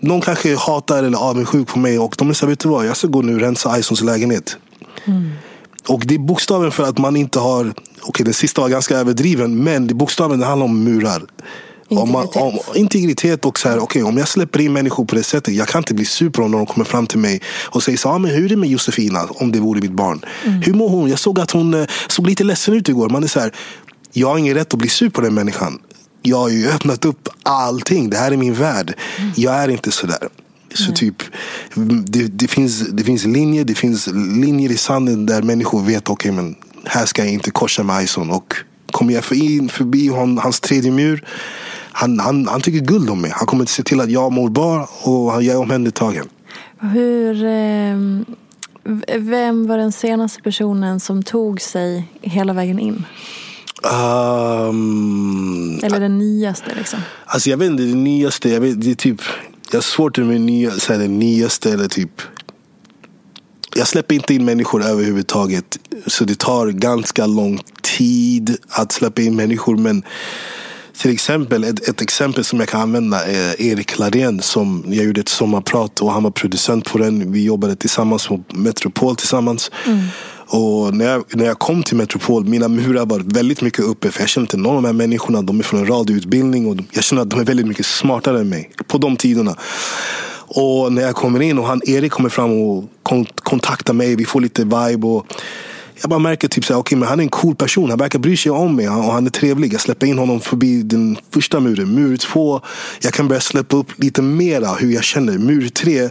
Någon 0.00 0.20
kanske 0.20 0.56
hatar 0.56 0.98
eller 0.98 1.18
är 1.18 1.22
avundsjuk 1.22 1.68
på 1.68 1.78
mig 1.78 1.98
och 1.98 2.14
de 2.18 2.28
här, 2.28 2.46
vet 2.46 2.60
du 2.60 2.68
vad, 2.68 2.86
jag 2.86 2.96
ska 2.96 3.06
gå 3.06 3.22
nu 3.22 3.34
och 3.34 3.40
rensa 3.40 3.78
Isons 3.78 4.00
lägenhet. 4.00 4.56
Och 5.88 6.02
det 6.06 6.14
är 6.14 6.18
bokstaven 6.18 6.72
för 6.72 6.82
att 6.82 6.98
man 6.98 7.16
inte 7.16 7.38
har, 7.38 7.74
okej 8.02 8.24
den 8.24 8.34
sista 8.34 8.60
var 8.60 8.68
ganska 8.68 8.96
överdriven, 8.96 9.64
men 9.64 9.86
det 9.86 9.94
bokstaven 9.94 10.40
det 10.40 10.46
handlar 10.46 10.64
om 10.64 10.84
murar. 10.84 11.22
Om 11.90 12.12
man, 12.12 12.28
om, 12.34 12.58
integritet 12.74 13.44
och 13.44 13.58
så 13.58 13.68
här, 13.68 13.78
okej 13.78 14.02
om 14.02 14.18
jag 14.18 14.28
släpper 14.28 14.60
in 14.60 14.72
människor 14.72 15.04
på 15.04 15.14
det 15.14 15.22
sättet, 15.22 15.54
jag 15.54 15.68
kan 15.68 15.78
inte 15.78 15.94
bli 15.94 16.04
sur 16.04 16.30
på 16.30 16.40
dem 16.40 16.50
när 16.50 16.58
de 16.58 16.66
kommer 16.66 16.84
fram 16.84 17.06
till 17.06 17.18
mig 17.18 17.40
och 17.64 17.82
säger 17.82 17.98
så 17.98 18.08
ah, 18.08 18.18
men 18.18 18.30
hur 18.30 18.44
är 18.44 18.48
det 18.48 18.56
med 18.56 18.68
Josefina 18.68 19.26
om 19.30 19.52
det 19.52 19.60
vore 19.60 19.80
mitt 19.80 19.92
barn? 19.92 20.24
Hur 20.64 20.74
mår 20.74 20.88
hon? 20.88 21.10
Jag 21.10 21.18
såg 21.18 21.40
att 21.40 21.50
hon 21.50 21.74
eh, 21.74 21.86
såg 22.08 22.26
lite 22.26 22.44
ledsen 22.44 22.74
ut 22.74 22.88
igår. 22.88 23.08
Man 23.08 23.22
är 23.24 23.26
så 23.26 23.40
här, 23.40 23.54
jag 24.12 24.28
har 24.28 24.38
ingen 24.38 24.54
rätt 24.54 24.74
att 24.74 24.78
bli 24.78 24.88
sur 24.88 25.10
på 25.10 25.20
den 25.20 25.34
människan. 25.34 25.78
Jag 26.22 26.36
har 26.36 26.48
ju 26.48 26.68
öppnat 26.68 27.04
upp 27.04 27.28
allting. 27.42 28.10
Det 28.10 28.16
här 28.16 28.32
är 28.32 28.36
min 28.36 28.54
värld. 28.54 28.94
Jag 29.36 29.54
är 29.54 29.68
inte 29.68 29.92
sådär. 29.92 30.28
Så 30.74 30.92
typ, 30.92 31.22
det, 32.06 32.26
det, 32.26 32.48
finns, 32.48 32.80
det 32.80 33.04
finns 33.04 33.24
linjer, 33.24 33.64
det 33.64 33.74
finns 33.74 34.08
linjer 34.42 34.70
i 34.70 34.76
sanden 34.76 35.26
där 35.26 35.42
människor 35.42 35.82
vet, 35.82 36.10
okej 36.10 36.32
men 36.32 36.56
här 36.84 37.06
ska 37.06 37.24
jag 37.24 37.32
inte 37.32 37.50
korsa 37.50 37.82
med 37.82 38.04
Ison. 38.04 38.30
Och 38.30 38.54
kommer 38.90 39.12
jag 39.12 39.32
in 39.32 39.68
förbi 39.68 40.08
hon, 40.08 40.38
hans 40.38 40.60
tredje 40.60 40.90
mur, 40.90 41.24
han, 41.92 42.20
han, 42.20 42.48
han 42.48 42.60
tycker 42.60 42.78
guld 42.78 43.10
om 43.10 43.20
mig. 43.20 43.30
Han 43.34 43.46
kommer 43.46 43.62
att 43.62 43.68
se 43.68 43.82
till 43.82 44.00
att 44.00 44.10
jag 44.10 44.32
mår 44.32 44.48
bra 44.48 44.88
och 45.02 45.42
jag 45.42 45.54
är 45.54 45.58
omhändertagen. 45.58 46.28
Hur, 46.80 47.44
eh, 47.44 47.96
vem 49.18 49.66
var 49.66 49.78
den 49.78 49.92
senaste 49.92 50.42
personen 50.42 51.00
som 51.00 51.22
tog 51.22 51.60
sig 51.60 52.08
hela 52.22 52.52
vägen 52.52 52.78
in? 52.78 53.04
Um, 53.82 55.80
Eller 55.82 56.00
den 56.00 56.18
nyaste 56.18 56.74
liksom? 56.76 57.00
Alltså 57.24 57.50
jag 57.50 57.56
vet 57.56 57.70
inte, 57.70 57.82
det 57.82 57.94
nyaste, 57.94 58.48
jag 58.48 58.60
vet, 58.60 58.80
det 58.80 58.90
är 58.90 58.94
typ, 58.94 59.20
jag 59.70 59.76
har 59.76 59.82
svårt 59.82 60.18
med 60.18 60.40
nya, 60.40 60.70
så 60.70 60.92
här, 60.92 61.00
det 61.00 61.08
nyaste 61.08 61.72
eller 61.72 61.88
typ 61.88 62.22
jag 63.78 63.88
släpper 63.88 64.14
inte 64.14 64.34
in 64.34 64.44
människor 64.44 64.84
överhuvudtaget. 64.84 65.78
Så 66.06 66.24
det 66.24 66.38
tar 66.38 66.66
ganska 66.68 67.26
lång 67.26 67.60
tid 67.82 68.56
att 68.68 68.92
släppa 68.92 69.22
in 69.22 69.36
människor. 69.36 69.76
Men 69.76 70.02
till 70.98 71.10
exempel, 71.10 71.64
ett, 71.64 71.88
ett 71.88 72.00
exempel 72.00 72.44
som 72.44 72.60
jag 72.60 72.68
kan 72.68 72.80
använda 72.80 73.26
är 73.26 73.62
Erik 73.62 73.98
Larén 73.98 74.42
som 74.42 74.84
jag 74.86 75.04
gjorde 75.04 75.20
ett 75.20 75.28
sommarprat 75.28 76.00
och 76.00 76.12
han 76.12 76.22
var 76.22 76.30
producent 76.30 76.84
på 76.84 76.98
den. 76.98 77.32
Vi 77.32 77.44
jobbade 77.44 77.76
tillsammans 77.76 78.26
på 78.26 78.44
Metropol 78.52 79.16
tillsammans. 79.16 79.70
Mm. 79.86 80.04
Och 80.50 80.94
när 80.94 81.04
jag, 81.04 81.24
när 81.28 81.44
jag 81.44 81.58
kom 81.58 81.82
till 81.82 81.96
Metropol, 81.96 82.44
mina 82.44 82.68
murar 82.68 83.06
var 83.06 83.22
väldigt 83.34 83.62
mycket 83.62 83.84
uppe. 83.84 84.10
För 84.10 84.20
jag 84.20 84.28
känner 84.28 84.44
inte 84.44 84.56
någon 84.56 84.76
av 84.76 84.82
de 84.82 84.84
här 84.84 84.92
människorna. 84.92 85.42
De 85.42 85.58
är 85.58 85.62
från 85.62 85.80
en 85.80 85.86
radioutbildning 85.86 86.66
och 86.66 86.76
jag 86.92 87.04
känner 87.04 87.22
att 87.22 87.30
de 87.30 87.40
är 87.40 87.44
väldigt 87.44 87.66
mycket 87.66 87.86
smartare 87.86 88.40
än 88.40 88.48
mig. 88.48 88.70
På 88.86 88.98
de 88.98 89.16
tiderna. 89.16 89.56
Och 90.50 90.92
när 90.92 91.02
jag 91.02 91.14
kommer 91.14 91.40
in 91.40 91.58
och 91.58 91.66
han 91.66 91.80
Erik 91.86 92.12
kommer 92.12 92.28
fram 92.28 92.52
och 92.52 92.84
kontaktar 93.42 93.94
mig. 93.94 94.16
Vi 94.16 94.24
får 94.24 94.40
lite 94.40 94.64
vibe. 94.64 95.06
och 95.06 95.26
jag 96.00 96.10
bara 96.10 96.18
märker 96.18 96.48
typ 96.48 96.64
att 96.64 96.76
okay, 96.76 96.98
han 96.98 97.18
är 97.18 97.22
en 97.22 97.28
cool 97.28 97.54
person. 97.54 97.90
Han 97.90 97.98
verkar 97.98 98.18
bry 98.18 98.36
sig 98.36 98.52
om 98.52 98.76
mig 98.76 98.88
och 98.88 98.94
han 98.94 99.26
är 99.26 99.30
trevlig. 99.30 99.72
Jag 99.74 99.80
släpper 99.80 100.06
in 100.06 100.18
honom 100.18 100.40
förbi 100.40 100.82
den 100.82 101.16
första 101.30 101.60
muren. 101.60 101.94
Mur 101.94 102.16
två, 102.16 102.60
jag 103.00 103.12
kan 103.12 103.28
börja 103.28 103.40
släppa 103.40 103.76
upp 103.76 103.86
lite 103.96 104.22
mera 104.22 104.74
hur 104.74 104.90
jag 104.90 105.04
känner. 105.04 105.38
Mur 105.38 105.68
tre, 105.68 106.10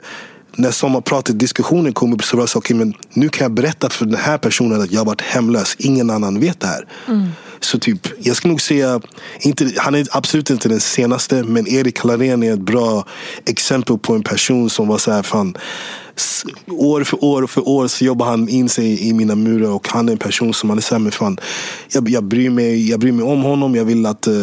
när 0.57 0.71
sommarpratet, 0.71 1.39
diskussionen 1.39 1.93
kom 1.93 2.13
upp 2.13 2.23
så 2.23 2.37
var 2.37 2.43
det 2.43 2.47
så, 2.47 2.59
okay, 2.59 2.77
men 2.77 2.93
nu 3.13 3.29
kan 3.29 3.45
jag 3.45 3.51
berätta 3.51 3.89
för 3.89 4.05
den 4.05 4.19
här 4.19 4.37
personen 4.37 4.81
att 4.81 4.91
jag 4.91 4.99
har 4.99 5.05
varit 5.05 5.21
hemlös. 5.21 5.75
Ingen 5.79 6.09
annan 6.09 6.39
vet 6.39 6.59
det 6.59 6.67
här. 6.67 6.87
Mm. 7.07 7.27
Så 7.59 7.79
typ, 7.79 8.07
jag 8.19 8.35
ska 8.35 8.47
nog 8.47 8.61
säga, 8.61 9.01
inte, 9.39 9.71
han 9.77 9.95
är 9.95 10.07
absolut 10.11 10.49
inte 10.49 10.69
den 10.69 10.79
senaste, 10.79 11.43
men 11.43 11.67
Erik 11.67 12.03
Larén 12.03 12.43
är 12.43 12.53
ett 12.53 12.59
bra 12.59 13.05
exempel 13.45 13.97
på 13.97 14.15
en 14.15 14.23
person 14.23 14.69
som 14.69 14.87
var 14.87 14.97
så 14.97 15.11
här, 15.11 15.23
fan, 15.23 15.57
år 16.67 17.03
för 17.03 17.23
år 17.23 17.47
för 17.47 17.67
år 17.69 17.87
så 17.87 18.05
jobbar 18.05 18.25
han 18.25 18.49
in 18.49 18.69
sig 18.69 19.09
i 19.09 19.13
mina 19.13 19.35
murar 19.35 19.69
och 19.69 19.87
han 19.87 20.07
är 20.09 20.11
en 20.11 20.17
person 20.17 20.53
som 20.53 20.69
han 20.69 20.77
är 20.77 20.81
såhär, 20.81 20.99
men 20.99 21.11
fan, 21.11 21.39
jag, 21.91 22.09
jag, 22.09 22.23
bryr 22.23 22.49
mig, 22.49 22.89
jag 22.89 22.99
bryr 22.99 23.11
mig 23.11 23.25
om 23.25 23.41
honom, 23.41 23.75
jag 23.75 23.85
vill 23.85 24.05
att 24.05 24.27
uh, 24.27 24.35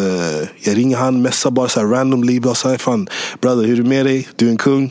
jag 0.60 0.76
ringer 0.76 0.96
han, 0.96 1.22
messar 1.22 1.50
bara 1.50 1.68
så 1.68 1.80
här 1.80 1.86
randomly, 1.86 2.40
bara 2.40 2.54
så 2.54 2.68
här, 2.68 2.78
fan, 2.78 3.08
brother 3.40 3.64
hur 3.64 3.72
är 3.72 3.82
det 3.82 3.88
med 3.88 4.06
dig? 4.06 4.28
Du 4.36 4.46
är 4.46 4.50
en 4.50 4.56
kung, 4.56 4.90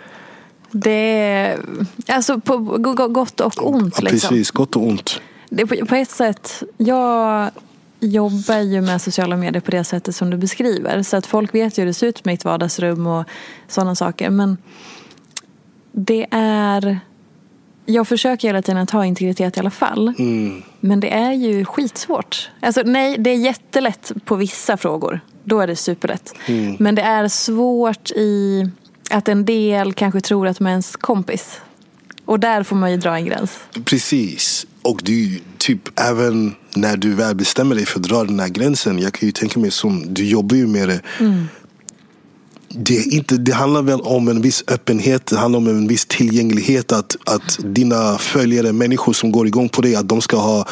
Det 0.71 0.91
är 0.91 1.59
alltså 2.07 2.39
på 2.39 2.57
gott 2.57 3.39
och 3.39 3.69
ont. 3.69 3.95
Ja, 3.97 4.09
liksom. 4.09 4.29
Precis, 4.29 4.51
gott 4.51 4.75
och 4.75 4.83
ont. 4.83 5.21
Det 5.49 5.65
på, 5.65 5.85
på 5.85 5.95
ett 5.95 6.11
sätt, 6.11 6.63
jag 6.77 7.49
jobbar 7.99 8.57
ju 8.57 8.81
med 8.81 9.01
sociala 9.01 9.37
medier 9.37 9.61
på 9.61 9.71
det 9.71 9.83
sättet 9.83 10.15
som 10.15 10.29
du 10.29 10.37
beskriver. 10.37 11.03
Så 11.03 11.17
att 11.17 11.25
folk 11.25 11.55
vet 11.55 11.77
ju 11.77 11.81
hur 11.81 11.87
det 11.87 11.93
ser 11.93 12.07
ut 12.07 12.25
med 12.25 12.33
mitt 12.33 12.45
vardagsrum 12.45 13.07
och 13.07 13.25
sådana 13.67 13.95
saker. 13.95 14.29
Men 14.29 14.57
det 15.91 16.27
är... 16.31 16.99
Jag 17.85 18.07
försöker 18.07 18.47
hela 18.47 18.61
tiden 18.61 18.81
att 18.81 18.91
ha 18.91 19.05
integritet 19.05 19.57
i 19.57 19.59
alla 19.59 19.71
fall. 19.71 20.13
Mm. 20.19 20.63
Men 20.79 20.99
det 20.99 21.13
är 21.13 21.31
ju 21.31 21.65
skitsvårt. 21.65 22.49
Alltså 22.59 22.81
nej, 22.85 23.17
det 23.17 23.29
är 23.29 23.35
jättelätt 23.37 24.11
på 24.25 24.35
vissa 24.35 24.77
frågor. 24.77 25.19
Då 25.43 25.59
är 25.59 25.67
det 25.67 25.75
superlätt. 25.75 26.33
Mm. 26.45 26.75
Men 26.79 26.95
det 26.95 27.01
är 27.01 27.27
svårt 27.27 28.11
i 28.11 28.69
att 29.11 29.27
en 29.27 29.45
del 29.45 29.93
kanske 29.93 30.21
tror 30.21 30.47
att 30.47 30.59
man 30.59 30.67
är 30.67 30.71
ens 30.71 30.95
kompis. 30.95 31.59
Och 32.25 32.39
där 32.39 32.63
får 32.63 32.75
man 32.75 32.91
ju 32.91 32.97
dra 32.97 33.15
en 33.15 33.25
gräns. 33.25 33.51
Precis. 33.85 34.65
Och 34.81 34.99
du, 35.03 35.39
typ 35.57 35.99
även 35.99 36.55
när 36.75 36.97
du 36.97 37.13
väl 37.13 37.35
bestämmer 37.35 37.75
dig 37.75 37.85
för 37.85 37.99
att 37.99 38.05
dra 38.05 38.23
den 38.23 38.39
här 38.39 38.47
gränsen. 38.47 38.99
Jag 38.99 39.13
kan 39.13 39.27
ju 39.27 39.31
tänka 39.31 39.59
mig 39.59 39.71
som, 39.71 40.13
du 40.13 40.25
jobbar 40.25 40.55
ju 40.55 40.67
med 40.67 40.87
det. 40.89 41.01
Mm. 41.19 41.47
Det, 42.69 42.93
inte, 42.93 43.37
det 43.37 43.51
handlar 43.51 43.81
väl 43.81 44.01
om 44.01 44.27
en 44.27 44.41
viss 44.41 44.63
öppenhet, 44.67 45.25
det 45.25 45.37
handlar 45.37 45.57
om 45.57 45.67
en 45.67 45.87
viss 45.87 46.05
tillgänglighet. 46.05 46.91
Att, 46.91 47.15
att 47.25 47.59
dina 47.59 48.17
följare, 48.17 48.73
människor 48.73 49.13
som 49.13 49.31
går 49.31 49.47
igång 49.47 49.69
på 49.69 49.81
dig, 49.81 49.95
att 49.95 50.09
de 50.09 50.21
ska 50.21 50.37
ha 50.37 50.67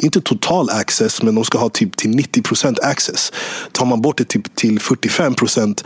inte 0.00 0.20
total 0.20 0.70
access, 0.70 1.22
men 1.22 1.34
de 1.34 1.44
ska 1.44 1.58
ha 1.58 1.68
typ 1.68 1.96
till 1.96 2.10
90% 2.10 2.76
access. 2.82 3.32
Tar 3.72 3.86
man 3.86 4.02
bort 4.02 4.18
det 4.18 4.24
typ 4.24 4.54
till 4.54 4.78
45% 4.78 5.84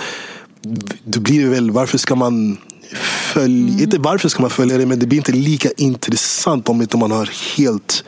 då 1.05 1.21
blir 1.21 1.43
det 1.43 1.51
väl, 1.51 1.71
varför 1.71 1.99
ska 1.99 2.15
man 2.15 2.59
följa, 2.97 3.69
mm. 3.69 3.83
inte 3.83 3.99
varför 3.99 4.29
ska 4.29 4.43
man 4.43 4.51
följa 4.51 4.79
det, 4.79 4.87
men 4.87 4.99
det 4.99 5.07
blir 5.07 5.19
inte 5.19 5.33
lika 5.33 5.69
intressant 5.77 6.69
om 6.69 6.83
inte 6.83 6.97
man 6.97 7.11
har 7.11 7.57
helt... 7.57 8.05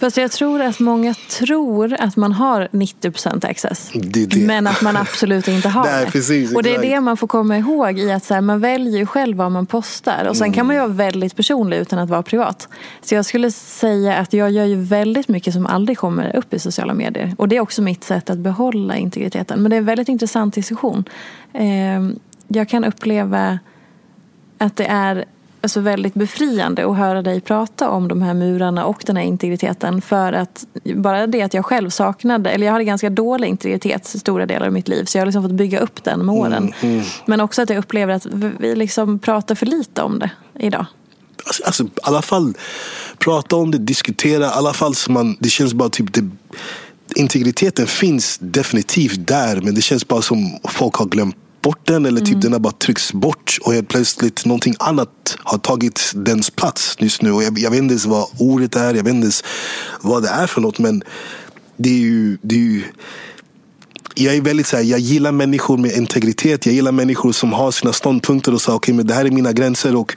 Fast 0.00 0.16
jag 0.16 0.32
tror 0.32 0.62
att 0.62 0.80
många 0.80 1.14
tror 1.14 1.96
att 2.00 2.16
man 2.16 2.32
har 2.32 2.68
90% 2.72 3.46
access. 3.50 3.90
Det, 3.94 4.26
det. 4.26 4.46
Men 4.46 4.66
att 4.66 4.82
man 4.82 4.96
absolut 4.96 5.48
inte 5.48 5.68
har 5.68 5.84
Nej, 5.92 6.04
det. 6.04 6.10
Precis, 6.10 6.54
och 6.54 6.62
det 6.62 6.74
är 6.74 6.82
det 6.82 7.00
man 7.00 7.16
får 7.16 7.26
komma 7.26 7.58
ihåg 7.58 7.98
i 7.98 8.12
att 8.12 8.24
så 8.24 8.34
här, 8.34 8.40
man 8.40 8.60
väljer 8.60 8.98
ju 8.98 9.06
själv 9.06 9.36
vad 9.36 9.52
man 9.52 9.66
postar. 9.66 10.26
Och 10.28 10.36
sen 10.36 10.46
mm. 10.46 10.54
kan 10.54 10.66
man 10.66 10.76
ju 10.76 10.80
vara 10.80 10.92
väldigt 10.92 11.36
personlig 11.36 11.76
utan 11.76 11.98
att 11.98 12.10
vara 12.10 12.22
privat. 12.22 12.68
Så 13.02 13.14
jag 13.14 13.24
skulle 13.24 13.50
säga 13.50 14.16
att 14.16 14.32
jag 14.32 14.50
gör 14.50 14.64
ju 14.64 14.82
väldigt 14.82 15.28
mycket 15.28 15.54
som 15.54 15.66
aldrig 15.66 15.98
kommer 15.98 16.36
upp 16.36 16.54
i 16.54 16.58
sociala 16.58 16.94
medier. 16.94 17.34
Och 17.38 17.48
det 17.48 17.56
är 17.56 17.60
också 17.60 17.82
mitt 17.82 18.04
sätt 18.04 18.30
att 18.30 18.38
behålla 18.38 18.96
integriteten. 18.96 19.62
Men 19.62 19.70
det 19.70 19.76
är 19.76 19.78
en 19.78 19.84
väldigt 19.84 20.08
intressant 20.08 20.54
diskussion. 20.54 21.04
Ehm, 21.52 22.18
jag 22.48 22.68
kan 22.68 22.84
uppleva 22.84 23.58
att 24.64 24.76
det 24.76 24.84
är 24.84 25.24
alltså 25.60 25.80
väldigt 25.80 26.14
befriande 26.14 26.86
att 26.86 26.96
höra 26.96 27.22
dig 27.22 27.40
prata 27.40 27.90
om 27.90 28.08
de 28.08 28.22
här 28.22 28.34
murarna 28.34 28.84
och 28.84 29.02
den 29.06 29.16
här 29.16 29.24
integriteten. 29.24 30.02
För 30.02 30.32
att 30.32 30.66
bara 30.94 31.26
det 31.26 31.42
att 31.42 31.54
jag 31.54 31.64
själv 31.64 31.90
saknade, 31.90 32.50
eller 32.50 32.66
jag 32.66 32.72
hade 32.72 32.84
ganska 32.84 33.10
dålig 33.10 33.48
integritet 33.48 34.06
stora 34.06 34.46
delar 34.46 34.66
av 34.66 34.72
mitt 34.72 34.88
liv. 34.88 35.04
Så 35.04 35.18
jag 35.18 35.22
har 35.22 35.26
liksom 35.26 35.42
fått 35.42 35.52
bygga 35.52 35.80
upp 35.80 36.04
den 36.04 36.26
med 36.26 36.34
åren. 36.34 36.72
Mm, 36.80 36.94
mm. 36.94 37.06
Men 37.26 37.40
också 37.40 37.62
att 37.62 37.70
jag 37.70 37.78
upplever 37.78 38.14
att 38.14 38.26
vi 38.58 38.74
liksom 38.74 39.18
pratar 39.18 39.54
för 39.54 39.66
lite 39.66 40.02
om 40.02 40.18
det 40.18 40.30
idag. 40.58 40.86
Alltså, 41.46 41.62
alltså 41.64 41.84
i 41.84 41.88
alla 42.02 42.22
fall 42.22 42.54
prata 43.18 43.56
om 43.56 43.70
det, 43.70 43.78
diskutera. 43.78 44.44
I 44.44 44.48
alla 44.48 44.72
fall 44.72 44.94
så 44.94 45.12
man, 45.12 45.36
det 45.40 45.48
känns 45.48 45.74
bara 45.74 45.88
typ 45.88 46.14
det, 46.14 46.30
integriteten 47.16 47.86
finns 47.86 48.38
definitivt 48.40 49.26
där. 49.26 49.60
Men 49.60 49.74
det 49.74 49.82
känns 49.82 50.08
bara 50.08 50.22
som 50.22 50.58
folk 50.64 50.94
har 50.94 51.06
glömt 51.06 51.36
bort 51.64 51.86
den 51.86 52.06
eller 52.06 52.20
typ 52.20 52.28
mm. 52.28 52.40
den 52.40 52.52
har 52.52 52.60
bara 52.60 52.72
tryckts 52.72 53.12
bort 53.12 53.58
och 53.62 53.74
helt 53.74 53.88
plötsligt 53.88 54.44
någonting 54.44 54.74
annat 54.78 55.36
har 55.38 55.58
tagit 55.58 56.12
dens 56.14 56.50
plats 56.50 56.96
just 56.98 57.22
nu. 57.22 57.32
Och 57.32 57.42
jag, 57.42 57.58
jag 57.58 57.70
vet 57.70 57.78
inte 57.78 57.92
ens 57.92 58.06
vad 58.06 58.28
ordet 58.38 58.76
är, 58.76 58.94
jag 58.94 59.04
vet 59.04 59.14
inte 59.14 59.24
ens 59.24 59.44
vad 60.00 60.22
det 60.22 60.28
är 60.28 60.46
för 60.46 60.60
något 60.60 60.78
men 60.78 61.02
det 61.76 61.90
är 61.90 62.00
ju, 62.00 62.38
det 62.42 62.54
är 62.54 62.58
ju 62.58 62.82
jag 64.14 64.34
är 64.34 64.40
väldigt 64.40 64.66
så 64.66 64.76
här, 64.76 64.84
jag 64.84 65.00
gillar 65.00 65.32
människor 65.32 65.78
med 65.78 65.92
integritet. 65.92 66.66
Jag 66.66 66.74
gillar 66.74 66.92
människor 66.92 67.32
som 67.32 67.52
har 67.52 67.70
sina 67.70 67.92
ståndpunkter 67.92 68.54
och 68.54 68.60
säger 68.60 68.76
okej, 68.76 68.92
okay, 68.92 68.96
men 68.96 69.06
det 69.06 69.14
här 69.14 69.24
är 69.24 69.30
mina 69.30 69.52
gränser. 69.52 69.96
och 69.96 70.14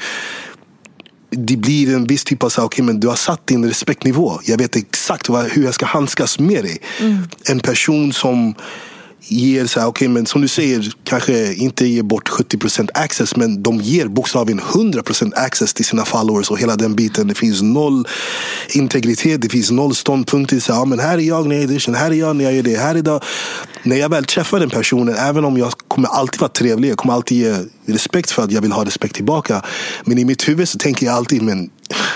det 1.29 1.57
blir 1.57 1.95
en 1.95 2.07
viss 2.07 2.23
typ 2.23 2.43
av 2.43 2.49
så 2.49 2.63
okay, 2.63 2.85
men 2.85 2.99
du 2.99 3.07
har 3.07 3.15
satt 3.15 3.47
din 3.47 3.65
respektnivå. 3.65 4.39
Jag 4.43 4.57
vet 4.57 4.75
exakt 4.75 5.29
vad, 5.29 5.45
hur 5.45 5.63
jag 5.63 5.73
ska 5.73 5.85
handskas 5.85 6.39
med 6.39 6.63
dig. 6.63 6.77
Mm. 6.99 7.17
En 7.49 7.59
person 7.59 8.13
som 8.13 8.55
ger, 9.21 9.65
så 9.65 9.79
här, 9.79 9.87
okay, 9.87 10.07
men 10.07 10.25
som 10.25 10.41
du 10.41 10.47
säger, 10.47 10.91
kanske 11.03 11.53
inte 11.53 11.85
ger 11.85 12.03
bort 12.03 12.29
70% 12.29 12.89
access 12.93 13.35
men 13.35 13.63
de 13.63 13.81
ger 13.81 14.07
bokstavligen 14.07 14.61
100% 14.61 15.31
access 15.35 15.73
till 15.73 15.85
sina 15.85 16.05
followers 16.05 16.51
och 16.51 16.59
hela 16.59 16.75
den 16.75 16.95
biten. 16.95 17.27
Det 17.27 17.35
finns 17.35 17.61
noll 17.61 18.07
integritet, 18.69 19.41
det 19.41 19.49
finns 19.49 19.71
noll 19.71 19.95
ståndpunkter. 19.95 20.59
Så, 20.59 20.71
ja, 20.71 20.85
men 20.85 20.99
här 20.99 21.17
är 21.17 21.21
jag 21.21 21.47
när 21.47 21.55
jag 21.55 21.63
är 21.63 21.67
edition, 21.67 21.95
här 21.95 22.11
är 22.11 22.15
jag 22.15 22.35
när 22.35 22.43
jag 22.43 22.53
gör 22.53 22.63
det. 22.63 22.77
Här 22.77 22.95
är 22.95 23.01
det. 23.01 23.19
När 23.83 23.95
jag 23.95 24.09
väl 24.09 24.25
träffar 24.25 24.59
den 24.59 24.69
personen, 24.69 25.15
även 25.15 25.45
om 25.45 25.57
jag 25.57 25.71
kommer 25.87 26.07
alltid 26.07 26.41
vara 26.41 26.51
trevlig, 26.51 26.89
jag 26.89 26.97
kommer 26.97 27.13
alltid 27.13 27.37
ge 27.37 27.55
respekt 27.85 28.31
för 28.31 28.43
att 28.43 28.51
jag 28.51 28.61
vill 28.61 28.71
ha 28.71 28.85
respekt 28.85 29.15
tillbaka. 29.15 29.61
Men 30.05 30.17
i 30.17 30.25
mitt 30.25 30.49
huvud 30.49 30.69
så 30.69 30.77
tänker 30.77 31.05
jag 31.05 31.15
alltid, 31.15 31.41
men 31.41 31.69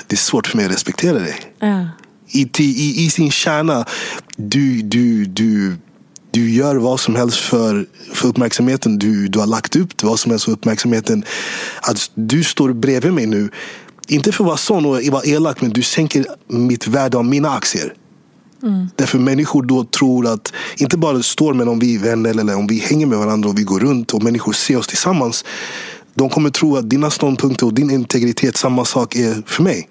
det 0.07 0.15
är 0.15 0.17
svårt 0.17 0.47
för 0.47 0.57
mig 0.57 0.65
att 0.65 0.71
respektera 0.71 1.19
dig. 1.19 1.35
Mm. 1.61 1.87
I, 2.33 2.49
i, 2.59 3.05
I 3.05 3.09
sin 3.09 3.31
kärna, 3.31 3.85
du, 4.37 4.81
du, 4.81 5.25
du 5.25 5.77
du 6.31 6.51
gör 6.51 6.75
vad 6.75 6.99
som 6.99 7.15
helst 7.15 7.37
för, 7.37 7.85
för 8.13 8.27
uppmärksamheten. 8.27 8.99
Du, 8.99 9.27
du 9.27 9.39
har 9.39 9.47
lagt 9.47 9.75
upp 9.75 10.03
vad 10.03 10.19
som 10.19 10.31
helst 10.31 10.45
för 10.45 10.51
uppmärksamheten. 10.51 11.23
Att 11.81 12.11
du 12.13 12.43
står 12.43 12.73
bredvid 12.73 13.13
mig 13.13 13.25
nu. 13.25 13.49
Inte 14.07 14.31
för 14.31 14.43
att 14.43 14.47
vara 14.47 14.57
sån 14.57 14.85
och 14.85 15.01
vara 15.11 15.23
elak, 15.23 15.61
men 15.61 15.69
du 15.69 15.81
sänker 15.81 16.25
mitt 16.47 16.87
värde 16.87 17.17
av 17.17 17.25
mina 17.25 17.49
aktier. 17.49 17.93
Mm. 18.63 18.87
Därför 18.95 19.19
människor 19.19 19.63
då 19.63 19.83
tror 19.83 20.27
att, 20.27 20.53
inte 20.77 20.97
bara 20.97 21.23
står 21.23 21.53
men 21.53 21.67
om 21.67 21.79
vi 21.79 21.95
är 21.95 21.99
vänner 21.99 22.29
eller 22.29 22.55
om 22.55 22.67
vi 22.67 22.79
hänger 22.79 23.05
med 23.05 23.17
varandra 23.17 23.49
och 23.49 23.59
vi 23.59 23.63
går 23.63 23.79
runt 23.79 24.13
och 24.13 24.23
människor 24.23 24.53
ser 24.53 24.77
oss 24.77 24.87
tillsammans. 24.87 25.45
De 26.13 26.29
kommer 26.29 26.49
tro 26.49 26.77
att 26.77 26.89
dina 26.89 27.09
ståndpunkter 27.09 27.65
och 27.65 27.73
din 27.73 27.91
integritet, 27.91 28.57
samma 28.57 28.85
sak 28.85 29.15
är 29.15 29.43
för 29.45 29.63
mig. 29.63 29.87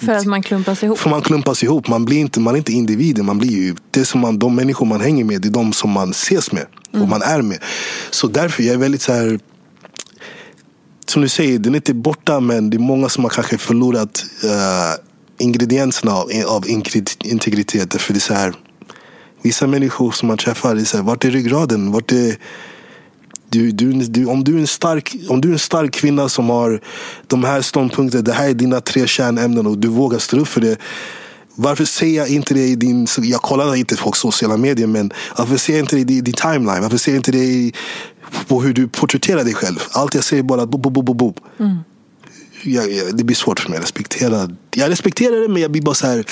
För 0.00 0.12
att 0.12 0.26
man 0.26 0.42
klumpas 0.42 0.82
ihop? 0.82 0.98
För 0.98 1.10
man 1.10 1.22
klumpas 1.22 1.62
ihop. 1.62 1.88
Man, 1.88 2.04
blir 2.04 2.18
inte, 2.18 2.40
man 2.40 2.54
är 2.54 2.58
inte 2.58 2.72
individer. 2.72 3.22
Man 3.22 3.38
blir 3.38 3.50
ju, 3.50 3.74
det 3.90 4.04
som 4.04 4.20
man, 4.20 4.38
de 4.38 4.54
människor 4.54 4.86
man 4.86 5.00
hänger 5.00 5.24
med, 5.24 5.42
det 5.42 5.48
är 5.48 5.52
de 5.52 5.72
som 5.72 5.90
man 5.90 6.10
ses 6.10 6.52
med. 6.52 6.66
Mm. 6.92 7.02
Och 7.02 7.08
man 7.08 7.22
är 7.22 7.42
med. 7.42 7.58
Så 8.10 8.26
därför, 8.26 8.62
jag 8.62 8.74
är 8.74 8.78
väldigt 8.78 9.02
så 9.02 9.12
här 9.12 9.38
som 11.06 11.22
du 11.22 11.28
säger, 11.28 11.58
den 11.58 11.74
är 11.74 11.76
inte 11.76 11.94
borta 11.94 12.40
men 12.40 12.70
det 12.70 12.76
är 12.76 12.78
många 12.78 13.08
som 13.08 13.24
har 13.24 13.30
kanske 13.30 13.58
förlorat 13.58 14.24
uh, 14.44 14.50
ingredienserna 15.38 16.12
av, 16.12 16.30
av 16.46 16.68
integritet. 17.24 18.00
För 18.00 18.12
det 18.12 18.18
är 18.18 18.20
så 18.20 18.34
här, 18.34 18.54
vissa 19.42 19.66
människor 19.66 20.10
som 20.10 20.28
man 20.28 20.38
träffar, 20.38 20.74
det 20.74 20.80
är 20.80 20.84
så 20.84 20.96
här, 20.96 21.04
vart 21.04 21.24
är 21.24 21.30
ryggraden? 21.30 21.92
Vart 21.92 22.12
är, 22.12 22.36
du, 23.48 23.70
du, 23.70 23.92
du, 23.92 24.26
om, 24.26 24.44
du 24.44 24.56
är 24.56 24.60
en 24.60 24.66
stark, 24.66 25.16
om 25.28 25.40
du 25.40 25.48
är 25.48 25.52
en 25.52 25.58
stark 25.58 25.92
kvinna 25.92 26.28
som 26.28 26.50
har 26.50 26.80
de 27.26 27.44
här 27.44 27.62
ståndpunkterna, 27.62 28.22
det 28.22 28.32
här 28.32 28.48
är 28.48 28.54
dina 28.54 28.80
tre 28.80 29.06
kärnämnen 29.06 29.66
och 29.66 29.78
du 29.78 29.88
vågar 29.88 30.18
stå 30.18 30.38
upp 30.38 30.48
för 30.48 30.60
det. 30.60 30.76
Varför 31.54 31.84
ser 31.84 32.16
jag 32.16 32.28
inte 32.28 32.54
det 32.54 32.64
i 32.64 32.76
din... 32.76 33.06
Jag 33.18 33.42
kollar 33.42 33.76
inte 33.76 33.96
på 33.96 34.12
sociala 34.12 34.56
medier, 34.56 34.86
men 34.86 35.12
varför 35.36 35.56
ser 35.56 35.72
jag 35.72 35.80
inte 35.80 35.96
det 35.96 36.12
i 36.12 36.20
din 36.20 36.34
timeline? 36.34 36.82
Varför 36.82 36.96
ser 36.96 37.12
jag 37.12 37.18
inte 37.18 37.32
det 37.32 37.44
i, 37.44 37.72
på 38.46 38.62
hur 38.62 38.74
du 38.74 38.88
porträtterar 38.88 39.44
dig 39.44 39.54
själv? 39.54 39.78
Allt 39.90 40.14
jag 40.14 40.24
säger 40.24 40.42
är 40.42 40.46
bara 40.46 40.66
bo, 40.66 40.78
bo, 40.78 40.90
bo, 40.90 41.02
bo, 41.02 41.14
bo. 41.14 41.34
Mm. 41.58 41.76
Jag, 42.62 42.92
jag, 42.92 43.16
det 43.16 43.24
blir 43.24 43.36
svårt 43.36 43.60
för 43.60 43.70
mig 43.70 43.76
att 43.76 43.84
respektera. 43.84 44.50
Jag 44.74 44.90
respekterar 44.90 45.42
det, 45.42 45.48
men 45.48 45.62
jag 45.62 45.70
blir 45.70 45.82
bara 45.82 45.94
så 45.94 46.06
här... 46.06 46.24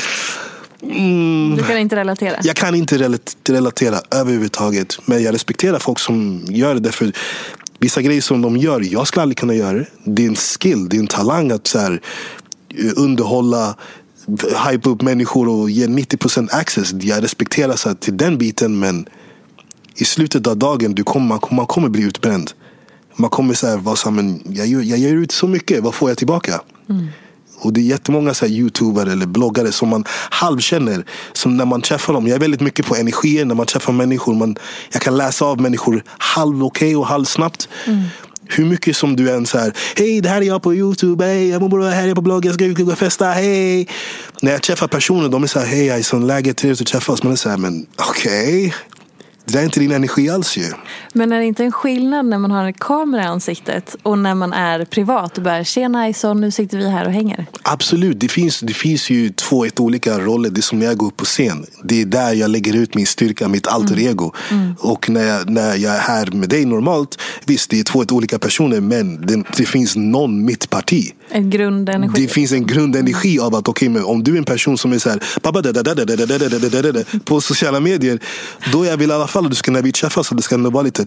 Mm, 0.82 1.56
du 1.56 1.62
kan 1.62 1.78
inte 1.78 1.96
relatera? 1.96 2.36
Jag 2.42 2.56
kan 2.56 2.74
inte 2.74 3.10
relatera 3.48 4.00
överhuvudtaget. 4.10 4.98
Men 5.04 5.22
jag 5.22 5.34
respekterar 5.34 5.78
folk 5.78 5.98
som 5.98 6.44
gör 6.48 6.74
det. 6.74 6.80
Därför 6.80 7.12
vissa 7.78 8.02
grejer 8.02 8.20
som 8.20 8.42
de 8.42 8.56
gör, 8.56 8.80
jag 8.92 9.06
skulle 9.06 9.22
aldrig 9.22 9.38
kunna 9.38 9.54
göra 9.54 9.84
det. 10.04 10.22
Är 10.22 10.28
en 10.28 10.36
skill, 10.36 10.88
det 10.88 10.96
är 10.96 11.00
en 11.00 11.06
talang 11.06 11.50
att 11.50 11.66
så 11.66 11.78
här, 11.78 12.00
underhålla 12.96 13.76
hype 14.70 14.90
upp 14.90 15.02
människor 15.02 15.48
och 15.48 15.70
ge 15.70 15.86
90% 15.86 16.48
access. 16.52 16.92
Jag 16.92 17.22
respekterar 17.22 17.76
så 17.76 17.88
här, 17.88 17.96
till 17.96 18.16
den 18.16 18.38
biten 18.38 18.78
men 18.78 19.08
i 19.96 20.04
slutet 20.04 20.46
av 20.46 20.56
dagen 20.56 20.94
du 20.94 21.02
kommer, 21.02 21.40
man, 21.50 21.66
kommer 21.66 21.88
bli 21.88 22.02
utbränd. 22.02 22.50
Man 23.16 23.30
kommer 23.30 23.54
säga, 23.54 23.82
jag, 24.44 24.66
jag 24.84 24.98
ger 24.98 25.14
ut 25.14 25.32
så 25.32 25.48
mycket, 25.48 25.82
vad 25.82 25.94
får 25.94 26.10
jag 26.10 26.18
tillbaka? 26.18 26.60
Mm. 26.88 27.06
Och 27.58 27.72
det 27.72 27.80
är 27.80 27.82
jättemånga 27.82 28.34
så 28.34 28.46
här 28.46 28.52
youtubare 28.52 29.12
eller 29.12 29.26
bloggare 29.26 29.72
som 29.72 29.88
man 29.88 30.04
halvkänner. 30.30 31.04
Som 31.32 31.56
när 31.56 31.64
man 31.64 31.82
träffar 31.82 32.12
dem. 32.12 32.26
Jag 32.26 32.34
är 32.36 32.40
väldigt 32.40 32.60
mycket 32.60 32.86
på 32.86 32.96
energier 32.96 33.44
när 33.44 33.54
man 33.54 33.66
träffar 33.66 33.92
människor. 33.92 34.34
Man, 34.34 34.56
jag 34.92 35.02
kan 35.02 35.16
läsa 35.16 35.44
av 35.44 35.60
människor 35.60 36.02
halv 36.18 36.64
okej 36.64 36.96
och 36.96 37.06
halv 37.06 37.24
snabbt. 37.24 37.68
Mm. 37.84 38.02
Hur 38.48 38.64
mycket 38.64 38.96
som 38.96 39.16
du 39.16 39.30
än 39.30 39.46
säger 39.46 39.72
Hej 39.96 40.20
det 40.20 40.28
här 40.28 40.42
är 40.42 40.46
jag 40.46 40.62
på 40.62 40.74
youtube, 40.74 41.24
hej 41.24 41.48
jag 41.48 41.62
mår 41.62 41.68
bra, 41.68 41.88
här 41.88 42.02
är 42.02 42.06
jag 42.06 42.14
på 42.14 42.22
bloggen, 42.22 42.48
jag 42.48 42.54
ska 42.54 42.82
ut 42.82 42.92
och 42.92 42.98
festa, 42.98 43.26
hej. 43.26 43.88
När 44.40 44.52
jag 44.52 44.62
träffar 44.62 44.88
personer, 44.88 45.28
de 45.28 45.42
är 45.42 45.46
såhär, 45.46 45.66
hej 45.66 46.00
Ison, 46.00 46.26
läget, 46.26 46.56
trevligt 46.56 46.80
att 46.80 46.86
träffas. 46.86 47.22
Man 47.22 47.32
är 47.32 47.36
såhär, 47.36 47.56
men 47.56 47.86
okej. 47.96 48.66
Okay 48.66 48.95
det 49.46 49.52
där 49.52 49.60
är 49.60 49.64
inte 49.64 49.80
din 49.80 49.92
energi 49.92 50.30
alls 50.30 50.56
ju. 50.56 50.64
Men 51.12 51.32
är 51.32 51.38
det 51.38 51.44
inte 51.44 51.64
en 51.64 51.72
skillnad 51.72 52.26
när 52.26 52.38
man 52.38 52.50
har 52.50 52.64
en 52.64 52.72
kamera 52.72 53.22
i 53.22 53.26
ansiktet 53.26 53.96
och 54.02 54.18
när 54.18 54.34
man 54.34 54.52
är 54.52 54.84
privat 54.84 55.36
och 55.36 55.42
bara 55.42 55.64
tjena 55.64 56.08
Ison, 56.08 56.40
nu 56.40 56.50
sitter 56.50 56.78
vi 56.78 56.88
här 56.88 57.06
och 57.06 57.12
hänger? 57.12 57.46
Absolut, 57.62 58.20
det 58.20 58.28
finns, 58.28 58.60
det 58.60 58.74
finns 58.74 59.10
ju 59.10 59.30
två 59.30 59.64
ett 59.64 59.80
olika 59.80 60.18
roller. 60.18 60.50
Det 60.50 60.60
är 60.60 60.62
som 60.62 60.78
när 60.78 60.86
jag 60.86 60.96
går 60.96 61.06
upp 61.06 61.16
på 61.16 61.24
scen. 61.24 61.66
Det 61.84 62.00
är 62.00 62.04
där 62.04 62.32
jag 62.32 62.50
lägger 62.50 62.76
ut 62.76 62.94
min 62.94 63.06
styrka, 63.06 63.48
mitt 63.48 63.66
alter 63.66 63.94
mm. 63.94 64.08
ego. 64.08 64.32
Mm. 64.50 64.74
Och 64.78 65.10
när 65.10 65.24
jag, 65.24 65.50
när 65.50 65.76
jag 65.76 65.94
är 65.94 66.00
här 66.00 66.26
med 66.26 66.48
dig 66.48 66.64
normalt, 66.64 67.22
visst 67.44 67.70
det 67.70 67.80
är 67.80 67.84
två 67.84 68.02
ett 68.02 68.12
olika 68.12 68.38
personer 68.38 68.80
men 68.80 69.26
det, 69.26 69.44
det 69.56 69.66
finns 69.66 69.96
någon 69.96 70.44
mittparti. 70.44 71.12
En 71.28 71.50
grundenergi. 71.50 72.22
Det 72.22 72.28
finns 72.28 72.52
en 72.52 72.66
grundenergi 72.66 73.38
av 73.38 73.54
att 73.54 73.68
okay, 73.68 73.88
men 73.88 74.04
om 74.04 74.24
du 74.24 74.34
är 74.34 74.38
en 74.38 74.44
person 74.44 74.78
som 74.78 74.92
är 74.92 74.98
så 74.98 75.10
här, 75.10 75.20
på 77.18 77.40
sociala 77.40 77.80
medier, 77.80 78.18
då 78.72 78.84
jag 78.84 78.96
vill 78.96 79.10
i 79.10 79.12
alla 79.12 79.26
fall 79.26 79.35
att 79.44 79.50
du 79.50 79.56
ska 79.56 79.70
när 79.70 79.82
vi 79.82 79.92
träffas 79.92 80.28
det 80.28 80.42
ska 80.42 80.56
vara 80.56 80.82
lite 80.82 81.06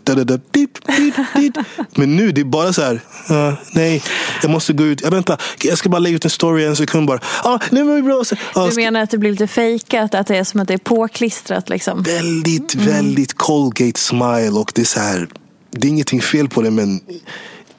Men 1.96 2.16
nu 2.16 2.32
det 2.32 2.42
är 2.42 2.46
bara 2.46 2.74
så 2.74 2.82
här, 2.82 3.02
uh, 3.32 3.54
nej, 3.74 4.04
jag 4.42 4.52
måste 4.52 4.74
gå 4.74 4.84
ut, 4.84 5.02
jag 5.02 5.12
väntar, 5.12 5.42
jag 5.64 5.78
ska 5.78 5.90
bara 5.90 6.00
lägga 6.00 6.16
ut 6.16 6.26
en 6.26 6.32
story 6.32 6.66
en 6.66 6.76
sekund 6.76 7.08
bara. 7.08 7.20
Ah, 7.44 7.60
nu 7.70 7.84
var 7.84 7.96
det 7.96 8.02
bra. 8.02 8.24
Ah, 8.54 8.68
du 8.68 8.76
menar 8.76 9.02
att 9.02 9.10
det 9.10 9.18
blir 9.18 9.32
lite 9.32 9.48
fejkat, 9.48 10.16
att 10.16 10.28
det 10.28 10.38
är 10.38 10.44
som 10.44 10.60
att 10.60 10.68
det 10.68 10.74
är 10.74 10.78
påklistrat 10.78 11.70
liksom? 11.70 12.04
Väldigt, 12.04 12.76
mm. 12.76 12.86
väldigt 12.86 13.34
Colgate 13.34 14.00
smile 14.00 14.52
och 14.52 14.72
det 14.76 14.82
är 14.82 14.86
så 14.86 15.00
här, 15.00 15.28
det 15.72 15.88
är 15.88 15.90
ingenting 15.90 16.22
fel 16.22 16.50
på 16.50 16.62
det 16.62 16.72
men 16.72 17.00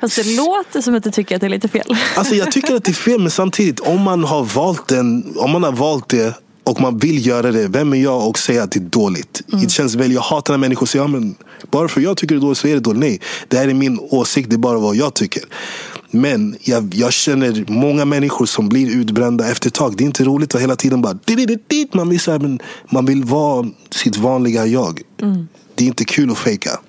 Fast 0.01 0.16
det 0.16 0.36
låter 0.36 0.80
som 0.80 0.94
att 0.94 1.05
du 1.05 1.11
tycker 1.11 1.34
att 1.34 1.40
det 1.40 1.46
är 1.46 1.51
lite 1.51 1.68
fel. 1.68 1.96
Alltså 2.16 2.34
jag 2.34 2.53
tycker 2.53 2.74
att 2.74 2.84
det 2.84 2.90
är 2.90 2.94
fel 2.94 3.20
men 3.20 3.30
samtidigt 3.30 3.80
om 3.80 4.01
man 4.01 4.24
har 4.24 4.44
valt 4.44 4.88
den, 4.88 5.34
om 5.36 5.51
man 5.51 5.62
har 5.62 5.72
valt 5.72 6.09
det 6.09 6.34
och 6.71 6.81
man 6.81 6.99
vill 6.99 7.27
göra 7.27 7.53
det. 7.53 7.68
Vem 7.68 7.93
är 7.93 7.97
jag 7.97 8.29
och 8.29 8.39
säga 8.39 8.62
att 8.62 8.71
det 8.71 8.79
är 8.79 8.85
dåligt? 8.85 9.43
Mm. 9.49 9.64
Det 9.64 9.71
känns 9.71 9.95
väl, 9.95 10.12
jag 10.12 10.21
hatar 10.21 10.53
när 10.55 10.59
människor 10.59 10.87
säger 10.87 11.05
ja, 11.05 11.09
men 11.09 11.35
bara 11.71 11.89
för 11.89 12.01
jag 12.01 12.16
tycker 12.16 12.35
det 12.35 12.39
är 12.39 12.41
dåligt 12.41 12.59
så 12.59 12.68
är 12.68 12.75
det 12.75 12.81
dåligt. 12.81 13.01
Nej, 13.01 13.21
det 13.49 13.57
här 13.57 13.68
är 13.68 13.75
min 13.75 13.99
åsikt. 14.01 14.51
Det 14.51 14.57
är 14.57 14.59
bara 14.59 14.79
vad 14.79 14.97
jag 14.97 15.14
tycker. 15.14 15.43
Men 16.11 16.57
jag, 16.61 16.95
jag 16.95 17.12
känner 17.12 17.64
många 17.68 18.05
människor 18.05 18.47
som 18.47 18.68
blir 18.68 18.97
utbrända 18.97 19.51
efter 19.51 19.68
ett 19.68 19.75
tag. 19.75 19.97
Det 19.97 20.05
är 20.05 20.07
inte 20.07 20.25
roligt 20.25 20.55
att 20.55 20.61
hela 20.61 20.77
tiden 20.77 21.03
bara... 21.03 21.18
dit. 21.68 21.95
Man 21.95 22.09
vill, 22.09 22.21
så 22.21 22.33
här, 22.33 22.39
men 22.39 22.59
man 22.91 23.07
vill 23.07 23.25
vara 23.25 23.68
sitt 23.91 24.16
vanliga 24.16 24.66
jag. 24.66 25.03
Mm. 25.23 25.49
Det 25.75 25.85
är 25.85 25.89
inte 25.89 26.05
kul 26.05 26.31
att 26.31 26.39
fejka. 26.39 26.81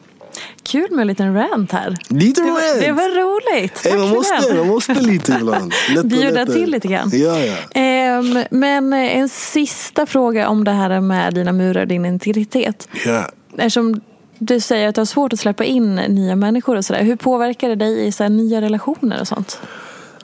Kul 0.72 0.92
med 0.92 1.02
en 1.02 1.08
liten 1.08 1.34
rant 1.34 1.72
här. 1.72 1.98
Lite 2.08 2.42
det, 2.42 2.52
var, 2.52 2.72
rant. 2.72 2.80
det 2.82 2.92
var 2.92 3.10
roligt. 3.10 3.76
Tack 3.84 3.92
Hey, 3.92 3.98
man, 4.00 4.08
för 4.08 4.16
måste, 4.16 4.48
den. 4.48 4.58
man 4.58 4.68
måste 4.68 4.94
lite 4.94 5.32
ibland. 5.32 5.74
Lätt 5.90 6.04
och 6.04 6.06
Bjuda 6.10 6.46
till 6.46 6.72
lite 6.72 6.88
grann. 6.88 7.10
Ja, 7.14 7.40
ja. 7.40 7.56
Ehm, 7.72 8.44
men 8.52 8.94
en 8.94 9.30
sista 9.30 10.06
fråga 10.06 10.50
om 10.50 10.64
det 10.64 10.72
här 10.72 11.02
med 11.02 11.34
dina 11.34 11.52
murar, 11.52 11.86
din 11.86 12.06
integritet. 12.06 12.88
ja. 13.06 13.30
Eftersom 13.58 14.02
du 14.40 14.60
säger 14.60 14.88
att 14.88 14.96
du 14.96 15.02
har 15.02 15.06
svårt 15.06 15.34
att 15.34 15.40
släppa 15.40 15.64
in 15.64 15.96
nya 15.96 16.36
människor 16.36 16.76
och 16.78 16.86
sådär. 16.86 17.04
Hur 17.04 17.16
påverkar 17.16 17.70
det 17.70 17.76
dig 17.76 18.08
i 18.08 18.12
så 18.12 18.28
nya 18.28 18.62
relationer 18.62 19.22
och 19.22 19.28
sånt? 19.28 19.60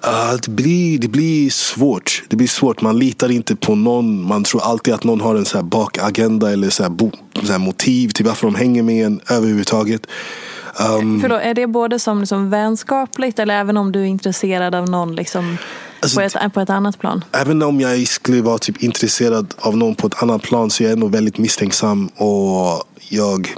Ah, 0.09 0.37
det, 0.43 0.51
blir, 0.51 0.99
det 0.99 1.07
blir 1.07 1.49
svårt. 1.49 2.23
Det 2.29 2.35
blir 2.35 2.47
svårt. 2.47 2.81
Man 2.81 2.99
litar 2.99 3.31
inte 3.31 3.55
på 3.55 3.75
någon. 3.75 4.27
Man 4.27 4.43
tror 4.43 4.61
alltid 4.63 4.93
att 4.93 5.03
någon 5.03 5.21
har 5.21 5.35
en 5.35 5.45
så 5.45 5.63
bakagenda 5.63 6.51
eller 6.51 6.69
så 6.69 6.89
bo, 6.89 7.11
så 7.43 7.59
motiv 7.59 8.09
till 8.09 8.25
varför 8.25 8.47
de 8.47 8.55
hänger 8.55 8.83
med 8.83 9.05
en 9.05 9.21
överhuvudtaget. 9.29 10.07
Um, 10.99 11.21
Förlåt, 11.21 11.41
är 11.41 11.53
det 11.53 11.67
både 11.67 11.99
som 11.99 12.19
liksom 12.19 12.49
vänskapligt 12.49 13.39
eller 13.39 13.59
även 13.59 13.77
om 13.77 13.91
du 13.91 14.01
är 14.01 14.05
intresserad 14.05 14.75
av 14.75 14.89
någon 14.89 15.15
liksom 15.15 15.57
Alltså, 15.99 16.19
på, 16.19 16.21
ett, 16.21 16.53
på 16.53 16.59
ett 16.59 16.69
annat 16.69 16.99
plan? 16.99 17.23
Även 17.31 17.61
om 17.61 17.81
jag 17.81 18.07
skulle 18.07 18.41
vara 18.41 18.57
typ 18.57 18.83
intresserad 18.83 19.53
av 19.57 19.77
någon 19.77 19.95
på 19.95 20.07
ett 20.07 20.23
annat 20.23 20.41
plan 20.41 20.69
så 20.69 20.83
är 20.83 20.85
jag 20.85 20.93
ändå 20.93 21.07
väldigt 21.07 21.37
misstänksam. 21.37 22.07
Och 22.07 22.83
jag, 23.09 23.55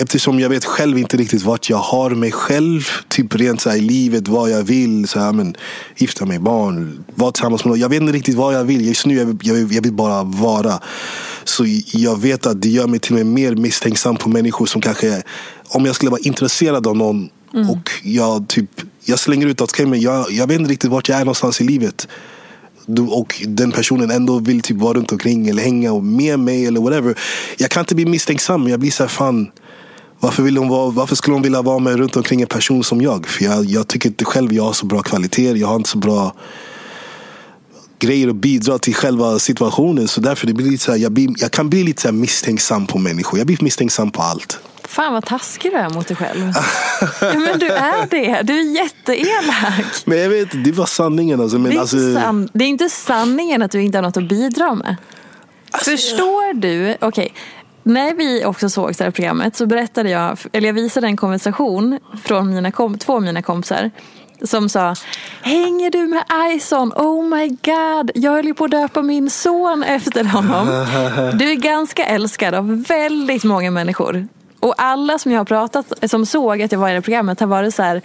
eftersom 0.00 0.40
jag 0.40 0.48
vet 0.48 0.64
själv 0.64 0.98
inte 0.98 1.16
riktigt 1.16 1.42
vart 1.42 1.70
jag 1.70 1.76
har 1.76 2.10
mig 2.10 2.32
själv. 2.32 2.82
Typ 3.08 3.34
rent 3.34 3.60
så 3.60 3.70
här, 3.70 3.76
i 3.76 3.80
livet, 3.80 4.28
vad 4.28 4.50
jag 4.50 4.62
vill. 4.62 5.08
Så 5.08 5.20
här, 5.20 5.32
men, 5.32 5.54
gifta 5.96 6.26
mig, 6.26 6.38
barn, 6.38 7.04
vara 7.14 7.32
tillsammans 7.32 7.64
med 7.64 7.70
någon. 7.70 7.80
Jag 7.80 7.88
vet 7.88 8.00
inte 8.00 8.12
riktigt 8.12 8.34
vad 8.34 8.54
jag 8.54 8.64
vill. 8.64 8.86
Just 8.86 9.06
nu 9.06 9.14
jag, 9.16 9.40
jag, 9.42 9.54
vill- 9.54 9.72
jag 9.74 9.82
vill 9.82 9.92
bara 9.92 10.22
vara. 10.22 10.80
Så 11.44 11.64
jag 11.92 12.20
vet 12.20 12.46
att 12.46 12.62
det 12.62 12.68
gör 12.68 12.86
mig 12.86 13.00
till 13.00 13.12
och 13.12 13.18
med 13.18 13.26
mer 13.26 13.54
misstänksam 13.56 14.16
på 14.16 14.28
människor 14.28 14.66
som 14.66 14.80
kanske 14.80 15.22
om 15.68 15.86
jag 15.86 15.94
skulle 15.94 16.10
vara 16.10 16.20
intresserad 16.24 16.86
av 16.86 16.96
någon 16.96 17.28
och 17.70 17.90
jag 18.02 18.48
typ 18.48 18.70
jag 19.04 19.18
slänger 19.18 19.46
ut 19.46 19.60
att 19.60 19.70
okay, 19.70 19.86
men 19.86 20.00
jag, 20.00 20.32
jag 20.32 20.46
vet 20.46 20.60
inte 20.60 20.72
riktigt 20.72 20.90
vart 20.90 21.08
jag 21.08 21.16
är 21.20 21.24
någonstans 21.24 21.60
i 21.60 21.64
livet. 21.64 22.08
Du- 22.86 23.02
och 23.02 23.42
den 23.46 23.72
personen 23.72 24.10
ändå 24.10 24.38
vill 24.38 24.60
typ 24.60 24.76
vara 24.76 24.94
runt 24.94 25.12
omkring 25.12 25.48
eller 25.48 25.62
hänga 25.62 25.94
med 25.98 26.38
mig 26.38 26.66
eller 26.66 26.80
whatever. 26.80 27.18
Jag 27.58 27.70
kan 27.70 27.80
inte 27.80 27.94
bli 27.94 28.06
misstänksam. 28.06 28.68
Jag 28.68 28.80
blir 28.80 28.90
så 28.90 29.02
här, 29.02 29.08
fan. 29.08 29.50
Varför, 30.20 30.42
vill 30.42 30.56
hon 30.56 30.68
vara, 30.68 30.90
varför 30.90 31.16
skulle 31.16 31.34
hon 31.34 31.42
vilja 31.42 31.62
vara 31.62 31.78
med 31.78 31.96
runt 31.96 32.16
omkring 32.16 32.40
en 32.40 32.46
person 32.48 32.84
som 32.84 33.00
jag? 33.02 33.26
För 33.26 33.44
jag, 33.44 33.64
jag 33.64 33.88
tycker 33.88 34.08
inte 34.08 34.24
själv 34.24 34.52
jag 34.52 34.62
har 34.62 34.72
så 34.72 34.86
bra 34.86 35.02
kvaliteter. 35.02 35.54
Jag 35.56 35.68
har 35.68 35.76
inte 35.76 35.88
så 35.88 35.98
bra 35.98 36.34
grejer 37.98 38.28
att 38.28 38.36
bidra 38.36 38.78
till 38.78 38.94
själva 38.94 39.38
situationen. 39.38 40.08
Så 40.08 40.20
därför 40.20 40.46
det 40.46 40.52
blir 40.54 40.70
lite 40.70 40.84
så 40.84 40.92
här, 40.92 40.98
jag, 40.98 41.12
blir, 41.12 41.28
jag 41.38 41.50
kan 41.50 41.70
bli 41.70 41.84
lite 41.84 42.02
så 42.02 42.12
misstänksam 42.12 42.86
på 42.86 42.98
människor. 42.98 43.38
Jag 43.38 43.46
blir 43.46 43.58
misstänksam 43.60 44.10
på 44.10 44.22
allt. 44.22 44.60
Fan 44.84 45.12
vad 45.12 45.26
taskig 45.26 45.70
du 45.72 45.76
är 45.76 45.90
mot 45.90 46.06
dig 46.08 46.16
själv. 46.16 46.52
ja, 47.20 47.38
men 47.38 47.58
du 47.58 47.66
är 47.68 48.06
det. 48.10 48.42
Du 48.42 48.58
är 48.60 48.76
jätteelak. 48.76 49.84
Men 50.04 50.18
jag 50.18 50.28
vet, 50.28 50.64
det 50.64 50.72
var 50.72 50.86
sanningen. 50.86 51.40
Alltså, 51.40 51.58
men 51.58 51.70
Det 51.70 51.76
är, 51.76 51.80
alltså, 51.80 51.96
inte 51.96 52.20
san- 52.20 52.48
det 52.52 52.64
är 52.64 52.68
inte 52.68 52.88
sanningen 52.88 53.62
att 53.62 53.70
du 53.70 53.82
inte 53.82 53.98
har 53.98 54.02
något 54.02 54.16
att 54.16 54.28
bidra 54.28 54.74
med. 54.74 54.96
Alltså, 55.70 55.90
Förstår 55.90 56.54
du? 56.54 56.96
Okej. 57.00 57.32
När 57.90 58.14
vi 58.14 58.44
också 58.44 58.68
såg 58.68 58.94
det 58.98 59.04
här 59.04 59.10
programmet 59.10 59.56
så 59.56 59.66
berättade 59.66 60.10
jag, 60.10 60.38
eller 60.52 60.68
jag 60.68 60.74
visade 60.74 61.06
en 61.06 61.16
konversation 61.16 61.98
från 62.24 62.54
mina 62.54 62.72
två 62.98 63.14
av 63.14 63.22
mina 63.22 63.42
kompisar. 63.42 63.90
Som 64.42 64.68
sa, 64.68 64.94
hänger 65.42 65.90
du 65.90 66.06
med 66.06 66.24
Ison? 66.56 66.92
Oh 66.92 67.24
my 67.24 67.48
god, 67.48 68.10
jag 68.14 68.32
höll 68.32 68.46
ju 68.46 68.54
på 68.54 68.64
att 68.64 68.70
döpa 68.70 69.02
min 69.02 69.30
son 69.30 69.82
efter 69.82 70.24
honom. 70.24 70.66
Du 71.38 71.50
är 71.50 71.54
ganska 71.54 72.04
älskad 72.04 72.54
av 72.54 72.82
väldigt 72.82 73.44
många 73.44 73.70
människor. 73.70 74.28
Och 74.60 74.74
alla 74.78 75.18
som 75.18 75.32
jag 75.32 75.40
har 75.40 75.44
pratat, 75.44 76.10
som 76.10 76.26
såg 76.26 76.62
att 76.62 76.72
jag 76.72 76.78
var 76.78 76.90
i 76.90 76.94
det 76.94 77.02
programmet 77.02 77.40
har 77.40 77.46
varit 77.46 77.74
så 77.74 77.82
här, 77.82 78.02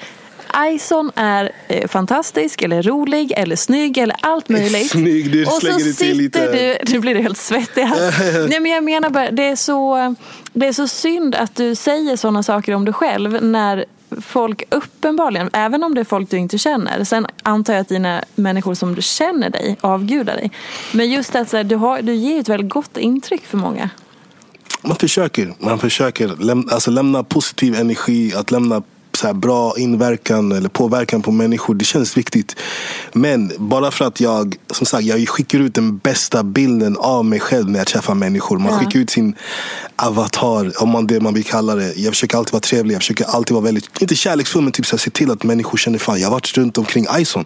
Ison 0.64 1.12
är 1.16 1.52
eh, 1.68 1.88
fantastisk 1.88 2.62
eller 2.62 2.84
rolig 2.84 3.34
eller 3.38 3.56
snygg 3.56 3.98
eller 3.98 4.16
allt 4.22 4.50
möjligt. 4.50 4.90
Snygg, 4.92 5.32
du 5.32 5.46
och 5.46 5.52
så 5.52 5.80
sitter 5.80 6.52
du, 6.54 6.78
nu 6.94 7.00
blir 7.00 7.16
du 7.16 7.22
helt 7.22 7.38
svettig 7.38 7.82
här. 7.82 8.48
Nej 8.50 8.60
men 8.60 8.72
jag 8.72 8.84
menar 8.84 9.10
bara, 9.10 9.32
det 9.32 9.44
är, 9.44 9.56
så, 9.56 10.16
det 10.54 10.68
är 10.68 10.74
så 10.74 10.88
synd 10.88 11.36
att 11.36 11.56
du 11.56 11.76
säger 11.76 12.16
sådana 12.16 12.44
saker 12.44 12.74
om 12.74 12.86
dig 12.86 12.94
själv 12.94 13.44
när 13.44 13.86
folk 14.22 14.64
uppenbarligen, 14.70 15.50
även 15.54 15.84
om 15.84 15.96
det 15.96 16.02
är 16.02 16.06
folk 16.06 16.30
du 16.30 16.38
inte 16.38 16.58
känner. 16.58 17.04
Sen 17.04 17.28
antar 17.44 17.74
jag 17.74 17.82
att 17.82 17.90
dina 17.90 18.24
människor 18.36 18.74
som 18.74 18.96
du 18.96 19.02
känner 19.02 19.50
dig 19.50 19.78
avgudar 19.82 20.36
dig. 20.36 20.52
Men 20.92 21.12
just 21.12 21.36
att 21.36 21.50
så 21.50 21.58
här, 21.58 21.64
du, 21.64 21.76
har, 21.76 22.02
du 22.02 22.14
ger 22.14 22.40
ett 22.40 22.50
väldigt 22.50 22.70
gott 22.70 22.98
intryck 22.98 23.46
för 23.46 23.58
många. 23.58 23.90
Man 24.82 24.96
försöker. 24.96 25.54
Man 25.60 25.80
försöker 25.80 26.28
läm- 26.28 26.74
alltså 26.74 26.92
lämna 26.92 27.24
positiv 27.24 27.76
energi, 27.76 28.34
att 28.36 28.52
lämna 28.52 28.84
så 29.16 29.28
här 29.28 29.34
bra 29.34 29.74
inverkan 29.78 30.52
eller 30.52 30.70
påverkan 30.70 31.22
på 31.22 31.32
människor. 31.32 31.76
Det 31.76 31.86
känns 31.86 32.18
viktigt. 32.18 32.56
Men 33.14 33.52
bara 33.58 33.92
för 33.92 34.06
att 34.06 34.20
jag, 34.20 34.56
som 34.72 34.86
sagt, 34.86 35.04
jag 35.04 35.30
skickar 35.30 35.60
ut 35.60 35.74
den 35.76 35.98
bästa 35.98 36.44
bilden 36.44 36.98
av 36.98 37.26
mig 37.26 37.40
själv 37.40 37.70
när 37.70 37.80
jag 37.80 37.88
träffar 37.88 38.14
människor. 38.16 38.58
Man 38.60 38.74
Ja. 38.74 38.80
skickar 38.80 39.00
ut 39.00 39.10
sin 39.10 39.36
avatar, 39.96 40.84
om 40.84 40.90
man 40.90 41.08
det 41.08 41.20
man 41.20 41.34
vill 41.34 41.44
kalla 41.46 41.76
det. 41.76 41.94
Jag 41.96 42.14
försöker 42.14 42.38
alltid 42.38 42.54
vara 42.54 42.60
trevlig. 42.62 42.96
Jag 42.96 43.02
försöker 43.02 43.26
alltid 43.26 43.54
vara 43.54 43.64
väldigt, 43.66 44.02
inte 44.02 44.16
kärleksfull, 44.16 44.62
men 44.64 44.72
typ 44.72 44.86
så 44.86 44.96
här, 44.96 45.00
se 45.02 45.10
till 45.10 45.32
att 45.32 45.44
människor 45.44 45.78
känner 45.78 46.00
fan, 46.00 46.20
jag 46.20 46.28
har 46.28 46.32
varit 46.32 46.58
runt 46.58 46.78
omkring 46.78 47.06
Ison. 47.20 47.46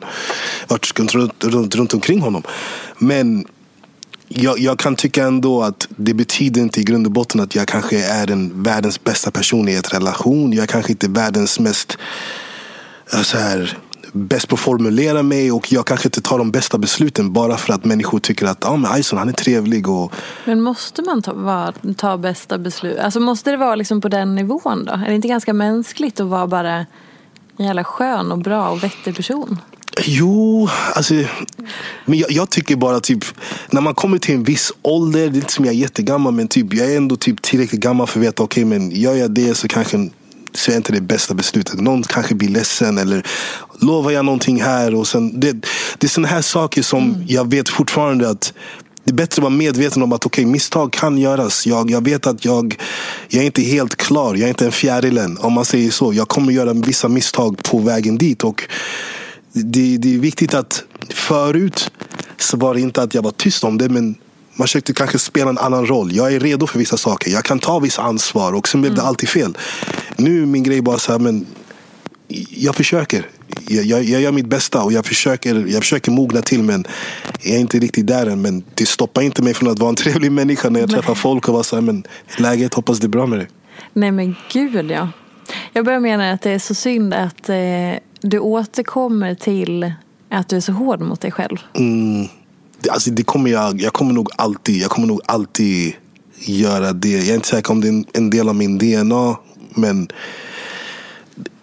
Varit 0.67 0.99
runt, 0.99 1.13
runt, 1.15 1.43
runt, 1.43 1.75
runt 1.75 1.93
omkring 1.93 2.21
honom. 2.21 2.43
Men 2.97 3.45
jag, 4.29 4.59
jag 4.59 4.79
kan 4.79 4.95
tycka 4.95 5.23
ändå 5.23 5.63
att 5.63 5.87
det 5.89 6.13
betyder 6.13 6.61
inte 6.61 6.79
i 6.79 6.83
grund 6.83 7.05
och 7.05 7.11
botten 7.11 7.41
att 7.41 7.55
jag 7.55 7.67
kanske 7.67 8.05
är 8.05 8.27
den 8.27 8.63
världens 8.63 9.03
bästa 9.03 9.31
person 9.31 9.69
i 9.69 9.73
ett 9.73 9.93
relation. 9.93 10.53
Jag 10.53 10.63
är 10.63 10.67
kanske 10.67 10.91
inte 10.91 11.07
världens 11.09 11.59
mest 11.59 11.97
så 13.23 13.37
här, 13.37 13.77
bäst 14.11 14.47
på 14.47 14.55
att 14.55 14.59
formulera 14.59 15.23
mig 15.23 15.51
och 15.51 15.71
jag 15.71 15.85
kanske 15.85 16.07
inte 16.07 16.21
tar 16.21 16.37
de 16.37 16.51
bästa 16.51 16.77
besluten 16.77 17.33
bara 17.33 17.57
för 17.57 17.73
att 17.73 17.85
människor 17.85 18.19
tycker 18.19 18.45
att 18.45 18.65
ah, 18.65 18.75
men 18.75 18.99
Ison, 18.99 19.19
han 19.19 19.29
är 19.29 19.33
trevlig. 19.33 19.89
Och, 19.89 20.13
Men 20.45 20.61
måste 20.61 21.01
man 21.01 21.21
ta, 21.21 21.33
var, 21.33 21.73
ta 21.97 22.17
bästa 22.17 22.57
beslut? 22.57 22.99
Alltså 22.99 23.19
måste 23.19 23.51
det 23.51 23.57
vara 23.57 23.75
liksom 23.75 24.01
på 24.01 24.07
den 24.07 24.35
nivån 24.35 24.85
då? 24.85 24.93
Är 24.93 25.07
det 25.07 25.15
inte 25.15 25.27
ganska 25.27 25.53
mänskligt 25.53 26.19
att 26.19 26.27
vara 26.27 26.47
bara 26.47 26.85
en 27.57 27.65
jävla 27.65 27.83
skön 27.83 28.31
och 28.31 28.37
bra 28.37 28.69
och 28.69 28.83
vettig 28.83 29.15
person? 29.15 29.57
Jo, 30.05 30.69
alltså, 30.93 31.13
men 32.05 32.19
jag, 32.19 32.31
jag 32.31 32.49
tycker 32.49 32.75
bara 32.75 32.99
typ 32.99 33.25
när 33.69 33.81
man 33.81 33.95
kommer 33.95 34.17
till 34.17 34.35
en 34.35 34.43
viss 34.43 34.71
ålder, 34.81 35.19
det 35.19 35.25
är 35.25 35.35
inte 35.35 35.53
som 35.53 35.65
jag 35.65 35.73
är 35.73 35.77
jättegammal 35.77 36.33
men 36.33 36.47
typ 36.47 36.73
jag 36.73 36.91
är 36.91 36.97
ändå 36.97 37.15
typ 37.15 37.41
tillräckligt 37.41 37.81
gammal 37.81 38.07
för 38.07 38.19
att 38.19 38.25
veta 38.25 38.43
okej 38.43 38.65
men 38.65 38.91
gör 38.91 39.15
jag 39.15 39.31
det 39.31 39.55
så 39.55 39.67
kanske 39.67 40.09
så 40.53 40.71
är 40.71 40.77
inte 40.77 40.91
det 40.91 41.01
bästa 41.01 41.33
beslutet. 41.33 41.81
Någon 41.81 42.03
kanske 42.03 42.35
blir 42.35 42.49
ledsen 42.49 42.97
eller 42.97 43.25
lovar 43.79 44.11
jag 44.11 44.25
någonting 44.25 44.61
här 44.61 44.95
och 44.95 45.07
sen 45.07 45.39
det, 45.39 45.51
det 45.97 46.07
är 46.07 46.07
sådana 46.07 46.27
här 46.27 46.41
saker 46.41 46.81
som 46.81 47.23
jag 47.27 47.51
vet 47.51 47.69
fortfarande 47.69 48.29
att 48.29 48.53
det 49.03 49.11
är 49.11 49.15
bättre 49.15 49.39
att 49.39 49.43
vara 49.43 49.53
medveten 49.53 50.03
om 50.03 50.13
att 50.13 50.25
okej, 50.25 50.45
misstag 50.45 50.91
kan 50.91 51.17
göras. 51.17 51.67
Jag, 51.67 51.91
jag 51.91 52.03
vet 52.03 52.27
att 52.27 52.45
jag, 52.45 52.75
jag 53.27 53.41
är 53.41 53.45
inte 53.45 53.61
helt 53.61 53.95
klar. 53.95 54.35
Jag 54.35 54.43
är 54.43 54.47
inte 54.47 54.65
en 54.65 54.71
fjäril 54.71 55.17
än, 55.17 55.37
om 55.37 55.53
man 55.53 55.65
säger 55.65 55.91
så. 55.91 56.13
Jag 56.13 56.27
kommer 56.27 56.53
göra 56.53 56.73
vissa 56.73 57.07
misstag 57.07 57.63
på 57.63 57.79
vägen 57.79 58.17
dit. 58.17 58.43
Och 58.43 58.63
det, 59.63 59.97
det 59.97 60.15
är 60.15 60.19
viktigt 60.19 60.53
att 60.53 60.83
förut 61.09 61.91
så 62.37 62.57
var 62.57 62.73
det 62.73 62.81
inte 62.81 63.01
att 63.01 63.13
jag 63.13 63.21
var 63.21 63.31
tyst 63.31 63.63
om 63.63 63.77
det. 63.77 63.89
Men 63.89 64.15
man 64.55 64.67
försökte 64.67 64.93
kanske 64.93 65.19
spela 65.19 65.49
en 65.49 65.57
annan 65.57 65.87
roll. 65.87 66.15
Jag 66.15 66.33
är 66.33 66.39
redo 66.39 66.67
för 66.67 66.79
vissa 66.79 66.97
saker. 66.97 67.31
Jag 67.31 67.43
kan 67.43 67.59
ta 67.59 67.79
vissa 67.79 68.01
ansvar. 68.01 68.53
Och 68.53 68.67
sen 68.67 68.81
blev 68.81 68.95
det 68.95 69.01
alltid 69.01 69.29
fel. 69.29 69.57
Nu 70.17 70.41
är 70.41 70.45
min 70.45 70.63
grej 70.63 70.81
bara 70.81 70.97
så 70.97 71.11
här, 71.11 71.19
men 71.19 71.45
jag 72.49 72.75
försöker. 72.75 73.25
Jag, 73.67 73.85
jag, 73.85 74.03
jag 74.03 74.21
gör 74.21 74.31
mitt 74.31 74.45
bästa 74.45 74.83
och 74.83 74.93
jag 74.93 75.05
försöker, 75.05 75.65
jag 75.67 75.83
försöker 75.83 76.11
mogna 76.11 76.41
till 76.41 76.63
men 76.63 76.85
jag 77.41 77.55
är 77.55 77.59
inte 77.59 77.79
riktigt 77.79 78.07
där 78.07 78.27
än. 78.27 78.41
Men 78.41 78.63
det 78.73 78.85
stoppar 78.85 79.21
inte 79.21 79.41
mig 79.41 79.53
från 79.53 79.69
att 79.69 79.79
vara 79.79 79.89
en 79.89 79.95
trevlig 79.95 80.31
människa 80.31 80.69
när 80.69 80.79
jag 80.79 80.89
träffar 80.89 81.15
folk 81.15 81.47
och 81.47 81.53
vara 81.53 81.63
så 81.63 81.75
här, 81.75 81.81
men 81.81 82.03
läget 82.37 82.73
hoppas 82.73 82.99
det 82.99 83.05
är 83.05 83.09
bra 83.09 83.25
med 83.25 83.39
dig. 83.39 83.47
Nej 83.93 84.11
men 84.11 84.35
gud 84.51 84.91
ja. 84.91 85.09
Jag 85.73 85.85
börjar 85.85 85.99
mena 85.99 86.31
att 86.31 86.41
det 86.41 86.51
är 86.51 86.59
så 86.59 86.75
synd 86.75 87.13
att 87.13 87.49
eh, 87.49 87.55
du 88.21 88.39
återkommer 88.39 89.35
till 89.35 89.93
att 90.29 90.49
du 90.49 90.55
är 90.55 90.61
så 90.61 90.71
hård 90.71 91.01
mot 91.01 91.21
dig 91.21 91.31
själv. 91.31 91.57
Mm, 91.73 92.27
det, 92.81 92.89
alltså 92.89 93.11
det 93.11 93.23
kommer 93.23 93.51
jag, 93.51 93.81
jag 93.81 93.93
kommer 93.93 94.13
nog 94.13 94.29
alltid, 94.35 94.81
jag 94.81 94.89
kommer 94.89 95.07
nog 95.07 95.21
alltid 95.25 95.93
göra 96.39 96.93
det. 96.93 97.11
Jag 97.11 97.27
är 97.27 97.35
inte 97.35 97.47
säker 97.47 97.71
om 97.71 97.81
det 97.81 97.87
är 97.87 98.03
en, 98.13 98.29
del 98.29 98.49
av 98.49 98.55
min 98.55 98.77
DNA. 98.77 99.37
Men 99.69 100.07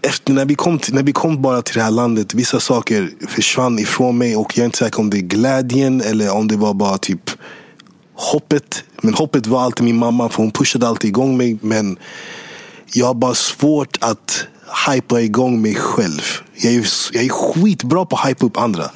efter, 0.02 0.32
när, 0.32 0.44
vi 0.44 0.54
kom 0.54 0.78
till, 0.78 0.94
när 0.94 1.02
vi 1.02 1.12
kom 1.12 1.42
bara 1.42 1.62
till 1.62 1.74
det 1.74 1.82
här 1.82 1.90
landet, 1.90 2.34
vissa 2.34 2.60
saker 2.60 3.10
försvann 3.28 3.78
ifrån 3.78 4.18
mig. 4.18 4.36
Och 4.36 4.58
jag 4.58 4.62
är 4.62 4.66
inte 4.66 4.78
säker 4.78 5.00
om 5.00 5.10
det 5.10 5.18
är 5.18 5.22
glädjen 5.22 6.00
eller 6.00 6.32
om 6.32 6.48
det 6.48 6.56
var 6.56 6.74
bara 6.74 6.98
typ 6.98 7.30
hoppet. 8.14 8.84
Men 9.02 9.14
hoppet 9.14 9.46
var 9.46 9.62
alltid 9.62 9.84
min 9.84 9.96
mamma 9.96 10.28
för 10.28 10.42
hon 10.42 10.50
pushade 10.50 10.88
alltid 10.88 11.08
igång 11.08 11.36
mig. 11.36 11.58
Men 11.60 11.98
jag 12.92 13.06
har 13.06 13.14
bara 13.14 13.34
svårt 13.34 13.96
att 14.00 14.46
hypa 14.90 15.20
igång 15.20 15.62
mig 15.62 15.74
själv. 15.74 16.22
Jag 16.54 16.74
är, 16.74 16.88
jag 17.12 17.24
är 17.24 17.28
skitbra 17.28 18.04
på 18.04 18.16
att 18.16 18.28
hypa 18.28 18.46
upp 18.46 18.56
andra. 18.56 18.90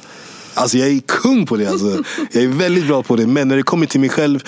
Alltså 0.53 0.77
jag 0.77 0.89
är 0.89 0.99
kung 0.99 1.45
på 1.45 1.57
det. 1.57 1.67
Alltså. 1.67 2.03
Jag 2.31 2.43
är 2.43 2.47
väldigt 2.47 2.87
bra 2.87 3.03
på 3.03 3.15
det. 3.15 3.27
Men 3.27 3.47
när 3.47 3.55
det 3.55 3.63
kommer 3.63 3.85
till 3.85 3.99
mig 3.99 4.09
själv 4.09 4.43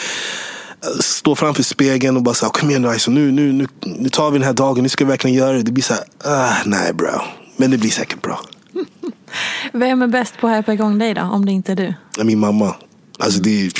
stå 0.99 1.35
framför 1.35 1.63
spegeln 1.63 2.17
och 2.17 2.23
bara 2.23 2.35
säga 2.35 2.49
kom 2.49 2.69
igen 2.69 2.81
nu, 2.81 2.87
alltså, 2.87 3.11
nu, 3.11 3.31
nu, 3.31 3.53
nu, 3.53 3.67
nu 3.81 4.09
tar 4.09 4.31
vi 4.31 4.37
den 4.37 4.45
här 4.45 4.53
dagen, 4.53 4.83
nu 4.83 4.89
ska 4.89 5.05
vi 5.05 5.09
verkligen 5.09 5.37
göra 5.37 5.53
det. 5.53 5.63
Det 5.63 5.71
blir 5.71 5.83
så 5.83 5.93
här, 5.93 6.03
ah, 6.23 6.55
nej 6.65 6.93
bro. 6.93 7.21
Men 7.57 7.71
det 7.71 7.77
blir 7.77 7.89
säkert 7.89 8.21
bra. 8.21 8.41
Vem 9.73 10.01
är 10.01 10.07
bäst 10.07 10.33
på 10.41 10.47
att 10.47 10.57
hypa 10.57 10.73
igång 10.73 10.99
dig 10.99 11.13
då, 11.13 11.21
om 11.21 11.45
det 11.45 11.51
inte 11.51 11.71
är 11.71 11.75
du? 11.75 11.93
Min 12.23 12.39
mamma. 12.39 12.75
Alltså 13.19 13.39
det 13.39 13.65
är, 13.65 13.71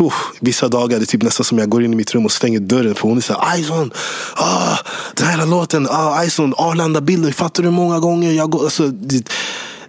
oh, 0.00 0.14
vissa 0.40 0.68
dagar 0.68 0.98
det 0.98 1.04
är 1.04 1.06
typ 1.06 1.22
nästan 1.22 1.44
som 1.44 1.58
jag 1.58 1.68
går 1.68 1.84
in 1.84 1.92
i 1.92 1.96
mitt 1.96 2.14
rum 2.14 2.24
och 2.24 2.32
stänger 2.32 2.60
dörren. 2.60 2.94
För 2.94 3.08
hon 3.08 3.16
är 3.16 3.22
såhär, 3.22 3.58
Ison, 3.58 3.92
ah, 4.36 4.76
den 5.16 5.26
här 5.26 5.46
låten, 5.46 5.88
ah, 5.90 6.24
Ison, 6.24 6.54
Arlanda-bilden, 6.56 7.32
fattar 7.32 7.62
du 7.62 7.68
hur 7.68 7.76
många 7.76 7.98
gånger 7.98 8.32
jag 8.32 8.50
går... 8.50 8.64
Alltså, 8.64 8.88
det, 8.88 9.28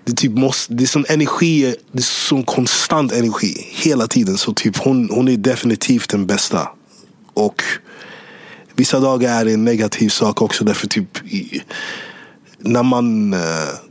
det, 0.06 0.14
typ 0.14 0.32
måste, 0.32 0.74
det 0.74 0.84
är 0.84 0.88
sån 0.88 1.06
energi, 1.10 1.76
det 1.92 2.00
är 2.00 2.04
sån 2.04 2.44
konstant 2.44 3.12
energi 3.12 3.68
hela 3.72 4.08
tiden. 4.08 4.38
Så 4.38 4.54
typ 4.54 4.78
hon, 4.78 5.10
hon 5.10 5.28
är 5.28 5.38
definitivt 5.38 6.10
den 6.10 6.26
bästa. 6.26 6.70
Och 7.34 7.64
vissa 8.76 9.00
dagar 9.00 9.40
är 9.40 9.46
det 9.46 9.54
en 9.54 9.66
negativ 9.66 10.10
sak 10.10 10.42
också. 10.42 10.64
Därför 10.64 10.88
typ 10.88 11.18
när 12.66 12.84
man 12.84 13.34
uh, 13.34 13.40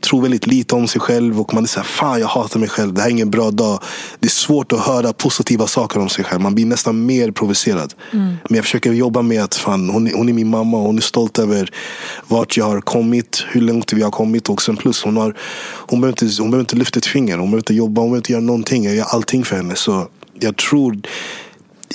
tror 0.01 0.23
väldigt 0.23 0.47
lite 0.47 0.75
om 0.75 0.89
sig 0.89 1.01
själv 1.01 1.41
och 1.41 1.55
man 1.55 1.63
är 1.63 1.69
såhär, 1.69 1.87
fan 1.87 2.21
jag 2.21 2.29
hatar 2.29 2.61
mig 2.61 2.69
själv, 2.69 2.95
det 2.95 3.01
här 3.01 3.09
är 3.09 3.13
ingen 3.13 3.31
bra 3.31 3.51
dag. 3.51 3.83
Det 4.21 4.27
är 4.27 4.31
svårt 4.31 4.73
att 4.73 4.81
höra 4.81 5.13
positiva 5.13 5.67
saker 5.67 6.01
om 6.01 6.09
sig 6.09 6.25
själv. 6.25 6.41
Man 6.41 6.55
blir 6.55 6.67
nästan 6.67 7.07
mer 7.07 7.31
provocerad. 7.31 7.95
Mm. 8.13 8.27
Men 8.49 8.57
jag 8.57 8.65
försöker 8.65 8.93
jobba 8.93 9.23
med 9.23 9.43
att 9.43 9.55
fan, 9.55 9.91
hon, 9.91 10.11
hon 10.15 10.29
är 10.29 10.33
min 10.33 10.49
mamma 10.49 10.77
och 10.77 10.85
hon 10.85 10.97
är 10.97 11.03
stolt 11.03 11.39
över 11.39 11.71
vart 12.27 12.57
jag 12.57 12.65
har 12.65 12.81
kommit, 12.81 13.45
hur 13.49 13.61
långt 13.61 13.93
vi 13.93 14.03
har 14.03 14.11
kommit. 14.11 14.49
Och 14.49 14.63
sen 14.63 14.77
plus, 14.77 15.03
hon, 15.03 15.17
har, 15.17 15.37
hon, 15.77 16.01
behöver 16.01 16.23
inte, 16.23 16.43
hon 16.43 16.51
behöver 16.51 16.63
inte 16.63 16.77
lyfta 16.77 16.99
ett 16.99 17.07
finger, 17.07 17.39
hon 17.39 17.47
behöver 17.47 17.61
inte 17.61 17.75
jobba, 17.75 18.01
hon 18.01 18.11
behöver 18.11 18.17
inte 18.17 18.33
göra 18.33 18.43
någonting. 18.43 18.85
Jag 18.85 18.95
gör 18.95 19.05
allting 19.05 19.45
för 19.45 19.57
henne. 19.57 19.75
Så 19.77 20.09
jag 20.41 20.57
tror 20.57 21.01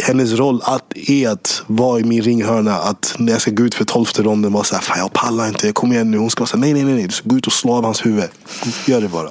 hennes 0.04 0.34
roll 0.34 0.62
att, 0.64 0.94
är 0.96 1.30
att 1.30 1.64
vara 1.68 2.00
i 2.00 2.04
min 2.04 2.22
ringhörna. 2.22 2.76
Att 2.76 3.16
när 3.18 3.32
jag 3.32 3.42
ska 3.42 3.52
gå 3.52 3.64
ut 3.64 3.76
för 3.76 3.86
tolfte 3.86 4.24
ronden 4.24 4.54
vara 4.54 4.64
såhär, 4.64 4.82
fan 4.82 5.00
jag 5.00 5.14
pallar 5.14 5.48
inte, 5.48 5.72
kom 5.72 5.92
igen 5.92 6.12
nu. 6.12 6.18
Hon 6.18 6.30
ska 6.30 6.42
vara 6.42 6.48
såhär, 6.48 6.62
nej 6.62 6.74
nej 6.74 6.84
nej, 6.84 7.12
ska 7.12 7.30
gå 7.30 7.38
ut 7.38 7.48
och 7.48 7.54
slå 7.54 7.74
av 7.74 7.84
hans 7.84 8.06
huvud. 8.06 8.30
Gör 8.86 9.02
det 9.02 9.08
bara. 9.08 9.30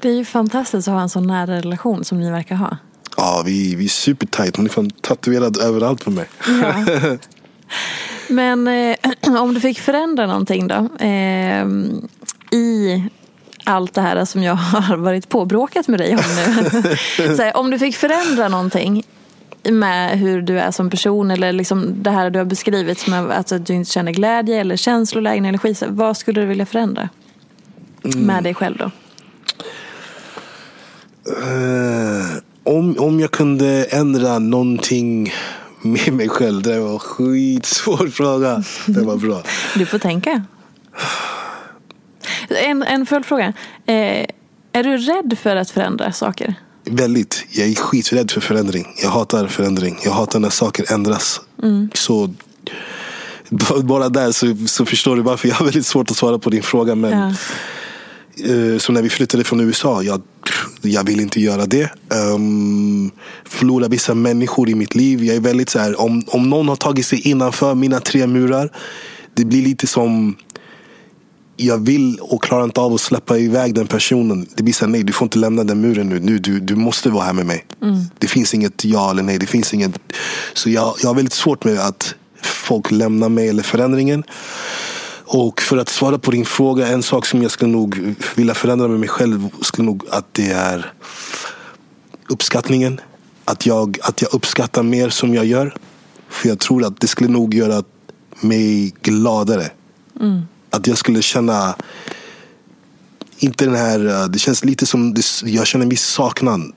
Det 0.00 0.08
är 0.08 0.12
ju 0.12 0.24
fantastiskt 0.24 0.88
att 0.88 0.94
ha 0.94 1.02
en 1.02 1.08
sån 1.08 1.26
nära 1.26 1.56
relation 1.56 2.04
som 2.04 2.20
ni 2.20 2.30
verkar 2.30 2.54
ha. 2.54 2.76
Ja, 3.16 3.42
vi, 3.46 3.74
vi 3.74 3.84
är 3.84 3.88
supertight. 3.88 4.56
Hon 4.56 4.64
är 4.64 4.70
fan 4.70 4.90
tatuerad 4.90 5.56
överallt 5.56 6.04
på 6.04 6.10
mig. 6.10 6.28
Ja. 6.46 6.74
Men 8.28 8.68
eh, 8.68 8.96
om 9.42 9.54
du 9.54 9.60
fick 9.60 9.80
förändra 9.80 10.26
någonting 10.26 10.68
då? 10.68 10.88
Eh, 11.04 11.66
I 12.58 13.04
allt 13.64 13.94
det 13.94 14.00
här 14.00 14.24
som 14.24 14.42
jag 14.42 14.54
har 14.56 14.96
varit 14.96 15.28
påbråkat 15.28 15.88
med 15.88 16.00
dig 16.00 16.16
om 16.16 16.22
nu. 16.36 17.36
så 17.36 17.42
här, 17.42 17.56
om 17.56 17.70
du 17.70 17.78
fick 17.78 17.96
förändra 17.96 18.48
någonting 18.48 19.04
med 19.64 20.18
hur 20.18 20.42
du 20.42 20.60
är 20.60 20.70
som 20.70 20.90
person 20.90 21.30
eller 21.30 21.52
liksom 21.52 22.02
det 22.02 22.10
här 22.10 22.30
du 22.30 22.38
har 22.38 22.46
beskrivit 22.46 22.98
som 22.98 23.30
att 23.30 23.66
du 23.66 23.74
inte 23.74 23.90
känner 23.90 24.12
glädje 24.12 24.60
eller 24.60 24.76
känslor, 24.76 25.22
lägen, 25.22 25.44
energi. 25.44 25.74
Vad 25.88 26.16
skulle 26.16 26.40
du 26.40 26.46
vilja 26.46 26.66
förändra 26.66 27.08
mm. 28.04 28.26
med 28.26 28.42
dig 28.42 28.54
själv 28.54 28.76
då? 28.76 28.90
Uh, 31.30 32.38
om, 32.64 32.96
om 32.98 33.20
jag 33.20 33.30
kunde 33.30 33.84
ändra 33.84 34.38
någonting 34.38 35.32
med 35.82 36.12
mig 36.12 36.28
själv. 36.28 36.62
Det 36.62 36.80
var 36.80 36.92
en 36.92 36.98
skitsvår 36.98 38.06
fråga. 38.06 38.62
Det 38.86 39.00
var 39.00 39.16
bra. 39.16 39.42
Du 39.74 39.86
får 39.86 39.98
tänka. 39.98 40.44
En, 42.48 42.82
en 42.82 43.06
följdfråga. 43.06 43.52
Eh, 43.86 44.26
är 44.72 44.82
du 44.82 44.96
rädd 44.96 45.38
för 45.38 45.56
att 45.56 45.70
förändra 45.70 46.12
saker? 46.12 46.54
Väldigt. 46.90 47.44
Jag 47.50 47.68
är 47.68 47.74
skiträdd 47.74 48.30
för 48.30 48.40
förändring. 48.40 48.86
Jag 49.02 49.10
hatar 49.10 49.46
förändring. 49.46 49.98
Jag 50.04 50.12
hatar 50.12 50.40
när 50.40 50.50
saker 50.50 50.92
ändras. 50.92 51.40
Mm. 51.62 51.90
Så 51.94 52.34
bara 53.82 54.08
där 54.08 54.32
så, 54.32 54.56
så 54.66 54.86
förstår 54.86 55.16
du 55.16 55.22
varför 55.22 55.48
jag 55.48 55.54
har 55.54 55.64
väldigt 55.64 55.86
svårt 55.86 56.10
att 56.10 56.16
svara 56.16 56.38
på 56.38 56.50
din 56.50 56.62
fråga. 56.62 56.94
Men, 56.94 57.34
ja. 58.34 58.54
uh, 58.54 58.78
så 58.78 58.92
när 58.92 59.02
vi 59.02 59.08
flyttade 59.08 59.44
från 59.44 59.60
USA, 59.60 60.02
jag, 60.02 60.22
jag 60.82 61.04
vill 61.04 61.20
inte 61.20 61.40
göra 61.40 61.66
det. 61.66 61.90
Um, 62.34 63.10
förlora 63.44 63.88
vissa 63.88 64.14
människor 64.14 64.68
i 64.68 64.74
mitt 64.74 64.94
liv. 64.94 65.24
Jag 65.24 65.36
är 65.36 65.40
väldigt 65.40 65.70
så 65.70 65.78
här, 65.78 66.00
om, 66.00 66.24
om 66.26 66.50
någon 66.50 66.68
har 66.68 66.76
tagit 66.76 67.06
sig 67.06 67.28
innanför 67.28 67.74
mina 67.74 68.00
tre 68.00 68.26
murar. 68.26 68.72
Det 69.34 69.44
blir 69.44 69.62
lite 69.62 69.86
som 69.86 70.36
jag 71.60 71.78
vill 71.78 72.18
och 72.20 72.42
klarar 72.42 72.64
inte 72.64 72.80
av 72.80 72.94
att 72.94 73.00
släppa 73.00 73.38
iväg 73.38 73.74
den 73.74 73.86
personen. 73.86 74.46
Det 74.54 74.62
blir 74.62 74.74
såhär, 74.74 74.92
nej 74.92 75.02
du 75.02 75.12
får 75.12 75.26
inte 75.26 75.38
lämna 75.38 75.64
den 75.64 75.80
muren 75.80 76.08
nu. 76.08 76.20
nu 76.20 76.38
du, 76.38 76.60
du 76.60 76.76
måste 76.76 77.10
vara 77.10 77.24
här 77.24 77.32
med 77.32 77.46
mig. 77.46 77.66
Mm. 77.82 78.04
Det 78.18 78.26
finns 78.26 78.54
inget 78.54 78.84
ja 78.84 79.10
eller 79.10 79.22
nej. 79.22 79.38
Det 79.38 79.46
finns 79.46 79.74
inget... 79.74 79.98
Så 80.54 80.70
jag, 80.70 80.94
jag 81.02 81.08
har 81.08 81.14
väldigt 81.14 81.32
svårt 81.32 81.64
med 81.64 81.78
att 81.78 82.14
folk 82.42 82.90
lämnar 82.90 83.28
mig 83.28 83.48
eller 83.48 83.62
förändringen. 83.62 84.24
Och 85.24 85.60
för 85.60 85.76
att 85.76 85.88
svara 85.88 86.18
på 86.18 86.30
din 86.30 86.44
fråga, 86.44 86.88
en 86.88 87.02
sak 87.02 87.26
som 87.26 87.42
jag 87.42 87.50
skulle 87.50 87.72
nog 87.72 88.14
vilja 88.34 88.54
förändra 88.54 88.88
med 88.88 89.00
mig 89.00 89.08
själv 89.08 89.48
skulle 89.60 89.86
nog 89.86 90.04
att 90.10 90.34
det 90.34 90.50
är 90.50 90.92
uppskattningen. 92.28 93.00
Att 93.44 93.66
jag, 93.66 93.98
att 94.02 94.22
jag 94.22 94.34
uppskattar 94.34 94.82
mer 94.82 95.10
som 95.10 95.34
jag 95.34 95.44
gör. 95.44 95.74
För 96.28 96.48
jag 96.48 96.58
tror 96.58 96.84
att 96.84 97.00
det 97.00 97.06
skulle 97.06 97.28
nog 97.28 97.54
göra 97.54 97.82
mig 98.40 98.94
gladare. 99.02 99.70
Mm 100.20 100.42
att 100.70 100.86
jag 100.86 100.98
skulle 100.98 101.22
känna 101.22 101.74
inte 103.38 103.64
den 103.64 103.74
här, 103.74 104.06
eh, 104.06 104.24
det 104.24 104.38
känns 104.38 104.64
lite 104.64 104.86
som, 104.86 105.16
jag 105.44 105.66
känner 105.66 105.82
en 105.82 105.88
viss 105.88 106.06
saknad. 106.06 106.72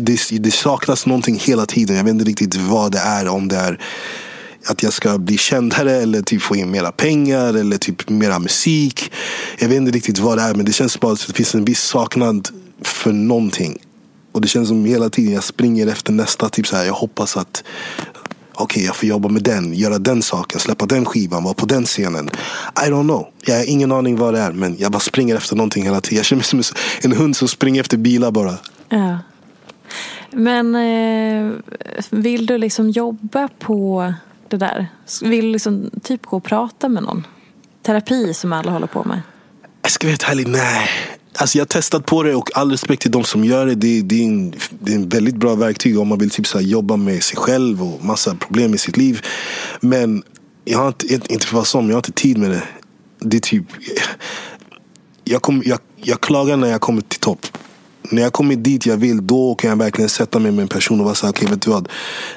det, 0.00 0.18
det 0.30 0.50
saknas 0.50 1.06
någonting 1.06 1.38
hela 1.38 1.66
tiden. 1.66 1.96
Jag 1.96 2.04
vet 2.04 2.10
inte 2.10 2.24
riktigt 2.24 2.54
vad 2.54 2.92
det 2.92 2.98
är. 2.98 3.28
Om 3.28 3.48
det 3.48 3.56
är 3.56 3.80
att 4.66 4.82
jag 4.82 4.92
ska 4.92 5.18
bli 5.18 5.38
kändare 5.38 5.92
eller 5.92 6.22
typ 6.22 6.42
få 6.42 6.56
in 6.56 6.70
mera 6.70 6.92
pengar 6.92 7.54
eller 7.54 7.78
typ 7.78 8.08
mera 8.08 8.38
musik. 8.38 9.12
Jag 9.58 9.68
vet 9.68 9.76
inte 9.76 9.92
riktigt 9.92 10.18
vad 10.18 10.38
det 10.38 10.42
är 10.42 10.54
men 10.54 10.66
det 10.66 10.72
känns 10.72 11.00
bara 11.00 11.12
att 11.12 11.26
det 11.26 11.32
finns 11.32 11.54
en 11.54 11.64
viss 11.64 11.80
saknad 11.80 12.48
för 12.82 13.12
någonting. 13.12 13.78
Och 14.32 14.40
det 14.40 14.48
känns 14.48 14.68
som 14.68 14.84
hela 14.84 15.10
tiden 15.10 15.32
jag 15.32 15.44
springer 15.44 15.86
efter 15.86 16.12
nästa. 16.12 16.48
Typ 16.48 16.66
så 16.66 16.76
här, 16.76 16.84
jag 16.84 16.94
hoppas 16.94 17.36
att 17.36 17.64
okej 18.56 18.64
okay, 18.64 18.84
jag 18.84 18.96
får 18.96 19.08
jobba 19.08 19.28
med 19.28 19.42
den, 19.42 19.74
göra 19.74 19.98
den 19.98 20.22
saken, 20.22 20.60
släppa 20.60 20.86
den 20.86 21.04
skivan, 21.04 21.44
vara 21.44 21.54
på 21.54 21.66
den 21.66 21.84
scenen. 21.84 22.30
I 22.86 22.90
don't 22.90 23.02
know. 23.02 23.26
Jag 23.44 23.56
har 23.56 23.64
ingen 23.64 23.92
aning 23.92 24.16
vad 24.16 24.34
det 24.34 24.40
är 24.40 24.52
men 24.52 24.76
jag 24.78 24.92
bara 24.92 25.00
springer 25.00 25.36
efter 25.36 25.56
någonting 25.56 25.84
hela 25.84 26.00
tiden. 26.00 26.16
Jag 26.16 26.26
känner 26.26 26.54
mig 26.56 26.64
som 26.64 26.76
en 27.02 27.12
hund 27.12 27.36
som 27.36 27.48
springer 27.48 27.80
efter 27.80 27.96
bilar 27.96 28.30
bara. 28.30 28.54
Ja. 28.88 29.18
Men 30.30 30.74
eh, 30.74 31.52
vill 32.10 32.46
du 32.46 32.58
liksom 32.58 32.90
jobba 32.90 33.48
på 33.58 34.12
det 34.48 34.56
där? 34.56 34.86
Vill 35.22 35.44
du 35.44 35.52
liksom 35.52 35.90
typ 36.02 36.26
gå 36.26 36.36
och 36.36 36.44
prata 36.44 36.88
med 36.88 37.02
någon? 37.02 37.26
Terapi 37.82 38.34
som 38.34 38.52
alla 38.52 38.70
håller 38.70 38.86
på 38.86 39.04
med? 39.04 39.20
Jag 39.82 39.90
ska 39.90 40.06
vara 40.06 40.10
helt 40.12 40.28
ärlig, 40.28 40.48
nej. 40.48 40.88
Alltså 41.38 41.58
jag 41.58 41.64
har 41.64 41.66
testat 41.66 42.06
på 42.06 42.22
det 42.22 42.34
och 42.34 42.50
all 42.54 42.70
respekt 42.70 43.02
till 43.02 43.10
de 43.10 43.24
som 43.24 43.44
gör 43.44 43.66
det. 43.66 43.74
Det, 43.74 44.02
det, 44.02 44.20
är, 44.20 44.24
en, 44.24 44.54
det 44.80 44.92
är 44.92 44.96
en 44.96 45.08
väldigt 45.08 45.36
bra 45.36 45.54
verktyg 45.54 45.98
om 45.98 46.08
man 46.08 46.18
vill 46.18 46.30
typ 46.30 46.46
så 46.46 46.60
jobba 46.60 46.96
med 46.96 47.22
sig 47.22 47.36
själv 47.36 47.82
och 47.82 48.04
massa 48.04 48.34
problem 48.34 48.74
i 48.74 48.78
sitt 48.78 48.96
liv. 48.96 49.20
Men 49.80 50.22
jag 50.64 50.78
har 50.78 50.88
inte, 50.88 51.14
inte 51.14 51.28
för 51.28 51.36
att 51.36 51.52
vara 51.52 51.64
sån, 51.64 51.86
jag 51.86 51.94
har 51.94 51.98
inte 51.98 52.12
tid 52.12 52.38
med 52.38 52.50
det. 52.50 52.62
Det 53.18 53.36
är 53.36 53.40
typ... 53.40 53.64
Jag, 55.24 55.42
kom, 55.42 55.62
jag, 55.66 55.78
jag 55.96 56.20
klagar 56.20 56.56
när 56.56 56.68
jag 56.68 56.80
kommer 56.80 57.02
till 57.02 57.20
topp. 57.20 57.46
När 58.10 58.22
jag 58.22 58.32
kommer 58.32 58.56
dit 58.56 58.86
jag 58.86 58.96
vill, 58.96 59.26
då 59.26 59.54
kan 59.54 59.70
jag 59.70 59.76
verkligen 59.76 60.08
sätta 60.08 60.38
mig 60.38 60.52
med 60.52 60.62
en 60.62 60.68
person 60.68 61.00
och 61.00 61.04
vara 61.04 61.14
såhär, 61.14 61.32
okej 61.32 61.44
okay, 61.44 61.54
vet 61.54 61.62
du 61.62 61.70
vad? 61.70 61.88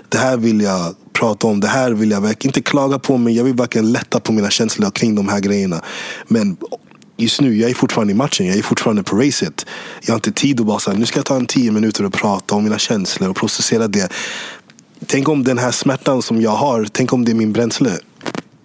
Det 0.10 0.18
här 0.18 0.38
vill 0.38 0.62
jag 0.62 0.96
prata 1.14 1.48
om, 1.48 1.60
det 1.60 1.68
här 1.68 1.92
vill 1.92 2.12
jag 2.12 2.22
verkligen, 2.22 2.50
inte 2.50 2.62
klaga 2.62 3.00
på 3.00 3.18
men 3.18 3.34
jag 3.34 3.44
vill 3.44 3.54
verkligen 3.54 3.92
lätta 3.92 4.20
på 4.20 4.32
mina 4.32 4.50
känslor 4.50 4.92
kring 4.92 5.16
de 5.16 5.30
här 5.30 5.40
grejerna. 5.40 5.82
Men 6.28 6.58
just 7.20 7.42
nu, 7.42 7.58
jag 7.58 7.70
är 7.70 7.74
fortfarande 7.74 8.14
i 8.14 8.16
matchen. 8.16 8.48
Jag 8.48 8.58
är 8.58 8.62
fortfarande 8.64 9.04
på 9.04 9.16
racet. 9.16 9.66
Jag 10.02 10.14
har 10.14 10.16
inte 10.16 10.32
tid 10.32 10.60
att 10.60 10.66
bara 10.66 10.80
säga, 10.80 10.98
nu 10.98 11.06
ska 11.06 11.20
jag 11.20 11.26
ta 11.26 11.36
en 11.36 11.46
tio 11.46 11.72
minuter 11.72 12.06
och 12.06 12.14
prata 12.14 12.56
om 12.56 12.64
mina 12.64 12.78
känslor 12.78 13.30
och 13.30 13.36
processera 13.36 13.88
det. 13.88 14.12
Tänk 15.06 15.30
om 15.30 15.44
den 15.44 15.58
här 15.58 15.72
smärtan 15.72 16.22
som 16.22 16.42
jag 16.42 16.56
har, 16.56 16.88
tänk 16.92 17.14
om 17.14 17.26
det 17.26 17.32
är 17.32 17.36
min 17.36 17.54
bränsle. 17.54 17.92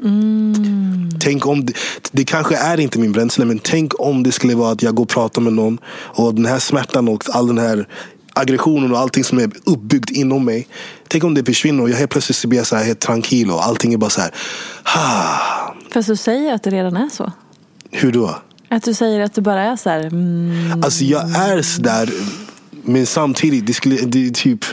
Mm. 0.04 1.10
Tänk 1.20 1.46
om 1.46 1.66
det, 1.66 1.72
det 2.12 2.24
kanske 2.24 2.56
är 2.56 2.80
inte 2.80 2.98
min 2.98 3.12
bränsle, 3.12 3.44
men 3.44 3.58
tänk 3.58 4.00
om 4.00 4.22
det 4.22 4.32
skulle 4.32 4.54
vara 4.54 4.72
att 4.72 4.82
jag 4.82 4.94
går 4.94 5.02
och 5.02 5.08
pratar 5.08 5.42
med 5.42 5.52
någon 5.52 5.78
och 5.86 6.34
den 6.34 6.46
här 6.46 6.58
smärtan 6.58 7.08
och 7.08 7.24
all 7.32 7.46
den 7.46 7.58
här 7.58 7.88
aggressionen 8.34 8.92
och 8.92 8.98
allting 8.98 9.24
som 9.24 9.38
är 9.38 9.50
uppbyggt 9.64 10.10
inom 10.10 10.44
mig. 10.44 10.68
Tänk 11.08 11.24
om 11.24 11.34
det 11.34 11.44
försvinner 11.44 11.82
och 11.82 11.90
jag 11.90 11.96
helt 11.96 12.10
plötsligt 12.10 12.44
blir 12.44 12.62
så 12.62 12.76
här 12.76 12.84
helt 12.84 13.00
tranquil 13.00 13.50
och 13.50 13.64
allting 13.64 13.92
är 13.92 13.98
bara 13.98 14.10
så 14.10 14.20
här. 14.20 14.34
Ah. 14.82 15.74
Fast 15.90 16.08
du 16.08 16.16
säger 16.16 16.54
att 16.54 16.62
det 16.62 16.70
redan 16.70 16.96
är 16.96 17.08
så. 17.08 17.32
Hur 17.94 18.12
då? 18.12 18.36
Att 18.68 18.82
du 18.82 18.94
säger 18.94 19.20
att 19.20 19.34
du 19.34 19.40
bara 19.40 19.62
är 19.62 19.76
så 19.76 19.90
här. 19.90 20.04
Mm. 20.04 20.82
Alltså 20.84 21.04
jag 21.04 21.30
är 21.36 21.62
sådär. 21.62 22.10
Men 22.70 23.06
samtidigt, 23.06 23.66
det, 23.66 23.74
skulle, 23.74 23.96
det 23.96 24.26
är 24.26 24.30
typ. 24.30 24.64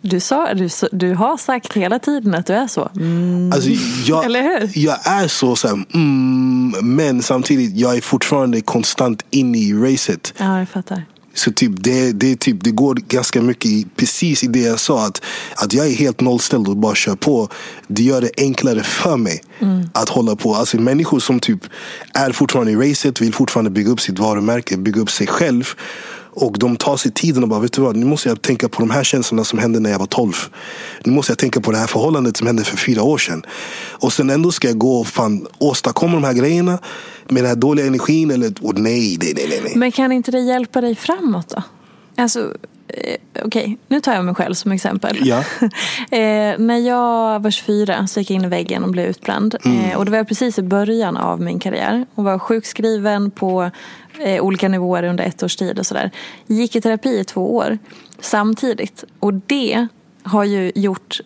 Du, 0.00 0.20
sa, 0.20 0.54
du, 0.54 0.68
du 0.92 1.14
har 1.14 1.36
sagt 1.36 1.72
hela 1.72 1.98
tiden 1.98 2.34
att 2.34 2.46
du 2.46 2.52
är 2.52 2.66
så. 2.66 2.90
Mm. 2.96 3.52
Alltså, 3.52 3.70
jag, 4.06 4.24
Eller 4.24 4.42
hur? 4.42 4.70
Jag 4.78 4.98
är 5.06 5.28
så, 5.28 5.56
så 5.56 5.68
här, 5.68 5.84
mm, 5.94 6.74
men 6.82 7.22
samtidigt 7.22 7.76
jag 7.76 7.96
är 7.96 8.00
fortfarande 8.00 8.60
konstant 8.60 9.24
inne 9.30 9.58
i 9.58 9.72
racet. 9.72 10.34
Ja, 10.38 10.58
jag 10.58 10.68
fattar. 10.68 11.02
Så 11.36 11.52
typ 11.52 11.72
det, 11.76 12.12
det, 12.12 12.36
typ, 12.40 12.64
det 12.64 12.70
går 12.70 12.94
ganska 12.94 13.42
mycket 13.42 13.66
i, 13.70 13.86
precis 13.96 14.44
i 14.44 14.46
det 14.46 14.60
jag 14.60 14.80
sa. 14.80 15.06
Att, 15.06 15.22
att 15.56 15.72
jag 15.72 15.86
är 15.86 15.94
helt 15.94 16.20
nollställd 16.20 16.68
och 16.68 16.76
bara 16.76 16.94
kör 16.94 17.16
på. 17.16 17.48
Det 17.88 18.02
gör 18.02 18.20
det 18.20 18.30
enklare 18.36 18.82
för 18.82 19.16
mig 19.16 19.42
Mm. 19.58 19.90
att 19.94 20.08
hålla 20.08 20.36
på. 20.36 20.54
Alltså 20.54 20.76
människor 20.76 21.20
som 21.20 21.40
typ 21.40 21.60
är 22.14 22.32
fortfarande 22.32 22.72
i 22.72 22.76
racet, 22.76 23.20
vill 23.20 23.34
fortfarande 23.34 23.70
bygga 23.70 23.90
upp 23.90 24.00
sitt 24.00 24.18
varumärke, 24.18 24.76
bygga 24.76 25.00
upp 25.00 25.10
sig 25.10 25.26
själv. 25.26 25.64
Och 26.38 26.58
de 26.58 26.76
tar 26.76 26.96
sig 26.96 27.12
tiden 27.12 27.42
och 27.42 27.48
bara, 27.48 27.60
vet 27.60 27.72
du 27.72 27.82
vad, 27.82 27.96
nu 27.96 28.06
måste 28.06 28.28
jag 28.28 28.42
tänka 28.42 28.68
på 28.68 28.80
de 28.80 28.90
här 28.90 29.04
känslorna 29.04 29.44
som 29.44 29.58
hände 29.58 29.80
när 29.80 29.90
jag 29.90 29.98
var 29.98 30.06
12. 30.06 30.32
Nu 31.04 31.12
måste 31.12 31.32
jag 31.32 31.38
tänka 31.38 31.60
på 31.60 31.72
det 31.72 31.78
här 31.78 31.86
förhållandet 31.86 32.36
som 32.36 32.46
hände 32.46 32.64
för 32.64 32.76
fyra 32.76 33.02
år 33.02 33.18
sedan. 33.18 33.42
Och 33.90 34.12
sen 34.12 34.30
ändå 34.30 34.52
ska 34.52 34.68
jag 34.68 34.78
gå 34.78 35.00
och 35.00 35.06
fan 35.06 35.46
åstadkomma 35.58 36.14
de 36.14 36.24
här 36.24 36.32
grejerna 36.32 36.78
med 37.28 37.42
den 37.42 37.46
här 37.46 37.56
dåliga 37.56 37.86
energin. 37.86 38.30
Eller, 38.30 38.52
och 38.60 38.78
nej, 38.78 39.18
nej, 39.20 39.32
nej, 39.36 39.60
nej. 39.64 39.72
Men 39.76 39.92
kan 39.92 40.12
inte 40.12 40.30
det 40.30 40.40
hjälpa 40.40 40.80
dig 40.80 40.94
framåt 40.94 41.48
då? 41.48 41.62
Alltså, 42.16 42.54
eh, 42.88 43.16
okej, 43.44 43.78
nu 43.88 44.00
tar 44.00 44.14
jag 44.14 44.24
mig 44.24 44.34
själv 44.34 44.54
som 44.54 44.72
exempel. 44.72 45.18
Ja. 45.22 45.38
eh, 46.10 46.58
när 46.58 46.78
jag 46.78 47.42
var 47.42 47.50
24 47.50 48.06
så 48.06 48.20
gick 48.20 48.30
jag 48.30 48.34
in 48.34 48.44
i 48.44 48.48
väggen 48.48 48.84
och 48.84 48.90
blev 48.90 49.06
utbränd. 49.06 49.56
Mm. 49.64 49.84
Eh, 49.84 49.96
och 49.96 50.04
det 50.04 50.10
var 50.10 50.24
precis 50.24 50.58
i 50.58 50.62
början 50.62 51.16
av 51.16 51.40
min 51.40 51.58
karriär. 51.58 52.06
Och 52.14 52.24
var 52.24 52.38
sjukskriven 52.38 53.30
på 53.30 53.70
eh, 54.18 54.42
olika 54.42 54.68
nivåer 54.68 55.02
under 55.02 55.24
ett 55.24 55.42
års 55.42 55.56
tid 55.56 55.78
och 55.78 55.86
sådär. 55.86 56.10
Gick 56.46 56.76
i 56.76 56.80
terapi 56.80 57.18
i 57.18 57.24
två 57.24 57.56
år 57.56 57.78
samtidigt. 58.20 59.04
Och 59.20 59.34
det 59.34 59.86
har 60.22 60.44
ju 60.44 60.72
gjort 60.74 61.20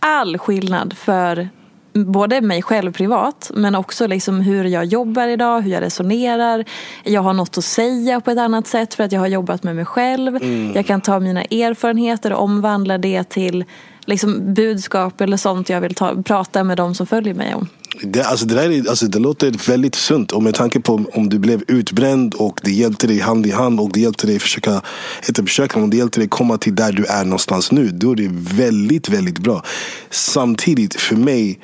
all 0.00 0.38
skillnad 0.38 0.92
för 0.92 1.48
både 1.92 2.40
mig 2.40 2.62
själv 2.62 2.92
privat 2.92 3.50
men 3.54 3.74
också 3.74 4.06
liksom 4.06 4.40
hur 4.40 4.64
jag 4.64 4.84
jobbar 4.84 5.28
idag, 5.28 5.60
hur 5.60 5.70
jag 5.70 5.82
resonerar. 5.82 6.64
Jag 7.04 7.22
har 7.22 7.32
något 7.32 7.58
att 7.58 7.64
säga 7.64 8.20
på 8.20 8.30
ett 8.30 8.38
annat 8.38 8.66
sätt 8.66 8.94
för 8.94 9.04
att 9.04 9.12
jag 9.12 9.20
har 9.20 9.26
jobbat 9.26 9.62
med 9.62 9.76
mig 9.76 9.84
själv. 9.84 10.36
Mm. 10.36 10.72
Jag 10.74 10.86
kan 10.86 11.00
ta 11.00 11.20
mina 11.20 11.42
erfarenheter 11.42 12.32
och 12.32 12.42
omvandla 12.42 12.98
det 12.98 13.24
till 13.28 13.64
liksom 14.04 14.54
budskap 14.54 15.20
eller 15.20 15.36
sånt 15.36 15.68
jag 15.68 15.80
vill 15.80 15.94
ta, 15.94 16.22
prata 16.22 16.64
med 16.64 16.76
de 16.76 16.94
som 16.94 17.06
följer 17.06 17.34
mig 17.34 17.54
om. 17.54 17.68
Det, 18.02 18.22
alltså 18.22 18.46
det, 18.46 18.54
där 18.54 18.70
är, 18.70 18.88
alltså 18.88 19.06
det 19.06 19.18
låter 19.18 19.68
väldigt 19.68 19.94
sunt. 19.94 20.32
Och 20.32 20.42
med 20.42 20.54
tanke 20.54 20.80
på 20.80 21.04
om 21.12 21.28
du 21.28 21.38
blev 21.38 21.62
utbränd 21.68 22.34
och 22.34 22.60
det 22.62 22.70
hjälpte 22.70 23.06
dig 23.06 23.18
hand 23.18 23.46
i 23.46 23.50
hand 23.50 23.80
och 23.80 23.92
det 23.92 24.00
hjälpte 24.00 24.26
dig 24.26 24.38
försöka, 24.38 24.82
inte 25.28 25.42
försöka, 25.42 25.78
men 25.78 25.90
det 25.90 25.96
hjälpte 25.96 26.20
dig 26.20 26.28
komma 26.28 26.58
till 26.58 26.74
där 26.74 26.92
du 26.92 27.04
är 27.04 27.24
någonstans 27.24 27.72
nu. 27.72 27.88
Då 27.88 28.12
är 28.12 28.16
det 28.16 28.30
väldigt, 28.32 29.08
väldigt 29.08 29.38
bra. 29.38 29.64
Samtidigt 30.10 30.94
för 30.94 31.16
mig, 31.16 31.58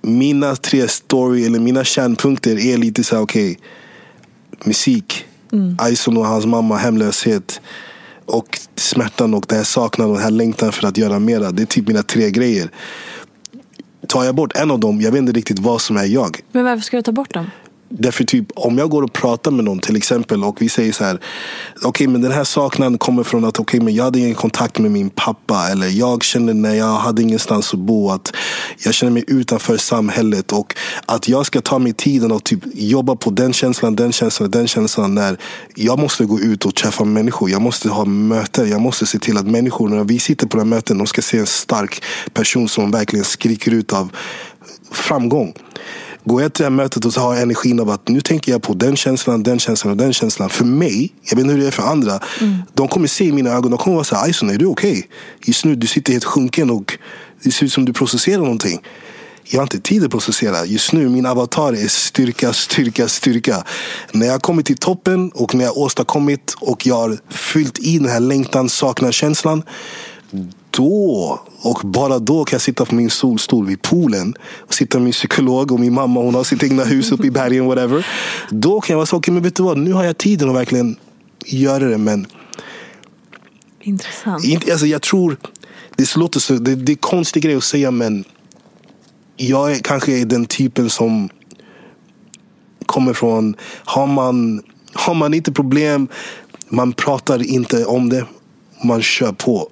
mina 0.00 0.56
tre 0.56 0.88
story 0.88 1.46
eller 1.46 1.58
mina 1.58 1.84
kärnpunkter 1.84 2.66
är 2.66 2.78
lite 2.78 3.04
så 3.04 3.16
här, 3.16 3.22
okej, 3.22 3.58
musik, 4.64 5.24
Mm. 5.52 5.76
Ison 5.92 6.16
och 6.16 6.26
hans 6.26 6.46
mamma, 6.46 6.76
hemlöshet 6.76 7.60
och 8.24 8.58
smärtan 8.76 9.34
och 9.34 9.44
den 9.48 9.58
här 9.58 9.64
saknaden 9.64 10.10
och 10.10 10.16
den 10.16 10.24
här 10.24 10.30
längtan 10.30 10.72
för 10.72 10.88
att 10.88 10.96
göra 10.96 11.18
mera. 11.18 11.50
Det 11.50 11.62
är 11.62 11.66
typ 11.66 11.88
mina 11.88 12.02
tre 12.02 12.30
grejer. 12.30 12.70
Tar 14.08 14.24
jag 14.24 14.34
bort 14.34 14.56
en 14.56 14.70
av 14.70 14.80
dem, 14.80 15.00
jag 15.00 15.12
vet 15.12 15.18
inte 15.18 15.32
riktigt 15.32 15.58
vad 15.58 15.80
som 15.80 15.96
är 15.96 16.04
jag. 16.04 16.40
Men 16.52 16.64
varför 16.64 16.82
ska 16.82 16.96
du 16.96 17.02
ta 17.02 17.12
bort 17.12 17.34
dem? 17.34 17.50
Därför 17.92 18.24
typ 18.24 18.46
om 18.54 18.78
jag 18.78 18.90
går 18.90 19.02
och 19.02 19.12
pratar 19.12 19.50
med 19.50 19.64
någon 19.64 19.78
till 19.78 19.96
exempel 19.96 20.44
och 20.44 20.62
vi 20.62 20.68
säger 20.68 20.92
så 20.92 21.04
här. 21.04 21.20
Okej 21.82 22.06
men 22.06 22.20
den 22.20 22.32
här 22.32 22.44
saknaden 22.44 22.98
kommer 22.98 23.22
från 23.22 23.44
att 23.44 23.60
okay, 23.60 23.80
men 23.80 23.94
jag 23.94 24.04
hade 24.04 24.18
ingen 24.18 24.34
kontakt 24.34 24.78
med 24.78 24.90
min 24.90 25.10
pappa. 25.10 25.68
Eller 25.70 25.88
jag 25.88 26.22
kände 26.24 26.54
när 26.54 26.74
jag 26.74 26.94
hade 26.94 27.22
ingenstans 27.22 27.74
att 27.74 27.80
bo 27.80 28.10
att 28.10 28.32
jag 28.84 28.94
känner 28.94 29.12
mig 29.12 29.24
utanför 29.26 29.76
samhället. 29.76 30.52
Och 30.52 30.74
att 31.06 31.28
jag 31.28 31.46
ska 31.46 31.60
ta 31.60 31.78
mig 31.78 31.92
tiden 31.92 32.32
och 32.32 32.44
typ 32.44 32.60
jobba 32.74 33.16
på 33.16 33.30
den 33.30 33.52
känslan, 33.52 33.96
den 33.96 34.12
känslan, 34.12 34.50
den 34.50 34.68
känslan. 34.68 35.14
När 35.14 35.36
jag 35.74 35.98
måste 35.98 36.24
gå 36.24 36.40
ut 36.40 36.66
och 36.66 36.74
träffa 36.74 37.04
människor. 37.04 37.50
Jag 37.50 37.62
måste 37.62 37.88
ha 37.88 38.04
möten. 38.04 38.70
Jag 38.70 38.80
måste 38.80 39.06
se 39.06 39.18
till 39.18 39.36
att 39.36 39.46
människor 39.46 39.88
när 39.88 40.04
vi 40.04 40.18
sitter 40.18 40.46
på 40.46 40.56
de 40.56 40.62
här 40.62 40.76
möten 40.76 40.98
de 40.98 41.06
ska 41.06 41.22
se 41.22 41.38
en 41.38 41.46
stark 41.46 42.02
person 42.32 42.68
som 42.68 42.90
verkligen 42.90 43.24
skriker 43.24 43.70
ut 43.74 43.92
av 43.92 44.12
framgång. 44.92 45.54
Går 46.24 46.42
jag 46.42 46.52
till 46.52 46.62
det 46.62 46.70
här 46.70 46.76
mötet 46.76 47.04
och 47.04 47.12
så 47.12 47.20
har 47.20 47.34
jag 47.34 47.42
energin 47.42 47.80
av 47.80 47.90
att 47.90 48.08
nu 48.08 48.20
tänker 48.20 48.52
jag 48.52 48.62
på 48.62 48.74
den 48.74 48.96
känslan, 48.96 49.42
den 49.42 49.58
känslan 49.58 49.90
och 49.90 49.96
den 49.96 50.12
känslan. 50.12 50.50
För 50.50 50.64
mig, 50.64 51.12
jag 51.22 51.36
vet 51.36 51.42
inte 51.42 51.54
hur 51.54 51.60
det 51.60 51.66
är 51.66 51.70
för 51.70 51.82
andra. 51.82 52.20
De 52.74 52.88
kommer 52.88 53.06
se 53.06 53.24
i 53.24 53.32
mina 53.32 53.50
ögon, 53.50 53.70
de 53.70 53.78
kommer 53.78 53.94
vara 53.94 54.04
så 54.04 54.16
här, 54.16 54.30
Ison 54.30 54.50
är 54.50 54.58
du 54.58 54.66
okej? 54.66 55.08
Just 55.44 55.64
nu 55.64 55.74
du 55.74 55.86
sitter 55.86 56.12
helt 56.12 56.24
sjunken 56.24 56.70
och 56.70 56.98
det 57.42 57.50
ser 57.50 57.66
ut 57.66 57.72
som 57.72 57.84
du 57.84 57.92
processerar 57.92 58.38
någonting. 58.38 58.80
Jag 59.44 59.58
har 59.58 59.62
inte 59.62 59.80
tid 59.80 60.04
att 60.04 60.10
processera. 60.10 60.66
Just 60.66 60.92
nu 60.92 61.08
min 61.08 61.26
avatar 61.26 61.72
är 61.72 61.88
styrka, 61.88 62.52
styrka, 62.52 63.08
styrka. 63.08 63.64
När 64.12 64.26
jag 64.26 64.32
har 64.32 64.40
kommit 64.40 64.66
till 64.66 64.76
toppen 64.76 65.30
och 65.30 65.54
när 65.54 65.64
jag 65.64 65.70
har 65.70 65.78
åstadkommit 65.78 66.54
och 66.60 66.86
jag 66.86 66.94
har 66.94 67.18
fyllt 67.28 67.78
i 67.78 67.98
den 67.98 68.08
här 68.08 68.20
längtan, 68.20 68.68
saknar 68.68 69.12
känslan 69.12 69.62
då 70.80 71.40
och 71.62 71.80
bara 71.84 72.18
då 72.18 72.44
kan 72.44 72.56
jag 72.56 72.62
sitta 72.62 72.84
på 72.84 72.94
min 72.94 73.10
solstol 73.10 73.66
vid 73.66 73.82
poolen 73.82 74.34
och 74.58 74.74
sitta 74.74 74.98
med 74.98 75.04
min 75.04 75.12
psykolog 75.12 75.72
och 75.72 75.80
min 75.80 75.94
mamma 75.94 76.20
hon 76.20 76.34
har 76.34 76.44
sitt 76.44 76.62
egna 76.62 76.84
hus 76.84 77.12
uppe 77.12 77.26
i 77.26 77.30
bergen 77.30 77.66
whatever. 77.66 78.06
Då 78.50 78.80
kan 78.80 78.94
jag 78.94 78.98
vara 78.98 79.06
så, 79.06 79.16
okej 79.16 79.34
men 79.34 79.42
vet 79.42 79.56
du 79.56 79.62
vad, 79.62 79.78
nu 79.78 79.92
har 79.92 80.04
jag 80.04 80.18
tiden 80.18 80.48
att 80.48 80.56
verkligen 80.56 80.96
göra 81.46 81.84
det 81.84 81.98
men 81.98 82.26
Intressant. 83.80 84.44
inte, 84.44 84.72
alltså 84.72 84.86
jag 84.86 85.02
tror, 85.02 85.36
det 85.96 86.16
låter 86.16 86.40
så, 86.40 86.54
det, 86.54 86.74
det 86.74 86.92
är 86.92 86.96
konstig 86.96 87.42
grej 87.42 87.54
att 87.54 87.64
säga 87.64 87.90
men 87.90 88.24
jag 89.36 89.72
är 89.72 89.78
kanske 89.78 90.12
är 90.12 90.24
den 90.24 90.46
typen 90.46 90.90
som 90.90 91.28
kommer 92.86 93.12
från, 93.12 93.56
har 93.84 94.06
man, 94.06 94.62
har 94.92 95.14
man 95.14 95.34
inte 95.34 95.52
problem, 95.52 96.08
man 96.68 96.92
pratar 96.92 97.42
inte 97.46 97.84
om 97.84 98.08
det, 98.08 98.26
man 98.84 99.02
kör 99.02 99.32
på. 99.32 99.68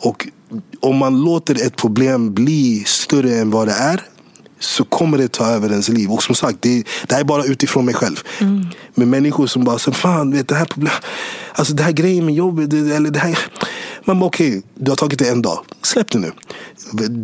Och 0.00 0.28
om 0.80 0.96
man 0.96 1.20
låter 1.20 1.66
ett 1.66 1.76
problem 1.76 2.34
bli 2.34 2.84
större 2.86 3.34
än 3.34 3.50
vad 3.50 3.68
det 3.68 3.74
är 3.74 4.02
så 4.60 4.84
kommer 4.84 5.18
det 5.18 5.28
ta 5.28 5.46
över 5.46 5.70
ens 5.70 5.88
liv. 5.88 6.10
Och 6.10 6.22
som 6.22 6.34
sagt, 6.34 6.58
det, 6.60 6.84
det 7.06 7.14
här 7.14 7.20
är 7.20 7.24
bara 7.24 7.44
utifrån 7.44 7.84
mig 7.84 7.94
själv. 7.94 8.16
Med 8.94 9.08
människor 9.08 9.46
som 9.46 9.64
bara, 9.64 9.78
så, 9.78 9.92
fan 9.92 10.30
vet 10.30 10.48
det 10.48 10.54
här 10.54 10.64
problemet, 10.64 11.02
alltså 11.52 11.74
det 11.74 11.82
här 11.82 11.92
grejen 11.92 12.24
med 12.24 12.34
jobbet, 12.34 12.70
det, 12.70 12.96
eller 12.96 13.10
det 13.10 13.18
här. 13.18 13.38
Man 14.04 14.18
bara 14.18 14.26
okej, 14.26 14.62
du 14.74 14.90
har 14.90 14.96
tagit 14.96 15.18
det 15.18 15.28
en 15.28 15.42
dag, 15.42 15.64
släpp 15.82 16.10
det 16.10 16.18
nu. 16.18 16.32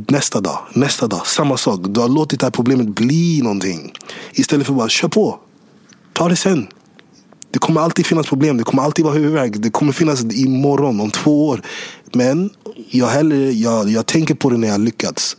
Nästa 0.09 0.41
dag, 0.41 0.59
nästa 0.73 1.07
dag, 1.07 1.27
samma 1.27 1.57
sak. 1.57 1.81
Du 1.89 2.01
har 2.01 2.09
låtit 2.09 2.41
det 2.41 2.47
här 2.47 2.51
problemet 2.51 2.89
bli 2.89 3.41
någonting. 3.43 3.93
Istället 4.33 4.67
för 4.67 4.75
bara, 4.75 4.89
kör 4.89 5.09
på. 5.09 5.39
Ta 6.13 6.29
det 6.29 6.37
sen. 6.37 6.67
Det 7.55 7.59
kommer 7.59 7.81
alltid 7.81 8.07
finnas 8.07 8.27
problem, 8.27 8.57
det 8.57 8.65
kommer 8.65 8.83
alltid 8.83 9.05
vara 9.05 9.15
huvudvärk. 9.15 9.53
Det 9.57 9.71
kommer 9.71 9.93
finnas 9.93 10.25
imorgon, 10.25 11.01
om 11.01 11.11
två 11.11 11.49
år. 11.49 11.63
Men 12.13 12.51
jag, 12.91 13.07
hellre, 13.07 13.51
jag, 13.51 13.89
jag 13.89 14.07
tänker 14.07 14.35
på 14.35 14.51
det 14.51 14.57
när 14.57 14.69
jag 14.69 14.81
lyckats. 14.81 15.37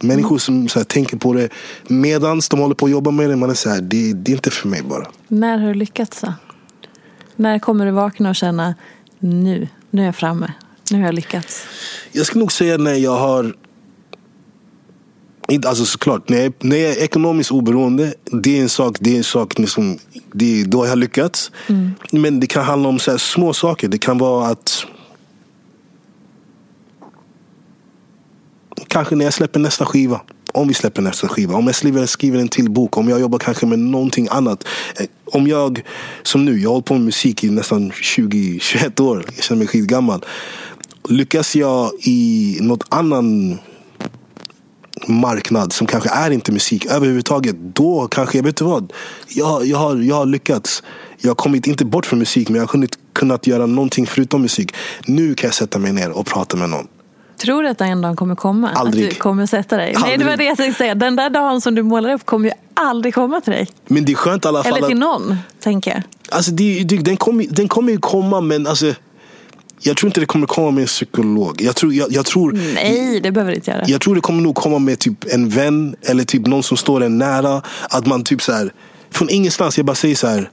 Människor 0.00 0.38
som 0.38 0.68
så 0.68 0.78
här, 0.78 0.84
tänker 0.84 1.16
på 1.16 1.32
det 1.32 1.48
medan 1.88 2.40
de 2.50 2.60
håller 2.60 2.74
på 2.74 2.86
att 2.86 2.92
jobba 2.92 3.10
med 3.10 3.30
det. 3.30 3.36
Man 3.36 3.50
är 3.50 3.54
så 3.54 3.70
här, 3.70 3.80
det, 3.80 4.12
det 4.12 4.32
är 4.32 4.34
inte 4.34 4.50
för 4.50 4.68
mig 4.68 4.82
bara. 4.82 5.06
När 5.28 5.58
har 5.58 5.68
du 5.68 5.74
lyckats 5.74 6.20
då? 6.20 6.34
När 7.36 7.58
kommer 7.58 7.86
du 7.86 7.92
vakna 7.92 8.28
och 8.28 8.36
känna 8.36 8.74
nu, 9.18 9.68
nu 9.90 10.02
är 10.02 10.06
jag 10.06 10.16
framme. 10.16 10.52
Nu 10.90 10.98
har 10.98 11.04
jag 11.04 11.14
lyckats. 11.14 11.66
Jag 12.12 12.26
skulle 12.26 12.40
nog 12.40 12.52
säga 12.52 12.76
när 12.76 12.94
jag 12.94 13.16
har 13.16 13.54
inte, 15.48 15.68
alltså 15.68 15.84
såklart, 15.84 16.28
när 16.28 16.42
jag, 16.42 16.52
när 16.60 16.76
jag 16.76 16.90
är 16.90 17.02
ekonomiskt 17.02 17.52
oberoende, 17.52 18.14
det 18.24 18.58
är 18.58 18.62
en 18.62 18.68
sak, 18.68 18.96
det 19.00 19.12
är 19.12 19.16
en 19.16 19.24
sak 19.24 19.58
liksom, 19.58 19.98
det 20.32 20.64
då 20.64 20.84
jag 20.84 20.90
har 20.90 20.96
lyckats. 20.96 21.50
Men 22.10 22.40
det 22.40 22.46
kan 22.46 22.64
handla 22.64 22.88
om 22.88 22.98
så 22.98 23.18
små 23.18 23.52
saker. 23.52 23.88
Det 23.88 23.98
kan 23.98 24.18
vara 24.18 24.48
att 24.48 24.86
kanske 28.88 29.16
när 29.16 29.24
jag 29.24 29.34
släpper 29.34 29.60
nästa 29.60 29.84
skiva. 29.84 30.20
Om 30.54 30.68
vi 30.68 30.74
släpper 30.74 31.02
nästa 31.02 31.28
skiva. 31.28 31.54
Om 31.54 31.66
jag 31.66 31.74
skriver, 31.74 32.06
skriver 32.06 32.38
en 32.38 32.48
till 32.48 32.70
bok. 32.70 32.96
Om 32.96 33.08
jag 33.08 33.20
jobbar 33.20 33.38
kanske 33.38 33.66
med 33.66 33.78
någonting 33.78 34.28
annat. 34.30 34.64
Eh, 35.00 35.06
Om 35.24 35.46
jag, 35.46 35.82
som 36.22 36.44
nu, 36.44 36.58
jag 36.58 36.68
har 36.68 36.74
hållit 36.74 36.86
på 36.86 36.94
med 36.94 37.02
musik 37.02 37.44
i 37.44 37.50
nästan 37.50 37.92
20-21 37.92 39.00
år. 39.00 39.24
Jag 39.34 39.44
känner 39.44 39.58
mig 39.58 39.66
skitgammal. 39.68 40.24
Lyckas 41.08 41.56
jag 41.56 41.90
i 42.00 42.58
något 42.60 42.84
annan 42.88 43.58
marknad 45.08 45.72
som 45.72 45.86
kanske 45.86 46.10
är 46.10 46.30
inte 46.30 46.52
musik 46.52 46.86
överhuvudtaget. 46.86 47.56
Då 47.58 48.08
kanske, 48.10 48.38
jag 48.38 48.42
vet 48.42 48.50
inte 48.50 48.64
vad. 48.64 48.92
Jag, 49.28 49.66
jag, 49.66 49.78
har, 49.78 49.96
jag 49.96 50.16
har 50.16 50.26
lyckats. 50.26 50.82
Jag 51.18 51.30
har 51.30 51.34
kommit, 51.34 51.66
inte 51.66 51.84
bort 51.84 52.06
från 52.06 52.18
musik, 52.18 52.48
men 52.48 52.54
jag 52.56 52.62
har 52.62 52.68
kunnat, 52.68 52.90
kunnat 53.12 53.46
göra 53.46 53.66
någonting 53.66 54.06
förutom 54.06 54.42
musik. 54.42 54.74
Nu 55.06 55.34
kan 55.34 55.48
jag 55.48 55.54
sätta 55.54 55.78
mig 55.78 55.92
ner 55.92 56.10
och 56.10 56.26
prata 56.26 56.56
med 56.56 56.70
någon. 56.70 56.86
Tror 57.42 57.62
du 57.62 57.68
att 57.68 57.78
den 57.78 57.88
en 57.88 58.00
dag 58.00 58.16
kommer 58.16 58.34
komma? 58.34 58.70
Aldrig. 58.70 59.04
Att 59.04 59.10
du 59.10 59.16
kommer 59.16 59.46
sätta 59.46 59.76
dig? 59.76 59.94
Nej, 60.00 60.18
det 60.18 60.24
var 60.24 60.30
Aldrig. 60.32 60.38
det 60.38 60.44
jag 60.44 60.56
tänkte 60.56 60.78
säga. 60.78 60.94
Den 60.94 61.16
där 61.16 61.30
dagen 61.30 61.60
som 61.60 61.74
du 61.74 61.82
målar 61.82 62.12
upp 62.14 62.26
kommer 62.26 62.48
ju 62.48 62.54
aldrig 62.74 63.14
komma 63.14 63.40
till 63.40 63.52
dig. 63.52 63.68
Men 63.86 64.04
det 64.04 64.12
är 64.12 64.16
skönt 64.16 64.44
i 64.44 64.48
alla 64.48 64.62
fall 64.62 64.72
Eller 64.76 64.86
till 64.88 64.96
att, 64.96 65.00
någon, 65.00 65.36
tänker 65.60 65.90
jag. 65.90 66.02
alltså 66.30 66.50
det, 66.50 66.84
det, 66.84 66.96
den, 66.96 67.16
kommer, 67.16 67.46
den 67.50 67.68
kommer 67.68 67.92
ju 67.92 67.98
komma 67.98 68.40
men 68.40 68.66
alltså 68.66 68.94
Jag 69.84 69.96
tror 69.96 70.08
inte 70.08 70.20
det 70.20 70.26
kommer 70.26 70.46
komma 70.46 70.70
med 70.70 70.82
en 70.82 70.86
psykolog. 70.86 71.62
Jag 71.62 71.76
tror, 71.76 71.94
jag, 71.94 72.12
jag 72.12 72.26
tror, 72.26 72.52
Nej, 72.74 73.20
det 73.20 73.32
behöver 73.32 73.50
det 73.52 73.56
inte 73.56 73.70
göra. 73.70 73.84
jag 73.86 74.00
tror 74.00 74.14
det 74.14 74.20
kommer 74.20 74.42
nog 74.42 74.54
komma 74.54 74.78
med 74.78 74.98
typ 74.98 75.24
en 75.34 75.48
vän 75.48 75.96
eller 76.02 76.24
typ 76.24 76.46
någon 76.46 76.62
som 76.62 76.76
står 76.76 77.02
en 77.02 77.18
nära. 77.18 77.62
Att 77.90 78.06
man 78.06 78.24
typ 78.24 78.42
så 78.42 78.52
här, 78.52 78.72
från 79.10 79.30
ingenstans, 79.30 79.76
jag 79.76 79.86
bara 79.86 79.94
säger 79.94 80.14
så 80.14 80.26
här. 80.26 80.50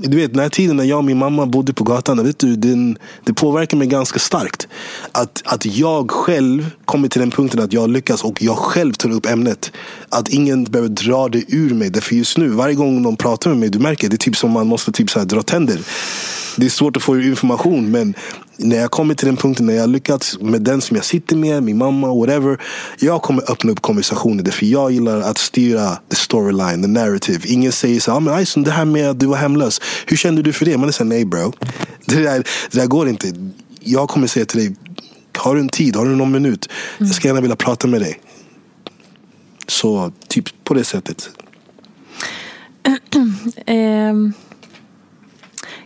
Du 0.00 0.16
vet, 0.16 0.32
den 0.32 0.42
här 0.42 0.48
tiden 0.48 0.76
när 0.76 0.84
jag 0.84 0.98
och 0.98 1.04
min 1.04 1.18
mamma 1.18 1.46
bodde 1.46 1.72
på 1.72 1.84
gatan, 1.84 2.24
vet 2.24 2.38
du, 2.38 2.56
den, 2.56 2.98
det 3.24 3.34
påverkar 3.34 3.76
mig 3.76 3.86
ganska 3.86 4.18
starkt. 4.18 4.68
Att, 5.12 5.42
att 5.44 5.66
jag 5.66 6.10
själv 6.10 6.70
kommer 6.84 7.08
till 7.08 7.20
den 7.20 7.30
punkten 7.30 7.60
att 7.60 7.72
jag 7.72 7.90
lyckas 7.90 8.24
och 8.24 8.42
jag 8.42 8.56
själv 8.56 8.92
tar 8.92 9.10
upp 9.10 9.26
ämnet. 9.26 9.72
Att 10.08 10.28
ingen 10.28 10.64
behöver 10.64 10.88
dra 10.88 11.28
det 11.28 11.44
ur 11.48 11.74
mig. 11.74 11.90
Därför 11.90 12.14
just 12.14 12.38
nu, 12.38 12.48
varje 12.48 12.74
gång 12.74 13.02
någon 13.02 13.16
pratar 13.16 13.50
med 13.50 13.58
mig, 13.58 13.68
du 13.68 13.78
märker, 13.78 14.08
det 14.08 14.14
är 14.14 14.18
typ 14.18 14.36
som 14.36 14.50
man 14.50 14.66
måste 14.66 14.92
typ 14.92 15.10
så 15.10 15.18
här 15.18 15.26
dra 15.26 15.42
tänder. 15.42 15.80
Det 16.56 16.66
är 16.66 16.70
svårt 16.70 16.96
att 16.96 17.02
få 17.02 17.20
information, 17.20 17.90
men 17.90 18.14
när 18.58 18.76
jag 18.76 18.90
kommer 18.90 19.14
till 19.14 19.26
den 19.26 19.36
punkten 19.36 19.66
när 19.66 19.74
jag 19.74 19.82
har 19.82 19.88
lyckats 19.88 20.38
med 20.40 20.62
den 20.62 20.80
som 20.80 20.96
jag 20.96 21.04
sitter 21.04 21.36
med, 21.36 21.62
min 21.62 21.78
mamma, 21.78 22.14
whatever. 22.14 22.60
Jag 22.98 23.22
kommer 23.22 23.50
öppna 23.50 23.72
upp 23.72 23.80
konversationer 23.80 24.42
därför 24.42 24.66
jag 24.66 24.92
gillar 24.92 25.20
att 25.20 25.38
styra 25.38 25.96
the 26.08 26.16
storyline, 26.16 26.82
the 26.82 26.88
narrative. 26.88 27.40
Ingen 27.44 27.72
säger 27.72 28.00
så 28.00 28.12
ah, 28.12 28.20
men 28.20 28.40
Ison, 28.40 28.62
det 28.62 28.70
här 28.70 28.84
med 28.84 29.10
att 29.10 29.20
du 29.20 29.26
var 29.26 29.36
hemlös. 29.36 29.80
Hur 30.06 30.16
kände 30.16 30.42
du 30.42 30.52
för 30.52 30.64
det? 30.64 30.78
Man 30.78 30.88
är 30.88 30.92
såhär, 30.92 31.08
nej 31.08 31.24
bro. 31.24 31.52
Det 32.04 32.22
där, 32.22 32.46
det 32.70 32.78
där 32.78 32.86
går 32.86 33.08
inte. 33.08 33.32
Jag 33.80 34.08
kommer 34.08 34.26
säga 34.26 34.46
till 34.46 34.58
dig, 34.58 34.76
har 35.36 35.54
du 35.54 35.60
en 35.60 35.68
tid, 35.68 35.96
har 35.96 36.04
du 36.04 36.16
någon 36.16 36.32
minut? 36.32 36.68
Jag 36.98 37.14
ska 37.14 37.28
gärna 37.28 37.40
vilja 37.40 37.56
prata 37.56 37.86
med 37.86 38.00
dig. 38.00 38.20
Så 39.66 40.12
typ 40.28 40.64
på 40.64 40.74
det 40.74 40.84
sättet. 40.84 41.30
Ehm, 43.66 44.32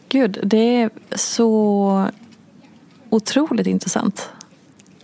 gud, 0.08 0.38
det 0.42 0.76
är 0.82 0.90
så 1.16 2.08
otroligt 3.12 3.66
intressant. 3.66 4.28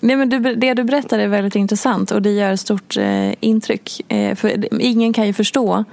Nej, 0.00 0.16
men 0.16 0.28
du, 0.28 0.38
det 0.54 0.74
du 0.74 0.84
berättar 0.84 1.18
är 1.18 1.28
väldigt 1.28 1.56
intressant 1.56 2.10
och 2.10 2.22
det 2.22 2.30
gör 2.30 2.56
stort 2.56 2.96
eh, 2.96 3.32
intryck. 3.40 4.12
Eh, 4.12 4.34
för 4.34 4.80
ingen 4.82 5.12
kan 5.12 5.26
ju 5.26 5.32
förstå, 5.32 5.84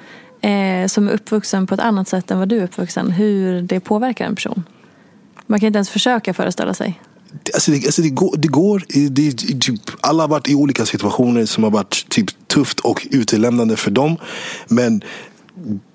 eh, 0.41 0.87
som 0.87 1.07
är 1.07 1.11
uppvuxen 1.11 1.67
på 1.67 1.73
ett 1.73 1.79
annat 1.79 2.07
sätt 2.07 2.31
än 2.31 2.39
vad 2.39 2.49
du 2.49 2.57
är 2.59 2.63
uppvuxen, 2.63 3.11
hur 3.11 3.61
det 3.61 3.79
påverkar 3.79 4.25
en 4.25 4.35
person. 4.35 4.63
Man 5.45 5.59
kan 5.59 5.67
inte 5.67 5.77
ens 5.77 5.89
försöka 5.89 6.33
föreställa 6.33 6.73
sig. 6.73 7.01
Alltså 7.53 7.71
det, 7.71 7.85
alltså 7.85 8.01
det 8.01 8.09
går. 8.09 8.35
Det 8.37 8.47
går 8.47 8.83
det, 8.87 9.09
det, 9.09 9.59
typ, 9.59 9.81
alla 10.01 10.23
har 10.23 10.27
varit 10.27 10.49
i 10.49 10.55
olika 10.55 10.85
situationer 10.85 11.45
som 11.45 11.63
har 11.63 11.71
varit 11.71 12.09
typ 12.09 12.47
tufft 12.47 12.79
och 12.79 13.07
utelämnande 13.11 13.75
för 13.75 13.91
dem. 13.91 14.17
Men 14.67 15.01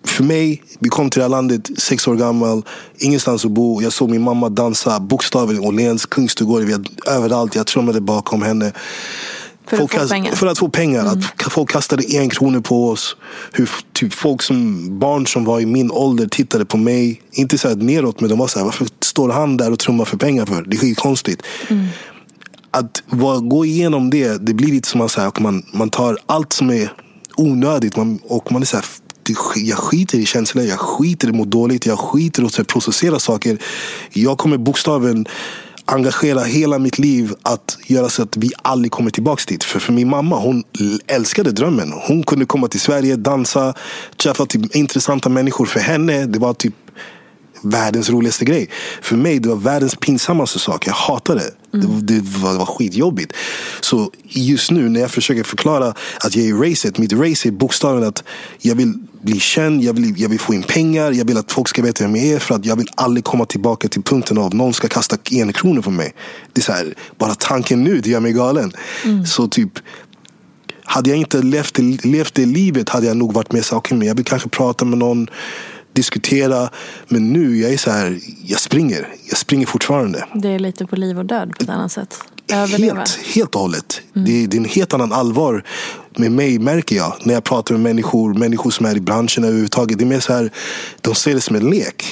för 0.04 0.24
mig, 0.24 0.62
vi 0.78 0.88
kom 0.88 1.10
till 1.10 1.18
det 1.18 1.24
här 1.24 1.28
landet, 1.30 1.70
sex 1.78 2.08
år 2.08 2.16
gammal, 2.16 2.62
ingenstans 2.98 3.44
att 3.44 3.50
bo. 3.50 3.82
Jag 3.82 3.92
såg 3.92 4.10
min 4.10 4.22
mamma 4.22 4.48
dansa 4.48 5.00
bokstavligen 5.00 5.64
Åhléns, 5.64 6.06
Kungsträdgården, 6.06 6.84
överallt. 7.06 7.54
Jag 7.54 7.66
trummade 7.66 8.00
bakom 8.00 8.42
henne. 8.42 8.72
För 9.66 9.76
att 9.76 9.90
få 9.90 10.08
pengar. 10.08 10.32
För 10.32 10.46
att 10.46 10.58
få 10.58 10.68
pengar. 10.68 11.06
Att 11.06 11.52
folk 11.52 11.70
kastade 11.70 12.16
en 12.16 12.28
kronor 12.28 12.60
på 12.60 12.88
oss. 12.88 13.16
Hur 13.52 13.70
typ, 13.92 14.14
folk 14.14 14.42
som, 14.42 14.88
barn 14.98 15.26
som 15.26 15.44
var 15.44 15.60
i 15.60 15.66
min 15.66 15.90
ålder 15.90 16.26
tittade 16.26 16.64
på 16.64 16.76
mig. 16.76 17.22
Inte 17.32 17.58
så 17.58 17.68
här 17.68 17.76
neråt, 17.76 18.20
men 18.20 18.30
de 18.30 18.38
var 18.38 18.46
så 18.46 18.58
här, 18.58 18.66
varför 18.66 18.86
står 19.00 19.28
han 19.28 19.56
där 19.56 19.72
och 19.72 19.78
trummar 19.78 20.04
för 20.04 20.16
pengar 20.16 20.46
för? 20.46 20.62
Det 20.62 20.76
är 20.76 20.78
skitkonstigt 20.78 21.42
att 22.70 23.02
vara, 23.06 23.38
gå 23.38 23.64
igenom 23.64 24.10
det, 24.10 24.46
det 24.46 24.54
blir 24.54 24.68
lite 24.68 24.88
som 24.88 25.00
att 25.00 25.40
man, 25.40 25.66
man, 25.72 25.90
tar 25.90 26.18
allt 26.26 26.52
som 26.52 26.70
är 26.70 26.92
onödigt 27.36 27.96
man, 27.96 28.18
och 28.22 28.52
man 28.52 28.62
är 28.62 28.66
så 28.66 28.76
här, 28.76 28.84
jag 29.56 29.78
skiter 29.78 30.18
i 30.18 30.26
känslor, 30.26 30.64
jag 30.64 30.78
skiter 30.78 31.28
i 31.28 31.30
att 31.30 31.36
må 31.36 31.44
dåligt, 31.44 31.86
jag 31.86 31.98
skiter 31.98 32.42
i 32.42 32.46
att 32.46 32.66
processera 32.66 33.18
saker. 33.18 33.58
Jag 34.12 34.38
kommer 34.38 34.58
bokstaven 34.58 35.26
engagera 35.84 36.40
hela 36.40 36.78
mitt 36.78 36.98
liv 36.98 37.34
att 37.42 37.78
göra 37.86 38.08
så 38.08 38.22
att 38.22 38.36
vi 38.36 38.50
aldrig 38.62 38.92
kommer 38.92 39.10
tillbaka 39.10 39.42
dit. 39.48 39.64
För, 39.64 39.78
för 39.80 39.92
min 39.92 40.08
mamma, 40.08 40.38
hon 40.38 40.64
älskade 41.06 41.52
drömmen. 41.52 41.92
Hon 41.92 42.22
kunde 42.22 42.44
komma 42.44 42.68
till 42.68 42.80
Sverige, 42.80 43.16
dansa, 43.16 43.74
träffa 44.16 44.46
typ, 44.46 44.76
intressanta 44.76 45.28
människor. 45.28 45.66
För 45.66 45.80
henne, 45.80 46.26
det 46.26 46.38
var 46.38 46.54
typ 46.54 46.74
världens 47.62 48.10
roligaste 48.10 48.44
grej. 48.44 48.70
För 49.02 49.16
mig 49.16 49.38
det 49.38 49.48
var 49.48 49.56
världens 49.56 49.96
pinsammaste 49.96 50.58
sak. 50.58 50.86
Jag 50.86 50.92
hatade 50.92 51.40
det. 51.40 51.78
Det, 51.78 51.86
det, 52.00 52.20
var, 52.38 52.52
det 52.52 52.58
var 52.58 52.66
skitjobbigt. 52.66 53.32
Så 53.80 54.10
just 54.24 54.70
nu 54.70 54.88
när 54.88 55.00
jag 55.00 55.10
försöker 55.10 55.42
förklara 55.42 55.94
att 56.20 56.36
jag 56.36 56.46
är 56.46 56.70
racet. 56.70 56.98
Mitt 56.98 57.12
race 57.12 57.48
är 57.48 57.52
bokstaven 57.52 58.04
att 58.04 58.24
jag 58.58 58.74
vill 58.74 58.94
bli 59.22 59.40
känd, 59.40 59.82
jag 59.82 59.92
vill, 59.92 60.14
jag 60.20 60.28
vill 60.28 60.40
få 60.40 60.54
in 60.54 60.62
pengar, 60.62 61.12
jag 61.12 61.24
vill 61.24 61.36
att 61.36 61.52
folk 61.52 61.68
ska 61.68 61.82
veta 61.82 62.04
vem 62.04 62.16
jag 62.16 62.26
är. 62.26 62.38
För 62.38 62.54
att 62.54 62.66
jag 62.66 62.76
vill 62.76 62.88
aldrig 62.94 63.24
komma 63.24 63.44
tillbaka 63.44 63.88
till 63.88 64.02
punkten 64.02 64.38
av 64.38 64.54
någon 64.54 64.74
ska 64.74 64.88
kasta 64.88 65.16
en 65.30 65.52
krona 65.52 65.82
på 65.82 65.90
mig. 65.90 66.14
Det 66.52 66.60
är 66.60 66.62
så 66.62 66.72
här, 66.72 66.94
bara 67.18 67.34
tanken 67.34 67.84
nu, 67.84 68.00
det 68.00 68.10
gör 68.10 68.20
mig 68.20 68.32
galen. 68.32 68.72
Så 69.26 69.48
typ 69.48 69.72
hade 70.84 71.10
jag 71.10 71.18
inte 71.18 71.42
levt 71.42 71.74
det, 71.74 72.04
levt 72.04 72.34
det 72.34 72.46
livet 72.46 72.88
hade 72.88 73.06
jag 73.06 73.16
nog 73.16 73.32
varit 73.32 73.52
mer 73.52 73.62
så 73.62 73.74
här, 73.74 73.78
okej, 73.78 73.98
men 73.98 74.08
jag 74.08 74.14
vill 74.14 74.24
kanske 74.24 74.48
prata 74.48 74.84
med 74.84 74.98
någon, 74.98 75.28
diskutera. 75.92 76.70
Men 77.08 77.32
nu, 77.32 77.56
jag 77.58 77.72
är 77.72 77.76
så 77.78 77.90
här, 77.90 78.18
jag 78.44 78.60
springer. 78.60 79.08
Jag 79.28 79.38
springer 79.38 79.66
fortfarande. 79.66 80.24
Det 80.34 80.48
är 80.48 80.58
lite 80.58 80.86
på 80.86 80.96
liv 80.96 81.18
och 81.18 81.24
död 81.26 81.52
på 81.58 81.62
ett 81.64 81.68
annat 81.70 81.92
sätt. 81.92 82.14
Överleva. 82.52 82.94
Helt, 82.98 83.18
helt 83.34 83.54
och 83.54 83.60
hållet. 83.60 84.00
Det, 84.12 84.42
är- 84.42 84.46
det 84.46 84.56
är 84.56 84.58
en 84.58 84.64
helt 84.64 84.94
annan 84.94 85.12
allvar 85.12 85.64
med 86.16 86.32
mig 86.32 86.58
märker 86.58 86.96
jag. 86.96 87.16
När 87.22 87.34
jag 87.34 87.44
pratar 87.44 87.74
med 87.74 87.80
människor, 87.82 88.34
människor 88.34 88.70
som 88.70 88.86
är 88.86 88.96
i 88.96 89.00
branschen 89.00 89.44
överhuvudtaget. 89.44 89.98
Det 89.98 90.04
är 90.04 90.06
mer 90.06 90.20
så 90.20 90.32
här, 90.32 90.50
de 91.00 91.14
ser 91.14 91.34
det 91.34 91.40
som 91.40 91.56
en 91.56 91.70
lek. 91.70 92.04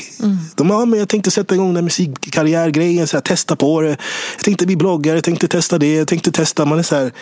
De 0.57 0.69
ja, 0.71 0.85
men 0.85 0.99
jag 0.99 1.09
tänkte 1.09 1.31
sätta 1.31 1.55
igång 1.55 1.67
den 1.67 1.77
här 1.77 1.83
musikkarriärgrejen, 1.83 3.07
så 3.09 3.17
här, 3.17 3.23
testa 3.23 3.57
på 3.57 3.81
det. 3.81 3.89
Jag 4.37 4.45
tänkte 4.45 4.67
bli 4.67 4.77
bloggare, 4.77 5.17
jag 5.17 5.25
tänkte 5.25 5.49
testa 5.49 5.79
det, 5.79 5.95
jag 5.95 6.09
tänkte 6.09 6.33
testa. 6.33 6.65
Man 6.65 6.79
är 6.79 6.83
så 6.83 6.97
här, 6.97 7.13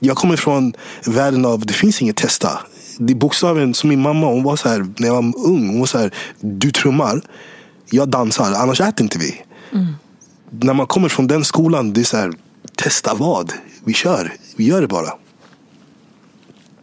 jag 0.00 0.16
kommer 0.16 0.36
från 0.36 0.72
världen 1.06 1.44
av, 1.44 1.66
det 1.66 1.72
finns 1.72 2.02
inget 2.02 2.16
testa. 2.16 2.60
Det 3.02 3.12
är 3.12 3.16
bokstaven 3.16 3.74
som 3.74 3.88
min 3.88 4.00
mamma, 4.00 4.26
hon 4.26 4.42
var 4.42 4.56
så 4.56 4.68
här, 4.68 4.86
när 4.98 5.08
jag 5.08 5.14
var 5.14 5.46
ung, 5.46 5.68
hon 5.68 5.78
var 5.78 5.86
så 5.86 5.98
här, 5.98 6.14
du 6.40 6.70
trummar, 6.70 7.20
jag 7.90 8.08
dansar, 8.08 8.52
annars 8.52 8.80
äter 8.80 9.04
inte 9.04 9.18
vi 9.18 9.42
när 10.50 10.74
man 10.74 10.86
kommer 10.86 11.08
från 11.08 11.26
den 11.26 11.44
skolan, 11.44 11.92
det 11.92 12.00
är 12.00 12.04
så 12.04 12.16
här, 12.16 12.32
testa 12.76 13.14
vad? 13.14 13.52
Vi 13.84 13.92
kör, 13.92 14.32
vi 14.56 14.64
gör 14.64 14.80
det 14.80 14.88
bara. 14.88 15.12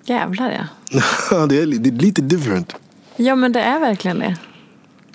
Jävlar 0.05 0.51
ja. 0.51 1.45
det, 1.47 1.57
är, 1.57 1.65
det 1.65 1.89
är 1.89 1.93
lite 1.93 2.21
different. 2.21 2.75
Ja 3.15 3.35
men 3.35 3.51
det 3.51 3.61
är 3.61 3.79
verkligen 3.79 4.19
det. 4.19 4.37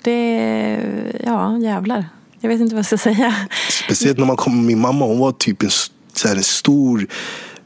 Det 0.01 0.11
är, 0.11 1.21
ja 1.25 1.57
jävlar. 1.57 2.05
Jag 2.39 2.49
vet 2.49 2.61
inte 2.61 2.75
vad 2.75 2.79
jag 2.79 2.85
ska 2.85 2.97
säga. 2.97 3.35
Speciellt 3.85 4.17
när 4.17 4.25
man 4.25 4.35
kommer, 4.35 4.63
min 4.63 4.79
mamma 4.79 5.05
hon 5.05 5.19
var 5.19 5.31
typ 5.31 5.63
en, 5.63 5.69
så 6.13 6.27
här, 6.27 6.35
en 6.35 6.43
stor 6.43 7.07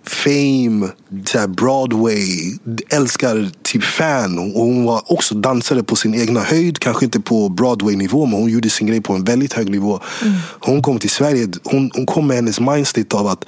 fame, 0.10 0.90
så 1.26 1.48
Broadway, 1.48 2.58
älskar 2.90 3.50
typ 3.64 3.84
fan. 3.84 4.40
Och 4.40 4.64
hon 4.64 4.84
var 4.84 5.12
också 5.12 5.36
dansare 5.36 5.84
på 5.84 5.96
sin 5.96 6.16
egna 6.16 6.40
höjd, 6.40 6.80
kanske 6.80 7.06
inte 7.06 7.20
på 7.20 7.50
Broadway-nivå, 7.50 8.26
men 8.26 8.40
hon 8.40 8.50
gjorde 8.50 8.70
sin 8.70 8.88
grej 8.88 9.02
på 9.02 9.14
en 9.14 9.24
väldigt 9.24 9.54
hög 9.54 9.70
nivå. 9.70 10.00
Hon 10.60 10.82
kom 10.82 11.00
till 11.00 11.10
Sverige, 11.10 11.48
hon, 11.64 11.92
hon 11.94 12.06
kom 12.06 12.28
med 12.28 12.36
hennes 12.36 12.60
mindstate 12.60 13.18
av 13.18 13.28
att 13.28 13.46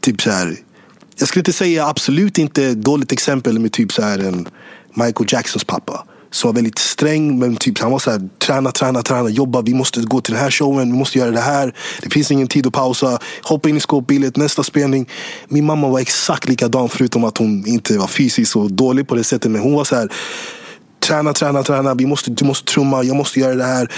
typ 0.00 0.22
så 0.22 0.30
här, 0.30 0.56
jag 1.18 1.28
skulle 1.28 1.40
inte 1.40 1.52
säga 1.52 1.86
absolut 1.86 2.38
inte 2.38 2.74
dåligt 2.74 3.12
exempel 3.12 3.58
med 3.58 3.72
typ 3.72 3.92
så 3.92 4.02
här 4.02 4.18
en 4.18 4.48
Michael 4.94 5.26
Jacksons 5.28 5.64
pappa. 5.64 6.04
Som 6.30 6.48
var 6.48 6.54
väldigt 6.54 6.78
sträng 6.78 7.38
men 7.38 7.56
typ 7.56 7.78
han 7.78 7.90
var 7.90 7.98
så 7.98 8.10
här 8.10 8.28
träna, 8.38 8.70
träna, 8.70 9.02
träna, 9.02 9.28
jobba. 9.28 9.62
Vi 9.62 9.74
måste 9.74 10.00
gå 10.00 10.20
till 10.20 10.34
den 10.34 10.42
här 10.42 10.50
showen, 10.50 10.92
vi 10.92 10.98
måste 10.98 11.18
göra 11.18 11.30
det 11.30 11.40
här. 11.40 11.74
Det 12.02 12.10
finns 12.10 12.30
ingen 12.30 12.48
tid 12.48 12.66
att 12.66 12.72
pausa. 12.72 13.18
Hoppa 13.42 13.68
in 13.68 13.76
i 13.76 13.80
skåpbilet, 13.80 14.36
nästa 14.36 14.62
spelning. 14.62 15.08
Min 15.48 15.64
mamma 15.64 15.88
var 15.88 16.00
exakt 16.00 16.48
likadan 16.48 16.88
förutom 16.88 17.24
att 17.24 17.38
hon 17.38 17.66
inte 17.66 17.98
var 17.98 18.06
fysiskt 18.06 18.52
så 18.52 18.68
dålig 18.68 19.08
på 19.08 19.14
det 19.14 19.24
sättet. 19.24 19.50
Men 19.50 19.60
hon 19.60 19.74
var 19.74 19.84
så 19.84 19.96
här 19.96 20.12
träna, 21.00 21.32
träna, 21.32 21.62
träna. 21.62 21.94
Vi 21.94 22.06
måste, 22.06 22.30
du 22.30 22.44
måste 22.44 22.72
trumma, 22.72 23.02
jag 23.02 23.16
måste 23.16 23.40
göra 23.40 23.54
det 23.54 23.64
här. 23.64 23.92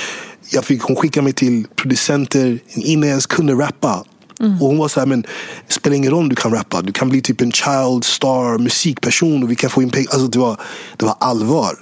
Jag 0.52 0.64
fick, 0.64 0.82
hon 0.82 0.96
skickade 0.96 1.24
mig 1.24 1.32
till 1.32 1.66
producenter 1.76 2.58
innan 2.74 3.02
jag 3.02 3.10
ens 3.10 3.26
kunde 3.26 3.52
rappa. 3.52 4.04
Och 4.40 4.66
hon 4.66 4.78
var 4.78 4.88
så 4.88 5.00
här, 5.00 5.06
men 5.06 5.22
det 5.66 5.72
spelar 5.72 5.96
ingen 5.96 6.10
roll 6.10 6.22
om 6.22 6.28
du 6.28 6.36
kan 6.36 6.52
rappa. 6.52 6.82
Du 6.82 6.92
kan 6.92 7.08
bli 7.08 7.20
typ 7.20 7.40
en 7.40 7.52
child 7.52 8.04
star 8.04 8.58
musikperson 8.58 9.42
och 9.42 9.50
vi 9.50 9.54
kan 9.54 9.70
få 9.70 9.82
in 9.82 9.90
pengar. 9.90 10.08
Alltså 10.12 10.26
det 10.26 10.38
var, 10.38 10.60
det 10.96 11.06
var 11.06 11.16
allvar. 11.20 11.78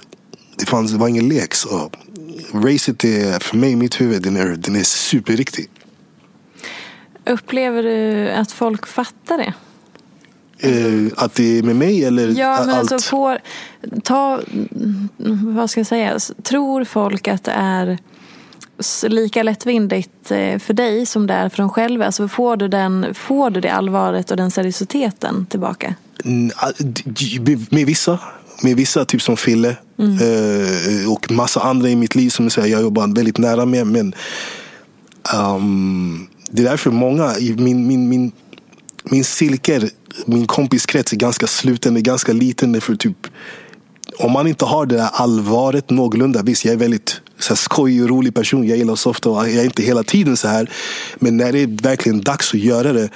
Det, 0.59 0.65
fanns, 0.65 0.91
det 0.91 0.97
var 0.97 1.07
ingen 1.07 1.29
lek. 1.29 1.53
Så 1.53 1.89
racet 2.53 3.03
är 3.03 3.39
för 3.39 3.57
mig 3.57 3.71
i 3.71 3.75
mitt 3.75 4.01
huvud, 4.01 4.21
den 4.21 4.37
är, 4.37 4.45
den 4.45 4.75
är 4.75 4.83
superriktig. 4.83 5.69
Upplever 7.25 7.83
du 7.83 8.29
att 8.29 8.51
folk 8.51 8.87
fattar 8.87 9.37
det? 9.37 9.53
Eh, 10.59 11.11
att 11.17 11.35
det 11.35 11.57
är 11.57 11.63
med 11.63 11.75
mig 11.75 12.05
eller 12.05 12.27
Ja, 12.27 12.57
men 12.59 12.69
allt? 12.69 12.91
alltså 12.91 13.09
får, 13.09 13.39
ta, 14.03 14.41
vad 15.55 15.69
ska 15.69 15.79
jag 15.79 15.87
säga, 15.87 16.19
tror 16.43 16.83
folk 16.83 17.27
att 17.27 17.43
det 17.43 17.51
är 17.51 17.97
lika 19.07 19.43
lättvindigt 19.43 20.31
eh, 20.31 20.59
för 20.59 20.73
dig 20.73 21.05
som 21.05 21.27
det 21.27 21.33
är 21.33 21.49
för 21.49 21.57
dem 21.57 21.69
själva? 21.69 22.05
Alltså 22.05 22.27
får 22.27 22.57
du, 22.57 22.67
den, 22.67 23.13
får 23.13 23.49
du 23.49 23.61
det 23.61 23.69
allvaret 23.69 24.31
och 24.31 24.37
den 24.37 24.51
seriositeten 24.51 25.45
tillbaka? 25.45 25.95
Med 27.69 27.85
vissa. 27.85 28.19
Med 28.63 28.75
vissa, 28.75 29.05
typ 29.05 29.21
som 29.21 29.37
Fille. 29.37 29.75
Mm. 29.99 30.13
Eh, 30.13 31.11
och 31.11 31.31
massa 31.31 31.59
andra 31.59 31.89
i 31.89 31.95
mitt 31.95 32.15
liv 32.15 32.29
som 32.29 32.49
jag, 32.55 32.69
jag 32.69 32.81
jobbar 32.81 33.15
väldigt 33.15 33.37
nära 33.37 33.65
med. 33.65 33.87
Men 33.87 34.13
Um, 35.35 36.27
det 36.49 36.61
är 36.61 36.69
därför 36.69 36.91
många 36.91 37.37
i 37.37 37.53
min, 37.53 37.87
min, 37.87 38.09
min, 38.09 38.31
min 39.03 39.23
cirkel, 39.23 39.89
min 40.25 40.47
kompiskrets 40.47 41.13
är 41.13 41.17
ganska 41.17 41.47
sluten, 41.47 41.97
är 41.97 42.01
ganska 42.01 42.33
liten. 42.33 42.81
För 42.81 42.95
typ, 42.95 43.27
om 44.19 44.31
man 44.31 44.47
inte 44.47 44.65
har 44.65 44.85
det 44.85 44.95
där 44.95 45.09
allvaret 45.13 45.89
någorlunda. 45.89 46.41
Visst, 46.41 46.65
jag 46.65 46.73
är 46.73 46.77
väldigt 46.77 47.21
så 47.39 47.49
här, 47.49 47.55
skojig 47.55 48.03
och 48.03 48.09
rolig 48.09 48.35
person. 48.35 48.67
Jag 48.67 48.77
gillar 48.77 48.93
att 48.93 48.99
softa 48.99 49.29
och 49.29 49.49
jag 49.49 49.55
är 49.55 49.65
inte 49.65 49.83
hela 49.83 50.03
tiden 50.03 50.37
så 50.37 50.47
här. 50.47 50.71
Men 51.19 51.37
när 51.37 51.51
det 51.51 51.59
är 51.59 51.83
verkligen 51.83 52.21
dags 52.21 52.53
att 52.53 52.59
göra 52.59 52.93
det. 52.93 53.09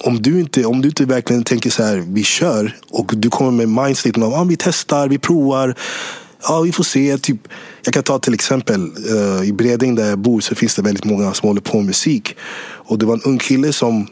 Om 0.00 0.22
du 0.22 0.40
inte, 0.40 0.64
om 0.64 0.82
du 0.82 0.88
inte 0.88 1.04
verkligen 1.04 1.44
tänker 1.44 1.70
så 1.70 1.82
här, 1.82 2.04
vi 2.06 2.24
kör. 2.24 2.76
Och 2.90 3.12
du 3.16 3.30
kommer 3.30 3.66
med 3.66 3.84
mindstaten 3.84 4.22
av, 4.22 4.34
ah, 4.34 4.44
vi 4.44 4.56
testar, 4.58 5.08
vi 5.08 5.18
provar. 5.18 5.74
Ja, 6.42 6.60
vi 6.60 6.72
får 6.72 6.84
se. 6.84 7.18
Typ, 7.18 7.48
jag 7.84 7.94
kan 7.94 8.02
ta 8.02 8.18
till 8.18 8.34
exempel 8.34 8.90
uh, 9.10 9.48
i 9.48 9.52
Bredäng 9.52 9.94
där 9.94 10.08
jag 10.08 10.18
bor 10.18 10.40
så 10.40 10.54
finns 10.54 10.74
det 10.74 10.82
väldigt 10.82 11.04
många 11.04 11.34
som 11.34 11.48
håller 11.48 11.60
på 11.60 11.76
med 11.76 11.86
musik. 11.86 12.36
Och 12.62 12.98
det 12.98 13.06
var 13.06 13.14
en 13.14 13.22
ung 13.24 13.38
kille 13.38 13.72
som 13.72 14.06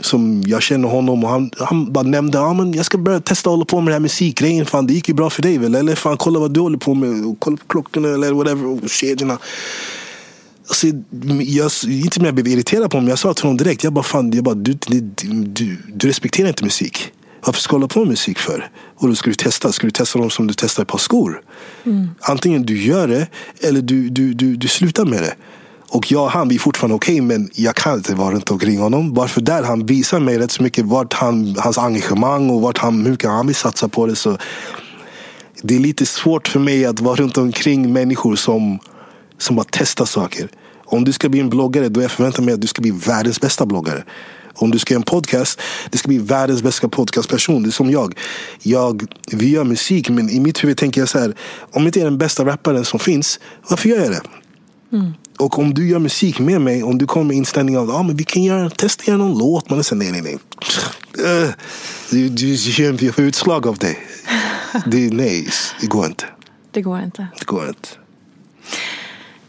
som 0.00 0.42
jag 0.46 0.62
känner 0.62 0.88
honom 0.88 1.24
och 1.24 1.30
han, 1.30 1.50
han 1.58 1.92
bara 1.92 2.04
nämnde 2.04 2.40
att 2.40 2.60
ah, 2.60 2.72
jag 2.74 2.86
ska 2.86 2.98
börja 2.98 3.20
testa 3.20 3.50
att 3.50 3.52
hålla 3.52 3.64
på 3.64 3.80
med 3.80 3.86
den 3.86 3.92
här 3.92 4.00
musikgrejen. 4.00 4.66
Fan, 4.66 4.86
det 4.86 4.92
gick 4.92 5.08
ju 5.08 5.14
bra 5.14 5.30
för 5.30 5.42
dig 5.42 5.58
väl? 5.58 5.74
Eller 5.74 5.94
fan, 5.94 6.16
kolla 6.16 6.40
vad 6.40 6.54
du 6.54 6.60
håller 6.60 6.78
på 6.78 6.94
med. 6.94 7.36
Kolla 7.38 7.56
på 7.56 7.64
klockorna 7.68 8.08
eller 8.08 8.32
whatever. 8.32 8.66
Och 8.66 8.90
kedjorna. 8.90 9.38
Alltså, 10.68 10.86
jag, 11.42 11.70
inte 11.88 12.20
jag 12.20 12.34
blev 12.34 12.48
irriterad 12.48 12.90
på 12.90 12.96
honom, 12.96 13.08
jag 13.08 13.18
sa 13.18 13.34
till 13.34 13.44
honom 13.44 13.56
direkt. 13.56 13.84
Jag 13.84 13.92
bara, 13.92 14.02
fan, 14.02 14.32
jag 14.32 14.44
bara, 14.44 14.54
du, 14.54 14.72
du, 14.72 15.76
du, 15.94 16.08
respekterar 16.08 16.48
inte 16.48 16.64
musik. 16.64 17.12
Varför 17.44 17.60
ska 17.60 17.70
du 17.70 17.76
hålla 17.76 17.88
på 17.88 17.98
med 17.98 18.08
musik 18.08 18.38
för? 18.38 18.70
Och 18.96 19.08
då 19.08 19.14
ska 19.14 19.30
du 19.30 19.34
testa. 19.34 19.72
Ska 19.72 19.86
du 19.86 19.90
testa 19.90 20.18
dem 20.18 20.30
som 20.30 20.46
du 20.46 20.54
testar 20.54 20.82
ett 20.82 20.88
par 20.88 20.98
skor? 20.98 21.42
Mm. 21.84 22.08
Antingen 22.20 22.62
du 22.62 22.82
gör 22.82 23.08
det 23.08 23.28
eller 23.60 23.80
du, 23.80 24.08
du, 24.08 24.34
du, 24.34 24.56
du 24.56 24.68
slutar 24.68 25.04
med 25.04 25.22
det. 25.22 25.34
Och 25.90 26.12
jag 26.12 26.22
och 26.22 26.30
han, 26.30 26.48
vi 26.48 26.54
är 26.54 26.58
fortfarande 26.58 26.94
okej, 26.94 27.14
okay, 27.14 27.38
men 27.38 27.50
jag 27.54 27.74
kan 27.74 27.94
inte 27.94 28.14
vara 28.14 28.34
runt 28.34 28.50
omkring 28.50 28.78
honom. 28.78 29.14
Varför 29.14 29.40
där 29.40 29.62
han 29.62 29.86
visar 29.86 30.20
mig 30.20 30.38
rätt 30.38 30.50
så 30.50 30.62
mycket 30.62 30.84
vart 30.84 31.12
han, 31.12 31.56
hans 31.58 31.78
engagemang 31.78 32.50
och 32.50 32.60
vart 32.60 32.78
han, 32.78 33.04
hur 33.04 33.10
mycket 33.10 33.30
han 33.30 33.46
vill 33.46 33.56
satsa 33.56 33.88
på 33.88 34.06
det. 34.06 34.16
Så 34.16 34.38
det 35.62 35.76
är 35.76 35.80
lite 35.80 36.06
svårt 36.06 36.48
för 36.48 36.60
mig 36.60 36.84
att 36.84 37.00
vara 37.00 37.16
runt 37.16 37.38
omkring 37.38 37.92
människor 37.92 38.36
som, 38.36 38.78
som 39.38 39.56
bara 39.56 39.66
testar 39.70 40.04
saker. 40.04 40.48
Om 40.84 41.04
du 41.04 41.12
ska 41.12 41.28
bli 41.28 41.40
en 41.40 41.50
bloggare, 41.50 41.88
då 41.88 42.02
jag 42.02 42.10
förväntar 42.10 42.42
mig 42.42 42.54
att 42.54 42.60
du 42.60 42.66
ska 42.66 42.82
bli 42.82 42.90
världens 42.90 43.40
bästa 43.40 43.66
bloggare. 43.66 44.04
Om 44.54 44.70
du 44.70 44.78
ska 44.78 44.94
göra 44.94 45.00
en 45.00 45.04
podcast, 45.04 45.60
det 45.90 45.98
ska 45.98 46.08
bli 46.08 46.18
världens 46.18 46.62
bästa 46.62 46.88
podcastperson. 46.88 47.62
Det 47.62 47.68
är 47.68 47.70
som 47.70 47.90
jag. 47.90 48.18
jag. 48.62 49.06
Vi 49.32 49.50
gör 49.50 49.64
musik, 49.64 50.10
men 50.10 50.30
i 50.30 50.40
mitt 50.40 50.64
huvud 50.64 50.76
tänker 50.76 51.00
jag 51.00 51.08
så 51.08 51.18
här. 51.18 51.34
Om 51.60 51.82
jag 51.82 51.86
inte 51.86 52.00
är 52.00 52.04
den 52.04 52.18
bästa 52.18 52.44
rapparen 52.44 52.84
som 52.84 53.00
finns, 53.00 53.40
varför 53.68 53.88
gör 53.88 53.98
jag 53.98 54.10
det? 54.10 54.22
Mm. 54.92 55.12
Och 55.38 55.58
om 55.58 55.74
du 55.74 55.88
gör 55.88 55.98
musik 55.98 56.38
med 56.38 56.60
mig, 56.60 56.82
om 56.82 56.98
du 56.98 57.06
kommer 57.06 57.26
med 57.26 57.36
inställningen 57.36 57.80
av 57.80 57.90
att 57.90 57.96
ah, 57.96 58.10
vi 58.14 58.24
kan 58.24 58.42
göra, 58.42 58.70
testa 58.70 59.04
göra 59.06 59.16
någon 59.16 59.38
låt. 59.38 59.70
Man 59.70 59.84
säger 59.84 60.02
nej, 60.02 60.22
nej, 60.22 60.22
nej. 60.22 60.38
Uh, 61.44 61.50
du, 62.10 62.28
du, 62.28 62.92
du 62.92 63.12
får 63.12 63.24
utslag 63.24 63.66
av 63.66 63.78
det. 63.80 63.96
det. 64.86 65.14
Nej, 65.14 65.48
det 65.80 65.86
går 65.86 66.06
inte. 66.06 66.24
Det 66.70 66.82
går 66.82 67.02
inte. 67.02 67.26
Det 67.38 67.44
går 67.44 67.68
inte. 67.68 67.88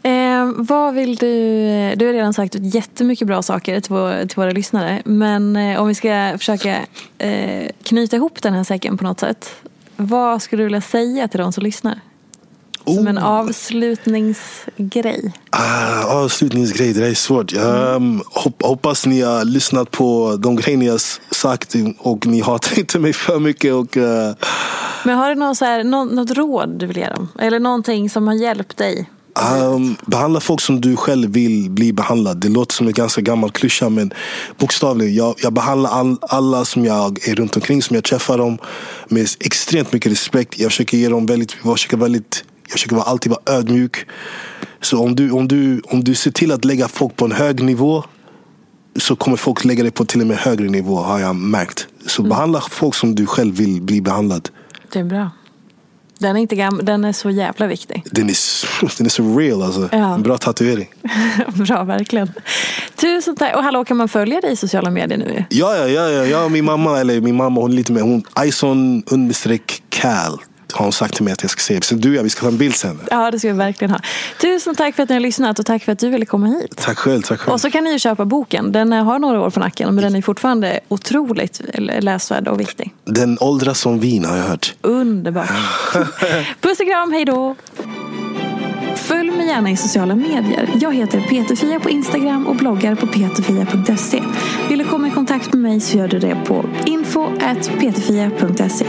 Eh, 0.02 0.50
vad 0.56 0.94
vill 0.94 1.16
du... 1.16 1.26
Du 1.96 2.06
har 2.06 2.12
redan 2.12 2.34
sagt 2.34 2.56
jättemycket 2.58 3.26
bra 3.26 3.42
saker 3.42 3.80
till, 3.80 3.92
vår, 3.92 4.26
till 4.26 4.36
våra 4.36 4.50
lyssnare. 4.50 5.02
Men 5.04 5.56
eh, 5.56 5.80
om 5.80 5.88
vi 5.88 5.94
ska 5.94 6.34
försöka 6.38 6.76
eh, 7.18 7.70
knyta 7.82 8.16
ihop 8.16 8.42
den 8.42 8.54
här 8.54 8.64
säcken 8.64 8.98
på 8.98 9.04
något 9.04 9.20
sätt. 9.20 9.54
Vad 9.96 10.42
skulle 10.42 10.60
du 10.60 10.64
vilja 10.64 10.80
säga 10.80 11.28
till 11.28 11.40
de 11.40 11.52
som 11.52 11.62
lyssnar? 11.62 12.00
Som 12.84 13.06
en 13.06 13.18
oh. 13.18 13.24
avslutningsgrej. 13.24 15.32
Ah, 15.50 16.04
avslutningsgrej, 16.04 16.92
det 16.92 17.00
där 17.00 17.10
är 17.10 17.14
svårt. 17.14 17.56
Um, 17.56 18.22
hoppas 18.60 19.06
ni 19.06 19.20
har 19.20 19.44
lyssnat 19.44 19.90
på 19.90 20.36
de 20.38 20.56
grejer 20.56 20.78
ni 20.78 20.88
har 20.88 21.00
sagt 21.34 21.74
och 21.98 22.26
ni 22.26 22.40
hatar 22.40 22.78
inte 22.78 22.98
mig 22.98 23.12
för 23.12 23.38
mycket. 23.38 23.74
Och, 23.74 23.96
uh... 23.96 24.30
Men 25.04 25.18
har 25.18 25.28
du 25.28 25.34
något, 25.34 25.56
så 25.56 25.64
här, 25.64 25.84
något 25.84 26.30
råd 26.30 26.68
du 26.68 26.86
vill 26.86 26.96
ge 26.96 27.08
dem? 27.08 27.28
Eller 27.38 27.60
någonting 27.60 28.10
som 28.10 28.26
har 28.26 28.34
hjälpt 28.34 28.76
dig? 28.76 29.08
Um, 29.34 29.96
behandla 30.06 30.40
folk 30.40 30.60
som 30.60 30.80
du 30.80 30.96
själv 30.96 31.30
vill 31.30 31.70
bli 31.70 31.92
behandlad. 31.92 32.36
Det 32.40 32.48
låter 32.48 32.74
som 32.74 32.86
en 32.86 32.92
ganska 32.92 33.20
gammal 33.20 33.50
klyscha 33.50 33.88
men 33.88 34.12
bokstavligen. 34.58 35.14
Jag, 35.14 35.34
jag 35.42 35.52
behandlar 35.52 35.90
all, 35.90 36.16
alla 36.20 36.64
som 36.64 36.84
jag 36.84 37.28
är 37.28 37.34
runt 37.34 37.56
omkring, 37.56 37.82
som 37.82 37.94
jag 37.94 38.04
träffar 38.04 38.38
dem 38.38 38.58
med 39.08 39.28
extremt 39.40 39.92
mycket 39.92 40.12
respekt. 40.12 40.58
Jag 40.58 40.70
försöker 40.70 40.98
ge 40.98 41.08
dem 41.08 41.26
väldigt, 41.26 41.56
jag 41.62 41.72
försöker 41.72 41.96
väldigt 41.96 42.44
jag 42.70 42.72
försöker 42.72 42.96
alltid 42.96 43.32
vara 43.32 43.58
ödmjuk. 43.58 44.06
Så 44.80 45.04
om 45.04 45.16
du, 45.16 45.30
om, 45.30 45.48
du, 45.48 45.80
om 45.84 46.04
du 46.04 46.14
ser 46.14 46.30
till 46.30 46.52
att 46.52 46.64
lägga 46.64 46.88
folk 46.88 47.16
på 47.16 47.24
en 47.24 47.32
hög 47.32 47.62
nivå 47.62 48.04
så 48.96 49.16
kommer 49.16 49.36
folk 49.36 49.64
lägga 49.64 49.82
dig 49.82 49.92
på 49.92 50.04
till 50.04 50.20
och 50.20 50.26
med 50.26 50.36
högre 50.36 50.68
nivå 50.68 50.96
har 50.96 51.18
jag 51.18 51.36
märkt. 51.36 51.86
Så 52.06 52.22
mm. 52.22 52.28
behandla 52.28 52.60
folk 52.60 52.94
som 52.94 53.14
du 53.14 53.26
själv 53.26 53.54
vill 53.54 53.82
bli 53.82 54.00
behandlad. 54.00 54.48
Det 54.92 54.98
är 54.98 55.04
bra. 55.04 55.30
Den 56.20 56.36
är, 56.36 56.40
inte 56.40 56.56
gam 56.56 56.80
den 56.82 57.04
är 57.04 57.12
så 57.12 57.30
jävla 57.30 57.66
viktig. 57.66 58.02
Den 58.10 58.28
är, 58.28 58.36
den 58.98 59.06
är 59.06 59.10
så 59.10 59.38
real 59.38 59.62
alltså. 59.62 59.88
Ja. 59.92 60.14
En 60.14 60.22
bra 60.22 60.38
tatuering. 60.38 60.88
bra, 61.54 61.84
verkligen. 61.84 62.32
Tusen 62.96 63.36
tack. 63.36 63.56
Och 63.56 63.62
hallå, 63.62 63.84
kan 63.84 63.96
man 63.96 64.08
följa 64.08 64.40
dig 64.40 64.52
i 64.52 64.56
sociala 64.56 64.90
medier 64.90 65.18
nu? 65.18 65.44
Ja, 65.50 65.76
ja, 65.76 65.88
ja. 65.88 66.10
ja. 66.10 66.24
Jag 66.24 66.44
och 66.44 66.50
min 66.50 66.64
mamma, 66.64 67.00
eller 67.00 67.20
min 67.20 67.36
mamma, 67.36 67.60
hon 67.60 67.70
är 67.70 67.74
lite 67.74 67.92
mer, 67.92 68.00
hon, 68.00 68.22
Ison 68.44 69.02
understreck 69.06 69.82
Cal 69.88 70.40
har 70.72 70.84
hon 70.84 70.92
sagt 70.92 71.14
till 71.14 71.24
mig 71.24 71.32
att 71.32 71.42
jag 71.42 71.50
ska 71.50 71.60
se. 71.60 71.82
Så 71.82 71.94
du 71.94 72.08
och 72.10 72.14
jag, 72.14 72.22
vi 72.22 72.30
ska 72.30 72.40
ta 72.40 72.48
en 72.48 72.58
bild 72.58 72.74
sen. 72.74 73.00
Ja, 73.10 73.30
det 73.30 73.38
ska 73.38 73.48
vi 73.48 73.54
verkligen 73.58 73.90
ha. 73.90 74.00
Tusen 74.40 74.74
tack 74.74 74.94
för 74.94 75.02
att 75.02 75.08
ni 75.08 75.14
har 75.14 75.20
lyssnat 75.20 75.58
och 75.58 75.66
tack 75.66 75.84
för 75.84 75.92
att 75.92 75.98
du 75.98 76.08
ville 76.08 76.26
komma 76.26 76.46
hit. 76.46 76.76
Tack 76.76 76.98
själv. 76.98 77.22
Tack 77.22 77.40
själv. 77.40 77.52
Och 77.52 77.60
så 77.60 77.70
kan 77.70 77.84
ni 77.84 77.92
ju 77.92 77.98
köpa 77.98 78.24
boken. 78.24 78.72
Den 78.72 78.92
har 78.92 79.18
några 79.18 79.40
år 79.40 79.50
på 79.50 79.60
nacken, 79.60 79.94
men 79.94 80.04
den 80.04 80.16
är 80.16 80.22
fortfarande 80.22 80.80
otroligt 80.88 81.60
läsvärd 81.78 82.48
och 82.48 82.60
viktig. 82.60 82.94
Den 83.04 83.38
åldras 83.40 83.80
som 83.80 84.00
vin 84.00 84.24
har 84.24 84.36
jag 84.36 84.44
hört. 84.44 84.74
Underbart. 84.80 85.48
Puss 86.60 86.80
och 86.80 86.86
kram, 86.86 87.12
hej 87.12 87.24
då. 87.24 87.56
Följ 88.96 89.30
mig 89.30 89.46
gärna 89.46 89.70
i 89.70 89.76
sociala 89.76 90.14
medier. 90.14 90.70
Jag 90.80 90.94
heter 90.94 91.20
Peterfia 91.20 91.80
på 91.80 91.90
Instagram 91.90 92.46
och 92.46 92.56
bloggar 92.56 92.94
på 92.94 93.06
peterfia.se. 93.06 94.22
Vill 94.68 94.78
du 94.78 94.84
komma 94.84 95.08
i 95.08 95.10
kontakt 95.10 95.52
med 95.52 95.62
mig 95.62 95.80
så 95.80 95.96
gör 95.96 96.08
du 96.08 96.18
det 96.18 96.36
på 96.46 96.64
info.peterfia.se. 96.86 98.86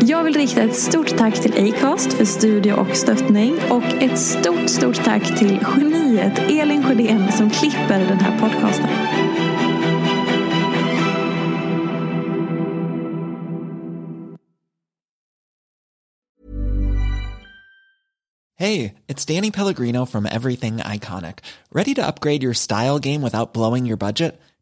Jag 0.00 0.24
vill 0.24 0.34
rikta 0.34 0.62
ett 0.62 0.76
stort 0.76 1.16
tack 1.16 1.40
till 1.40 1.74
Acast 1.74 2.12
för 2.12 2.24
studie 2.24 2.72
och 2.72 2.96
stöttning 2.96 3.58
och 3.70 3.84
ett 3.84 4.18
stort, 4.18 4.70
stort 4.70 5.04
tack 5.04 5.38
till 5.38 5.60
geniet 5.76 6.38
Elin 6.38 6.82
Sjödén 6.82 7.32
som 7.32 7.50
klipper 7.50 7.98
den 7.98 8.20
här 8.20 8.38
podcasten. 8.38 8.88
Hey, 18.56 18.94
it's 19.08 19.24
Danny 19.24 19.50
Pellegrino 19.50 20.04
from 20.04 20.26
Everything 20.26 20.76
Iconic. 20.78 21.38
Ready 21.72 21.94
to 21.94 22.06
upgrade 22.06 22.42
your 22.42 22.54
style 22.54 22.98
game 22.98 23.22
without 23.22 23.52
blowing 23.52 23.86
your 23.86 23.96
budget? 23.96 24.40